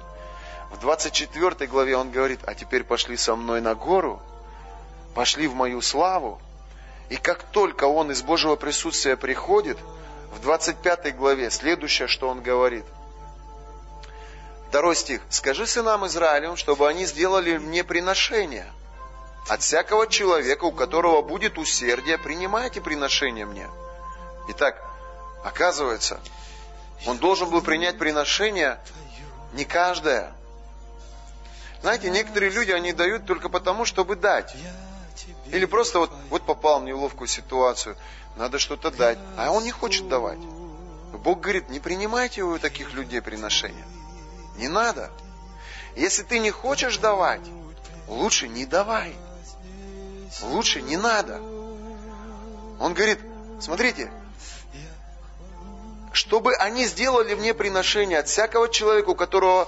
В 0.71 0.79
24 0.79 1.67
главе 1.67 1.97
он 1.97 2.11
говорит, 2.11 2.39
а 2.45 2.53
теперь 2.53 2.83
пошли 2.83 3.17
со 3.17 3.35
мной 3.35 3.59
на 3.59 3.75
гору, 3.75 4.21
пошли 5.13 5.47
в 5.47 5.55
мою 5.55 5.81
славу. 5.81 6.39
И 7.09 7.17
как 7.17 7.43
только 7.43 7.83
он 7.83 8.11
из 8.11 8.21
Божьего 8.21 8.55
присутствия 8.55 9.17
приходит– 9.17 9.77
в 10.33 10.41
25 10.41 11.15
главе 11.15 11.49
следующее, 11.49 12.07
что 12.07 12.27
он 12.27 12.41
говорит. 12.41 12.85
Второй 14.69 14.95
стих. 14.95 15.21
«Скажи 15.29 15.67
сынам 15.67 16.05
Израилевым, 16.07 16.57
чтобы 16.57 16.89
они 16.89 17.05
сделали 17.05 17.57
мне 17.57 17.83
приношение. 17.83 18.65
От 19.47 19.61
всякого 19.61 20.07
человека, 20.07 20.63
у 20.63 20.71
которого 20.71 21.21
будет 21.21 21.57
усердие, 21.57 22.17
принимайте 22.17 22.81
приношение 22.81 23.45
мне». 23.45 23.69
Итак, 24.49 24.81
оказывается, 25.43 26.19
он 27.05 27.17
должен 27.17 27.49
был 27.49 27.61
принять 27.61 27.99
приношение 27.99 28.79
не 29.53 29.65
каждое. 29.65 30.33
Знаете, 31.81 32.09
некоторые 32.09 32.49
люди, 32.49 32.71
они 32.71 32.93
дают 32.93 33.25
только 33.25 33.49
потому, 33.49 33.85
чтобы 33.85 34.15
дать. 34.15 34.55
Или 35.51 35.65
просто 35.65 35.99
вот, 35.99 36.11
вот 36.29 36.45
попал 36.45 36.79
в 36.79 36.83
неловкую 36.85 37.27
ситуацию 37.27 37.95
надо 38.35 38.59
что-то 38.59 38.91
дать. 38.91 39.19
А 39.37 39.51
он 39.51 39.63
не 39.63 39.71
хочет 39.71 40.07
давать. 40.07 40.39
Бог 40.39 41.39
говорит, 41.39 41.69
не 41.69 41.79
принимайте 41.79 42.41
у 42.41 42.57
таких 42.59 42.93
людей 42.93 43.21
приношения. 43.21 43.85
Не 44.57 44.67
надо. 44.67 45.11
Если 45.95 46.23
ты 46.23 46.39
не 46.39 46.51
хочешь 46.51 46.97
давать, 46.97 47.41
лучше 48.07 48.47
не 48.47 48.65
давай. 48.65 49.15
Лучше 50.41 50.81
не 50.81 50.97
надо. 50.97 51.39
Он 52.79 52.93
говорит, 52.93 53.19
смотрите, 53.61 54.11
чтобы 56.11 56.55
они 56.55 56.85
сделали 56.85 57.35
мне 57.35 57.53
приношение 57.53 58.19
от 58.19 58.27
всякого 58.27 58.69
человека, 58.69 59.09
у 59.09 59.15
которого, 59.15 59.67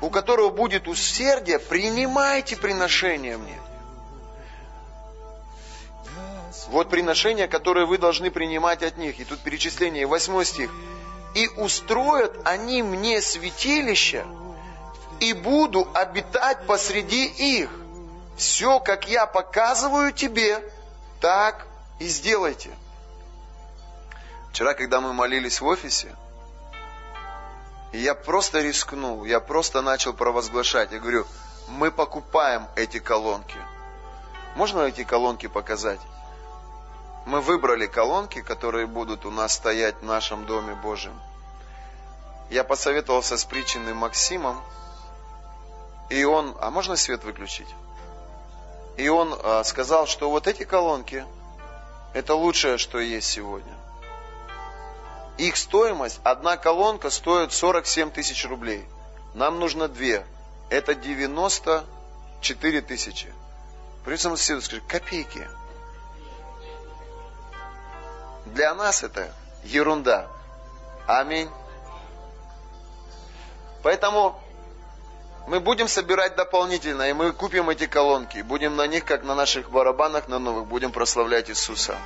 у 0.00 0.10
которого 0.10 0.50
будет 0.50 0.88
усердие, 0.88 1.58
принимайте 1.58 2.56
приношение 2.56 3.36
мне. 3.36 3.58
Вот 6.68 6.90
приношения, 6.90 7.46
которые 7.46 7.86
вы 7.86 7.98
должны 7.98 8.30
принимать 8.30 8.82
от 8.82 8.96
них. 8.96 9.20
И 9.20 9.24
тут 9.24 9.40
перечисление, 9.40 10.06
восьмой 10.06 10.44
стих. 10.44 10.70
«И 11.34 11.48
устроят 11.48 12.32
они 12.44 12.82
мне 12.82 13.20
святилище, 13.20 14.24
и 15.20 15.32
буду 15.32 15.86
обитать 15.92 16.66
посреди 16.66 17.26
их. 17.26 17.70
Все, 18.36 18.80
как 18.80 19.08
я 19.08 19.26
показываю 19.26 20.12
тебе, 20.12 20.62
так 21.20 21.66
и 21.98 22.06
сделайте». 22.06 22.70
Вчера, 24.50 24.72
когда 24.72 25.02
мы 25.02 25.12
молились 25.12 25.60
в 25.60 25.66
офисе, 25.66 26.16
я 27.92 28.14
просто 28.14 28.62
рискнул, 28.62 29.24
я 29.24 29.38
просто 29.38 29.82
начал 29.82 30.14
провозглашать. 30.14 30.92
Я 30.92 30.98
говорю, 30.98 31.26
мы 31.68 31.90
покупаем 31.90 32.66
эти 32.74 32.98
колонки. 32.98 33.58
Можно 34.54 34.80
эти 34.80 35.04
колонки 35.04 35.46
показать? 35.46 36.00
Мы 37.26 37.40
выбрали 37.40 37.86
колонки, 37.88 38.40
которые 38.40 38.86
будут 38.86 39.26
у 39.26 39.32
нас 39.32 39.54
стоять 39.54 39.96
в 39.96 40.04
нашем 40.04 40.46
Доме 40.46 40.76
Божьем. 40.76 41.20
Я 42.50 42.62
посоветовался 42.62 43.36
с 43.36 43.44
притченным 43.44 43.96
Максимом, 43.96 44.62
и 46.08 46.22
он, 46.22 46.56
а 46.60 46.70
можно 46.70 46.94
свет 46.94 47.24
выключить? 47.24 47.66
И 48.96 49.08
он 49.08 49.36
а, 49.42 49.64
сказал, 49.64 50.06
что 50.06 50.30
вот 50.30 50.46
эти 50.46 50.62
колонки, 50.62 51.26
это 52.14 52.36
лучшее, 52.36 52.78
что 52.78 53.00
есть 53.00 53.28
сегодня. 53.28 53.74
Их 55.36 55.56
стоимость, 55.56 56.20
одна 56.22 56.56
колонка 56.56 57.10
стоит 57.10 57.52
47 57.52 58.12
тысяч 58.12 58.46
рублей. 58.46 58.84
Нам 59.34 59.58
нужно 59.58 59.88
две. 59.88 60.24
Это 60.70 60.94
94 60.94 62.80
тысячи. 62.82 63.34
Придется 64.04 64.30
соседу 64.30 64.62
скажи, 64.62 64.80
копейки. 64.82 65.48
Для 68.56 68.74
нас 68.74 69.02
это 69.02 69.30
ерунда. 69.64 70.28
Аминь. 71.06 71.50
Поэтому 73.82 74.42
мы 75.46 75.60
будем 75.60 75.88
собирать 75.88 76.36
дополнительно, 76.36 77.02
и 77.02 77.12
мы 77.12 77.32
купим 77.32 77.68
эти 77.68 77.86
колонки, 77.86 78.38
будем 78.38 78.74
на 78.74 78.86
них, 78.86 79.04
как 79.04 79.24
на 79.24 79.34
наших 79.34 79.70
барабанах 79.70 80.28
на 80.28 80.38
новых, 80.38 80.68
будем 80.68 80.90
прославлять 80.90 81.50
Иисуса. 81.50 81.98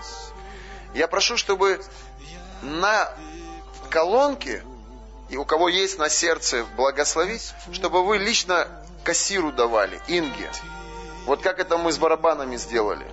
Я 0.93 1.07
прошу, 1.07 1.37
чтобы 1.37 1.81
на 2.63 3.09
колонке, 3.89 4.65
и 5.29 5.37
у 5.37 5.45
кого 5.45 5.69
есть 5.69 5.99
на 5.99 6.09
сердце 6.09 6.67
благословить, 6.77 7.55
чтобы 7.73 8.05
вы 8.05 8.19
лично 8.19 8.67
кассиру 9.05 9.53
давали, 9.53 10.01
Инге. 10.09 10.51
Вот 11.27 11.43
как 11.43 11.61
это 11.61 11.79
мы 11.79 11.93
с 11.93 11.99
барабанами 11.99 12.57
сделали. 12.57 13.07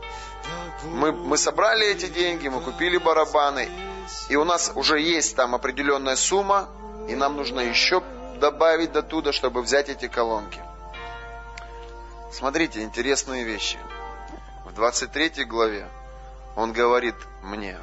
Мы, 0.84 1.12
мы 1.12 1.38
собрали 1.38 1.88
эти 1.88 2.08
деньги, 2.08 2.48
мы 2.48 2.62
купили 2.62 2.98
барабаны, 2.98 3.70
и 4.30 4.36
у 4.36 4.44
нас 4.44 4.72
уже 4.76 5.00
есть 5.00 5.36
там 5.36 5.56
определенная 5.56 6.16
сумма, 6.16 6.70
и 7.08 7.16
нам 7.16 7.36
нужно 7.36 7.62
еще 7.62 8.02
добавить 8.40 8.92
до 8.92 9.02
туда, 9.02 9.32
чтобы 9.32 9.62
взять 9.62 9.90
эти 9.90 10.08
колонки. 10.08 10.60
Смотрите, 12.32 12.84
интересные 12.84 13.44
вещи. 13.44 13.78
В 14.66 14.74
23 14.74 15.46
главе 15.46 15.88
он 16.56 16.74
говорит 16.74 17.16
мне, 17.42 17.78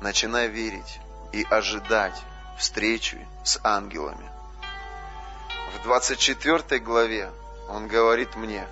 начинай 0.00 0.48
верить 0.48 1.00
и 1.32 1.46
ожидать 1.48 2.20
встречи 2.58 3.26
с 3.44 3.58
ангелами. 3.62 4.28
В 5.74 5.82
24 5.84 6.80
главе 6.80 7.30
он 7.68 7.88
говорит 7.88 8.36
мне, 8.36 8.66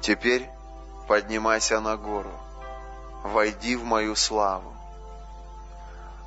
теперь 0.00 0.48
поднимайся 1.08 1.80
на 1.80 1.96
гору, 1.96 2.30
войди 3.24 3.76
в 3.76 3.84
мою 3.84 4.14
славу. 4.14 4.72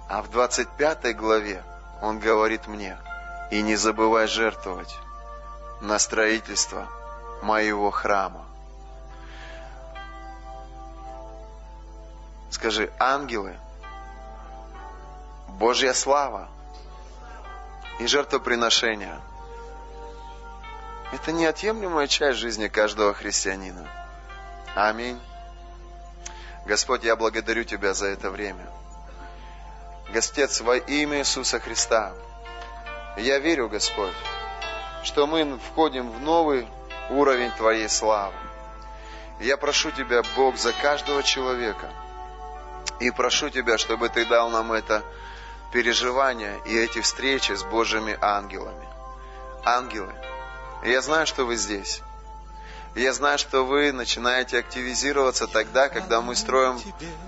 А 0.09 0.21
в 0.21 0.32
25 0.32 1.15
главе 1.15 1.63
он 2.01 2.19
говорит 2.19 2.67
мне, 2.67 2.97
и 3.51 3.61
не 3.61 3.75
забывай 3.75 4.27
жертвовать 4.27 4.93
на 5.82 5.99
строительство 5.99 6.88
моего 7.43 7.91
храма. 7.91 8.43
Скажи, 12.49 12.91
ангелы, 12.99 13.55
Божья 15.47 15.93
слава 15.93 16.49
и 17.99 18.07
жертвоприношение– 18.07 19.19
это 21.13 21.32
неотъемлемая 21.32 22.07
часть 22.07 22.39
жизни 22.39 22.67
каждого 22.67 23.13
христианина. 23.13 24.00
Аминь. 24.76 25.19
Господь, 26.65 27.03
я 27.03 27.15
благодарю 27.15 27.63
Тебя 27.63 27.93
за 27.93 28.07
это 28.07 28.30
время. 28.30 28.65
Господь, 30.13 30.61
во 30.61 30.78
имя 30.78 31.19
Иисуса 31.19 31.59
Христа, 31.59 32.13
я 33.17 33.39
верю, 33.39 33.67
Господь, 33.67 34.13
что 35.03 35.28
мы 35.28 35.59
входим 35.59 36.09
в 36.11 36.19
новый 36.22 36.67
уровень 37.09 37.51
Твоей 37.51 37.89
славы. 37.89 38.36
Я 39.39 39.57
прошу 39.57 39.91
Тебя, 39.91 40.22
Бог, 40.36 40.57
за 40.57 40.72
каждого 40.72 41.24
человека. 41.24 41.89
И 42.99 43.11
прошу 43.11 43.49
Тебя, 43.49 43.78
чтобы 43.78 44.09
Ты 44.09 44.26
дал 44.26 44.49
нам 44.49 44.72
это 44.72 45.03
переживание 45.74 46.59
и 46.65 46.78
эти 46.78 47.01
встречи 47.01 47.53
с 47.53 47.63
Божьими 47.63 48.17
ангелами. 48.22 48.88
Ангелы, 49.65 50.13
я 50.84 51.01
знаю, 51.01 51.26
что 51.28 51.45
вы 51.45 51.55
здесь. 51.55 52.01
Я 52.95 53.13
знаю, 53.13 53.37
что 53.37 53.65
вы 53.65 53.91
начинаете 53.91 54.59
активизироваться 54.59 55.47
тогда, 55.47 55.89
когда 55.89 56.21
мы 56.21 56.35
строим 56.35 56.79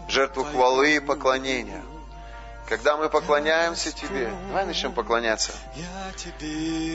жертву 0.07 0.43
хвалы 0.43 0.95
и 0.95 0.99
поклонения– 0.99 1.83
когда 2.67 2.97
мы 2.97 3.09
поклоняемся 3.09 3.91
Тебе, 3.91 4.31
давай 4.47 4.65
начнем 4.65 4.93
поклоняться. 4.93 5.51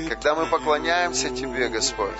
Когда 0.08 0.34
мы 0.34 0.46
поклоняемся 0.46 1.30
Тебе, 1.30 1.68
Господь, 1.68 2.10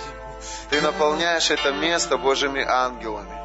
Ты 0.69 0.81
наполняешь 0.81 1.49
это 1.49 1.71
место 1.71 2.17
Божьими 2.17 2.63
ангелами. 2.63 3.37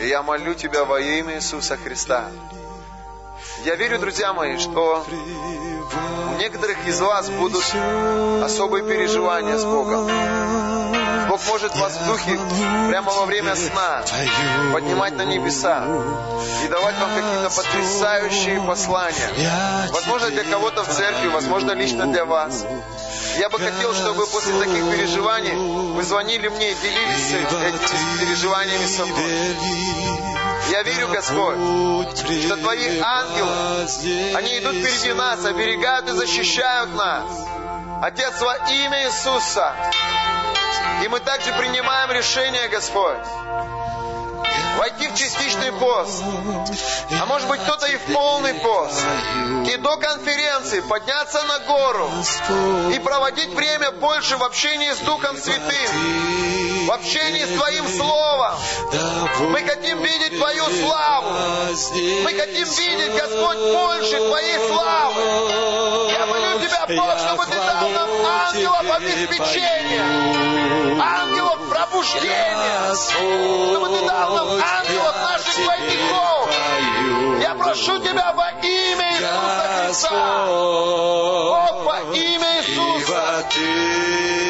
И 0.00 0.08
я 0.08 0.22
молю 0.22 0.54
Тебя 0.54 0.84
во 0.84 1.00
имя 1.00 1.36
Иисуса 1.36 1.76
Христа. 1.76 2.30
Я 3.64 3.74
верю, 3.74 3.98
друзья 3.98 4.32
мои, 4.32 4.58
что 4.58 5.04
у 6.34 6.38
некоторых 6.38 6.86
из 6.86 7.00
вас 7.00 7.28
будут 7.30 7.64
особые 8.42 8.84
переживания 8.84 9.56
с 9.58 9.64
Богом. 9.64 10.75
Бог 11.36 11.46
может 11.48 11.76
вас 11.76 11.92
в 11.92 12.06
духе 12.06 12.40
прямо 12.88 13.12
во 13.12 13.26
время 13.26 13.54
сна 13.56 14.02
поднимать 14.72 15.16
на 15.16 15.22
небеса 15.22 15.84
и 16.64 16.68
давать 16.68 16.98
вам 16.98 17.10
какие-то 17.10 17.50
потрясающие 17.50 18.62
послания. 18.62 19.30
Возможно, 19.90 20.30
для 20.30 20.44
кого-то 20.44 20.82
в 20.82 20.88
церкви, 20.88 21.28
возможно, 21.28 21.72
лично 21.72 22.06
для 22.06 22.24
вас. 22.24 22.64
Я 23.36 23.50
бы 23.50 23.58
хотел, 23.58 23.92
чтобы 23.92 24.26
после 24.28 24.58
таких 24.58 24.90
переживаний 24.90 25.52
вы 25.92 26.02
звонили 26.04 26.48
мне 26.48 26.72
и 26.72 26.74
делились 26.74 27.32
этими 27.32 28.18
переживаниями 28.18 28.86
со 28.86 29.04
мной. 29.04 29.56
Я 30.70 30.82
верю, 30.84 31.08
Господь, 31.08 32.16
что 32.16 32.56
Твои 32.56 32.98
ангелы, 32.98 34.34
они 34.34 34.58
идут 34.58 34.76
впереди 34.76 35.12
нас, 35.12 35.44
оберегают 35.44 36.08
и 36.08 36.12
защищают 36.12 36.94
нас. 36.94 37.24
Отец, 38.00 38.40
во 38.40 38.56
имя 38.72 39.04
Иисуса, 39.04 39.74
и 41.04 41.08
мы 41.08 41.20
также 41.20 41.52
принимаем 41.52 42.10
решение, 42.10 42.68
Господь, 42.68 43.26
войти 44.76 45.08
в 45.08 45.14
частичный 45.14 45.72
пост, 45.72 46.22
а 47.20 47.26
может 47.26 47.48
быть 47.48 47.60
кто-то 47.60 47.86
и 47.86 47.96
в 47.96 48.12
полный 48.12 48.54
пост, 48.54 49.04
и 49.66 49.76
до 49.76 49.96
конференции 49.96 50.80
подняться 50.80 51.42
на 51.44 51.58
гору 51.60 52.10
и 52.94 52.98
проводить 52.98 53.54
время 53.54 53.90
больше 53.92 54.36
в 54.36 54.42
общении 54.42 54.92
с 54.92 54.98
Духом 54.98 55.36
Святым, 55.36 56.75
в 56.86 56.92
общении 56.92 57.44
с 57.44 57.48
Твоим 57.48 57.88
Словом. 57.88 58.52
Мы 59.50 59.60
хотим 59.62 60.02
видеть 60.02 60.36
Твою 60.36 60.64
славу. 60.64 61.30
Мы 62.22 62.32
хотим 62.32 62.68
видеть, 62.68 63.12
Господь, 63.12 63.58
больше 63.58 64.16
Твоей 64.18 64.58
славы. 64.68 66.12
Я 66.12 66.26
молю 66.26 66.60
Тебя, 66.60 66.86
Бог, 66.96 67.18
чтобы 67.18 67.46
Ты 67.46 67.56
дал 67.56 67.88
нам 67.88 68.08
ангелов 68.24 68.90
обеспечения, 68.96 70.04
ангелов 71.02 71.58
пробуждения, 71.68 72.94
чтобы 72.94 73.88
Ты 73.88 74.06
дал 74.06 74.34
нам 74.36 74.48
ангелов 74.48 75.16
наших 75.22 75.56
двойников. 75.56 76.50
Я 77.42 77.54
прошу 77.54 77.98
Тебя 77.98 78.32
во 78.32 78.50
имя 78.62 79.12
Иисуса 79.12 79.66
Христа. 79.86 80.46
Бог, 80.46 81.84
во 81.84 81.98
имя 82.14 82.60
Иисуса. 82.60 84.45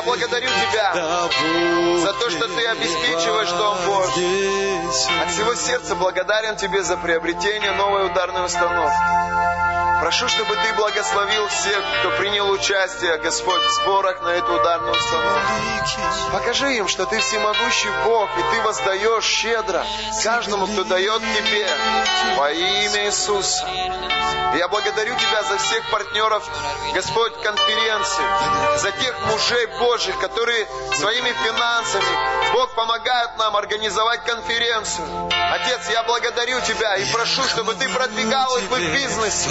Я 0.00 0.06
благодарю 0.06 0.48
Тебя 0.48 1.28
за 1.98 2.12
то, 2.14 2.30
что 2.30 2.48
Ты 2.48 2.66
обеспечиваешь 2.68 3.50
Дом 3.50 3.76
Божий. 3.84 5.22
От 5.22 5.30
всего 5.30 5.54
сердца 5.54 5.94
благодарен 5.94 6.56
Тебе 6.56 6.82
за 6.82 6.96
приобретение 6.96 7.72
новой 7.72 8.06
ударной 8.06 8.46
установки. 8.46 8.96
Прошу, 10.00 10.26
чтобы 10.28 10.56
Ты 10.56 10.72
благословил 10.72 11.46
всех, 11.48 11.84
кто 11.98 12.10
принял 12.12 12.48
участие, 12.48 13.18
Господь, 13.18 13.60
в 13.60 13.70
сборах 13.82 14.22
на 14.22 14.30
эту 14.30 14.54
ударную 14.54 14.94
установку. 14.94 15.52
Покажи 16.32 16.76
им, 16.76 16.88
что 16.88 17.04
Ты 17.04 17.20
всемогущий 17.20 17.90
Бог, 18.06 18.30
и 18.38 18.54
Ты 18.54 18.62
воздаешь 18.62 19.24
щедро 19.24 19.84
каждому, 20.24 20.66
кто 20.66 20.84
дает 20.84 21.20
Тебе 21.20 21.68
во 22.38 22.50
имя 22.50 23.04
Иисуса. 23.04 23.68
Я 24.54 24.66
благодарю 24.66 25.14
Тебя 25.14 25.42
за 25.44 25.58
всех 25.58 25.88
партнеров, 25.90 26.48
Господь, 26.92 27.40
конференции, 27.42 28.24
за 28.78 28.90
тех 28.90 29.14
мужей 29.26 29.66
Божьих, 29.90 30.20
которые 30.20 30.68
своими 30.94 31.32
финансами, 31.32 32.52
Бог, 32.52 32.72
помогают 32.76 33.36
нам 33.38 33.56
организовать 33.56 34.22
конференцию. 34.22 35.04
Отец, 35.52 35.90
я 35.90 36.04
благодарю 36.04 36.60
Тебя 36.60 36.94
и 36.94 37.10
прошу, 37.12 37.42
чтобы 37.48 37.74
Ты 37.74 37.88
продвигал 37.88 38.56
их 38.58 38.70
в 38.70 38.76
их 38.76 38.92
бизнесе. 38.92 39.50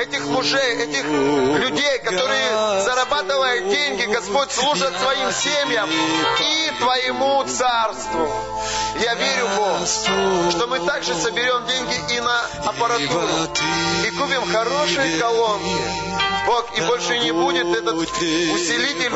Этих 0.00 0.24
мужей, 0.28 0.76
этих 0.76 1.04
людей, 1.04 1.98
которые, 1.98 2.80
зарабатывая 2.84 3.60
деньги, 3.68 4.04
Господь, 4.04 4.50
служат 4.50 4.98
своим 4.98 5.30
семьям 5.30 5.90
и 5.90 6.72
Твоему 6.78 7.44
Царству. 7.44 8.32
Я 9.02 9.14
верю, 9.14 9.46
Бог, 9.56 9.86
что 10.52 10.66
мы 10.68 10.80
также 10.86 11.14
соберем 11.14 11.66
деньги 11.66 12.14
и 12.14 12.20
на 12.20 12.40
аппаратуру, 12.64 13.28
и 14.06 14.10
купим 14.12 14.50
хорошие 14.50 15.20
колонки. 15.20 16.16
Бог, 16.46 16.64
и 16.78 16.80
больше 16.82 17.18
не 17.18 17.32
будет 17.32 17.66
этот 17.66 17.94
усилитель 17.96 19.12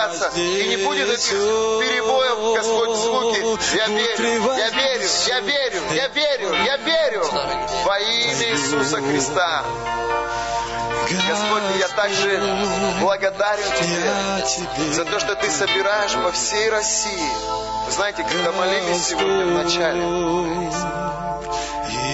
выключаться, 0.00 0.30
и 0.38 0.68
не 0.68 0.76
будет 0.84 1.08
этих 1.08 1.30
перебоев, 1.30 2.56
Господь, 2.56 2.96
звуки. 2.96 3.76
Я 3.76 3.86
верю, 3.86 4.54
я 4.56 4.70
верю, 4.70 5.08
я 5.26 5.40
верю, 5.40 5.82
я 5.94 6.08
верю, 6.08 6.54
я 6.64 6.76
верю 6.76 7.24
во 7.84 7.98
имя 7.98 8.50
Иисуса 8.50 8.96
Христа. 8.96 9.64
Господь, 11.28 11.62
я 11.78 11.88
также 11.88 12.40
благодарен 13.00 13.64
Тебе 13.78 14.92
за 14.92 15.04
то, 15.04 15.18
что 15.18 15.34
Ты 15.34 15.50
собираешь 15.50 16.14
по 16.14 16.30
всей 16.30 16.70
России. 16.70 17.30
Вы 17.86 17.92
знаете, 17.92 18.22
когда 18.22 18.52
молились 18.52 19.06
сегодня 19.06 19.46
в 19.46 19.64
начале, 19.64 20.02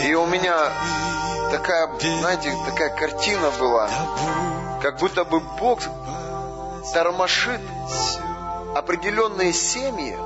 и 0.06 0.14
у 0.14 0.26
меня 0.26 0.72
такая, 1.50 1.90
знаете, 2.20 2.54
такая 2.64 2.88
картина 2.96 3.50
была, 3.58 3.90
как 4.80 4.98
будто 4.98 5.24
бы 5.24 5.40
Бог 5.40 5.80
тормошит 6.92 7.60
определенные 8.74 9.52
семьи 9.52 10.16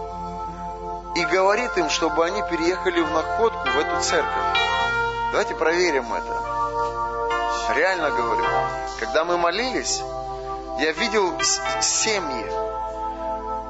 и 1.14 1.24
говорит 1.24 1.76
им, 1.76 1.88
чтобы 1.88 2.24
они 2.24 2.42
переехали 2.42 3.00
в 3.00 3.10
находку, 3.12 3.68
в 3.68 3.78
эту 3.78 4.02
церковь. 4.02 4.58
Давайте 5.32 5.54
проверим 5.54 6.12
это. 6.12 7.74
Реально 7.74 8.10
говорю. 8.10 8.44
Когда 8.98 9.24
мы 9.24 9.38
молились, 9.38 10.02
я 10.80 10.92
видел 10.92 11.32
семьи, 11.80 12.46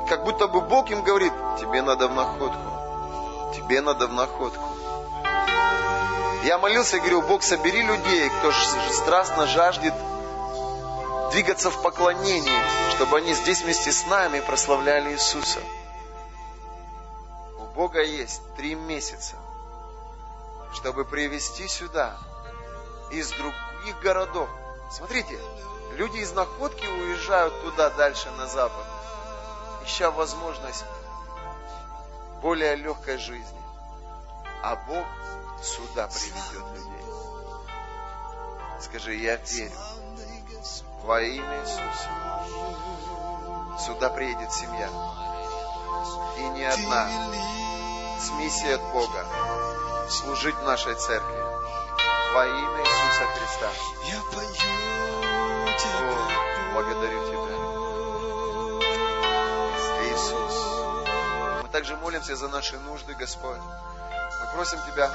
как 0.08 0.24
будто 0.24 0.48
бы 0.48 0.60
Бог 0.60 0.90
им 0.90 1.02
говорит, 1.02 1.32
тебе 1.60 1.82
надо 1.82 2.08
в 2.08 2.14
находку, 2.14 3.54
тебе 3.54 3.80
надо 3.80 4.06
в 4.06 4.12
находку. 4.12 4.64
Я 6.44 6.58
молился 6.58 6.96
и 6.96 7.00
говорил, 7.00 7.22
Бог, 7.22 7.42
собери 7.42 7.82
людей, 7.82 8.30
кто 8.30 8.50
страстно 8.92 9.46
жаждет 9.46 9.92
двигаться 11.30 11.70
в 11.70 11.82
поклонении, 11.82 12.94
чтобы 12.94 13.18
они 13.18 13.34
здесь 13.34 13.62
вместе 13.62 13.92
с 13.92 14.06
нами 14.06 14.40
прославляли 14.40 15.12
Иисуса. 15.12 15.60
У 17.58 17.64
Бога 17.74 18.02
есть 18.02 18.42
три 18.56 18.74
месяца, 18.74 19.36
чтобы 20.74 21.04
привести 21.04 21.68
сюда 21.68 22.16
из 23.10 23.30
других 23.30 24.00
городов. 24.02 24.48
Смотрите, 24.90 25.38
люди 25.92 26.18
из 26.18 26.32
находки 26.32 26.86
уезжают 26.86 27.60
туда 27.62 27.90
дальше, 27.90 28.30
на 28.32 28.46
запад, 28.46 28.84
ища 29.84 30.10
возможность 30.10 30.84
более 32.42 32.74
легкой 32.76 33.18
жизни. 33.18 33.60
А 34.62 34.76
Бог 34.76 35.06
сюда 35.62 36.08
приведет 36.08 36.64
людей. 36.74 37.29
Скажи, 38.80 39.14
я 39.14 39.36
верю 39.36 39.72
во 41.04 41.20
имя 41.20 41.60
Иисуса. 41.60 42.08
Сюда 43.84 44.10
приедет 44.10 44.52
семья. 44.52 44.88
И 46.38 46.42
не 46.50 46.64
одна. 46.64 47.08
С 48.20 48.30
миссией 48.32 48.74
от 48.74 48.82
Бога. 48.92 49.26
Служить 50.08 50.56
в 50.56 50.64
нашей 50.64 50.94
церкви. 50.94 51.38
Во 52.34 52.46
имя 52.46 52.80
Иисуса 52.80 53.24
Христа. 53.34 53.70
Я 54.04 54.20
пою 54.32 54.50
тебя. 54.54 54.90
О, 56.00 56.72
благодарю 56.72 57.20
Тебя. 57.26 57.56
Иисус. 60.06 60.54
Мы 61.62 61.68
также 61.68 61.96
молимся 61.96 62.36
за 62.36 62.48
наши 62.48 62.78
нужды, 62.78 63.14
Господь. 63.14 63.60
Мы 64.40 64.46
просим 64.54 64.78
Тебя 64.86 65.10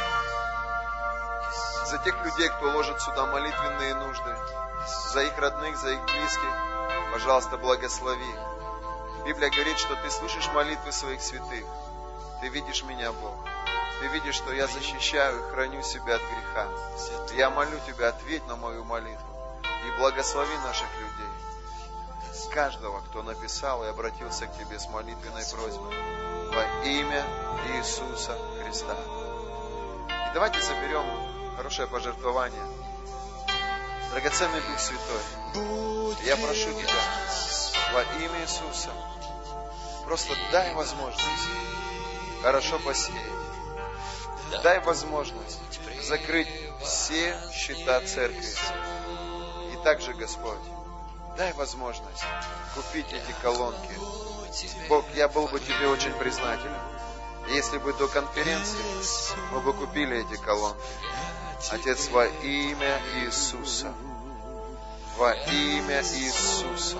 за 1.96 2.04
тех 2.04 2.26
людей, 2.26 2.50
кто 2.50 2.72
ложит 2.72 3.00
сюда 3.02 3.26
молитвенные 3.26 3.96
нужды, 3.96 4.38
за 5.14 5.24
их 5.24 5.38
родных, 5.38 5.78
за 5.78 5.92
их 5.92 6.04
близких. 6.04 6.54
Пожалуйста, 7.14 7.58
благослови. 7.58 8.36
Библия 9.26 9.50
говорит, 9.50 9.78
что 9.78 9.96
ты 9.96 10.10
слышишь 10.10 10.52
молитвы 10.54 10.92
своих 10.92 11.22
святых. 11.22 11.64
Ты 12.42 12.50
видишь 12.50 12.84
меня, 12.84 13.14
Бог. 13.14 13.36
Ты 14.02 14.08
видишь, 14.08 14.36
что 14.36 14.52
я 14.52 14.68
защищаю 14.68 15.40
и 15.40 15.52
храню 15.52 15.82
себя 15.84 16.16
от 16.16 16.22
греха. 16.22 16.68
Я 17.34 17.50
молю 17.50 17.80
Тебя, 17.88 18.10
ответь 18.10 18.46
на 18.48 18.58
мою 18.58 18.84
молитву 18.84 19.28
и 19.64 19.98
благослови 19.98 20.58
наших 20.66 20.90
людей. 21.00 22.52
Каждого, 22.54 23.02
кто 23.02 23.24
написал 23.24 23.86
и 23.86 23.88
обратился 23.88 24.48
к 24.48 24.58
Тебе 24.58 24.80
с 24.80 24.88
молитвенной 24.90 25.44
просьбой 25.50 25.94
во 26.54 26.86
имя 26.86 27.26
Иисуса 27.74 28.38
Христа. 28.62 28.96
И 30.10 30.34
давайте 30.34 30.62
соберем 30.62 31.35
хорошее 31.56 31.88
пожертвование. 31.88 32.64
Драгоценный 34.12 34.62
Дух 34.62 34.80
Святой, 34.80 36.26
я 36.26 36.36
прошу 36.38 36.72
Тебя 36.74 36.94
во 37.94 38.02
имя 38.24 38.42
Иисуса, 38.42 38.92
просто 40.06 40.34
дай 40.52 40.74
возможность 40.74 41.50
хорошо 42.42 42.80
посеять. 42.80 43.22
Дай 44.64 44.80
возможность 44.82 45.60
закрыть 46.04 46.48
все 46.84 47.36
счета 47.52 48.00
церкви. 48.02 48.46
И 49.74 49.84
также, 49.84 50.14
Господь, 50.14 50.60
дай 51.38 51.52
возможность 51.54 52.24
купить 52.76 53.12
эти 53.12 53.36
колонки. 53.42 53.92
Бог, 54.88 55.06
я 55.16 55.28
был 55.28 55.48
бы 55.48 55.60
Тебе 55.60 55.88
очень 55.88 56.14
признателен, 56.14 56.78
если 57.50 57.78
бы 57.78 57.94
до 57.94 58.08
конференции 58.08 58.78
мы 59.52 59.60
бы 59.62 59.74
купили 59.74 60.22
эти 60.22 60.40
колонки. 60.40 60.80
Отец, 61.72 62.10
во 62.10 62.26
имя 62.26 63.02
Иисуса, 63.22 63.94
во 65.18 65.32
имя 65.34 66.02
Иисуса, 66.02 66.98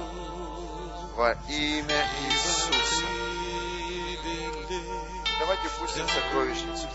во 1.16 1.32
имя 1.48 2.10
Иисуса. 2.30 3.06
Давайте 5.40 5.70
пустим 5.80 6.08
сокровищницу. 6.08 6.88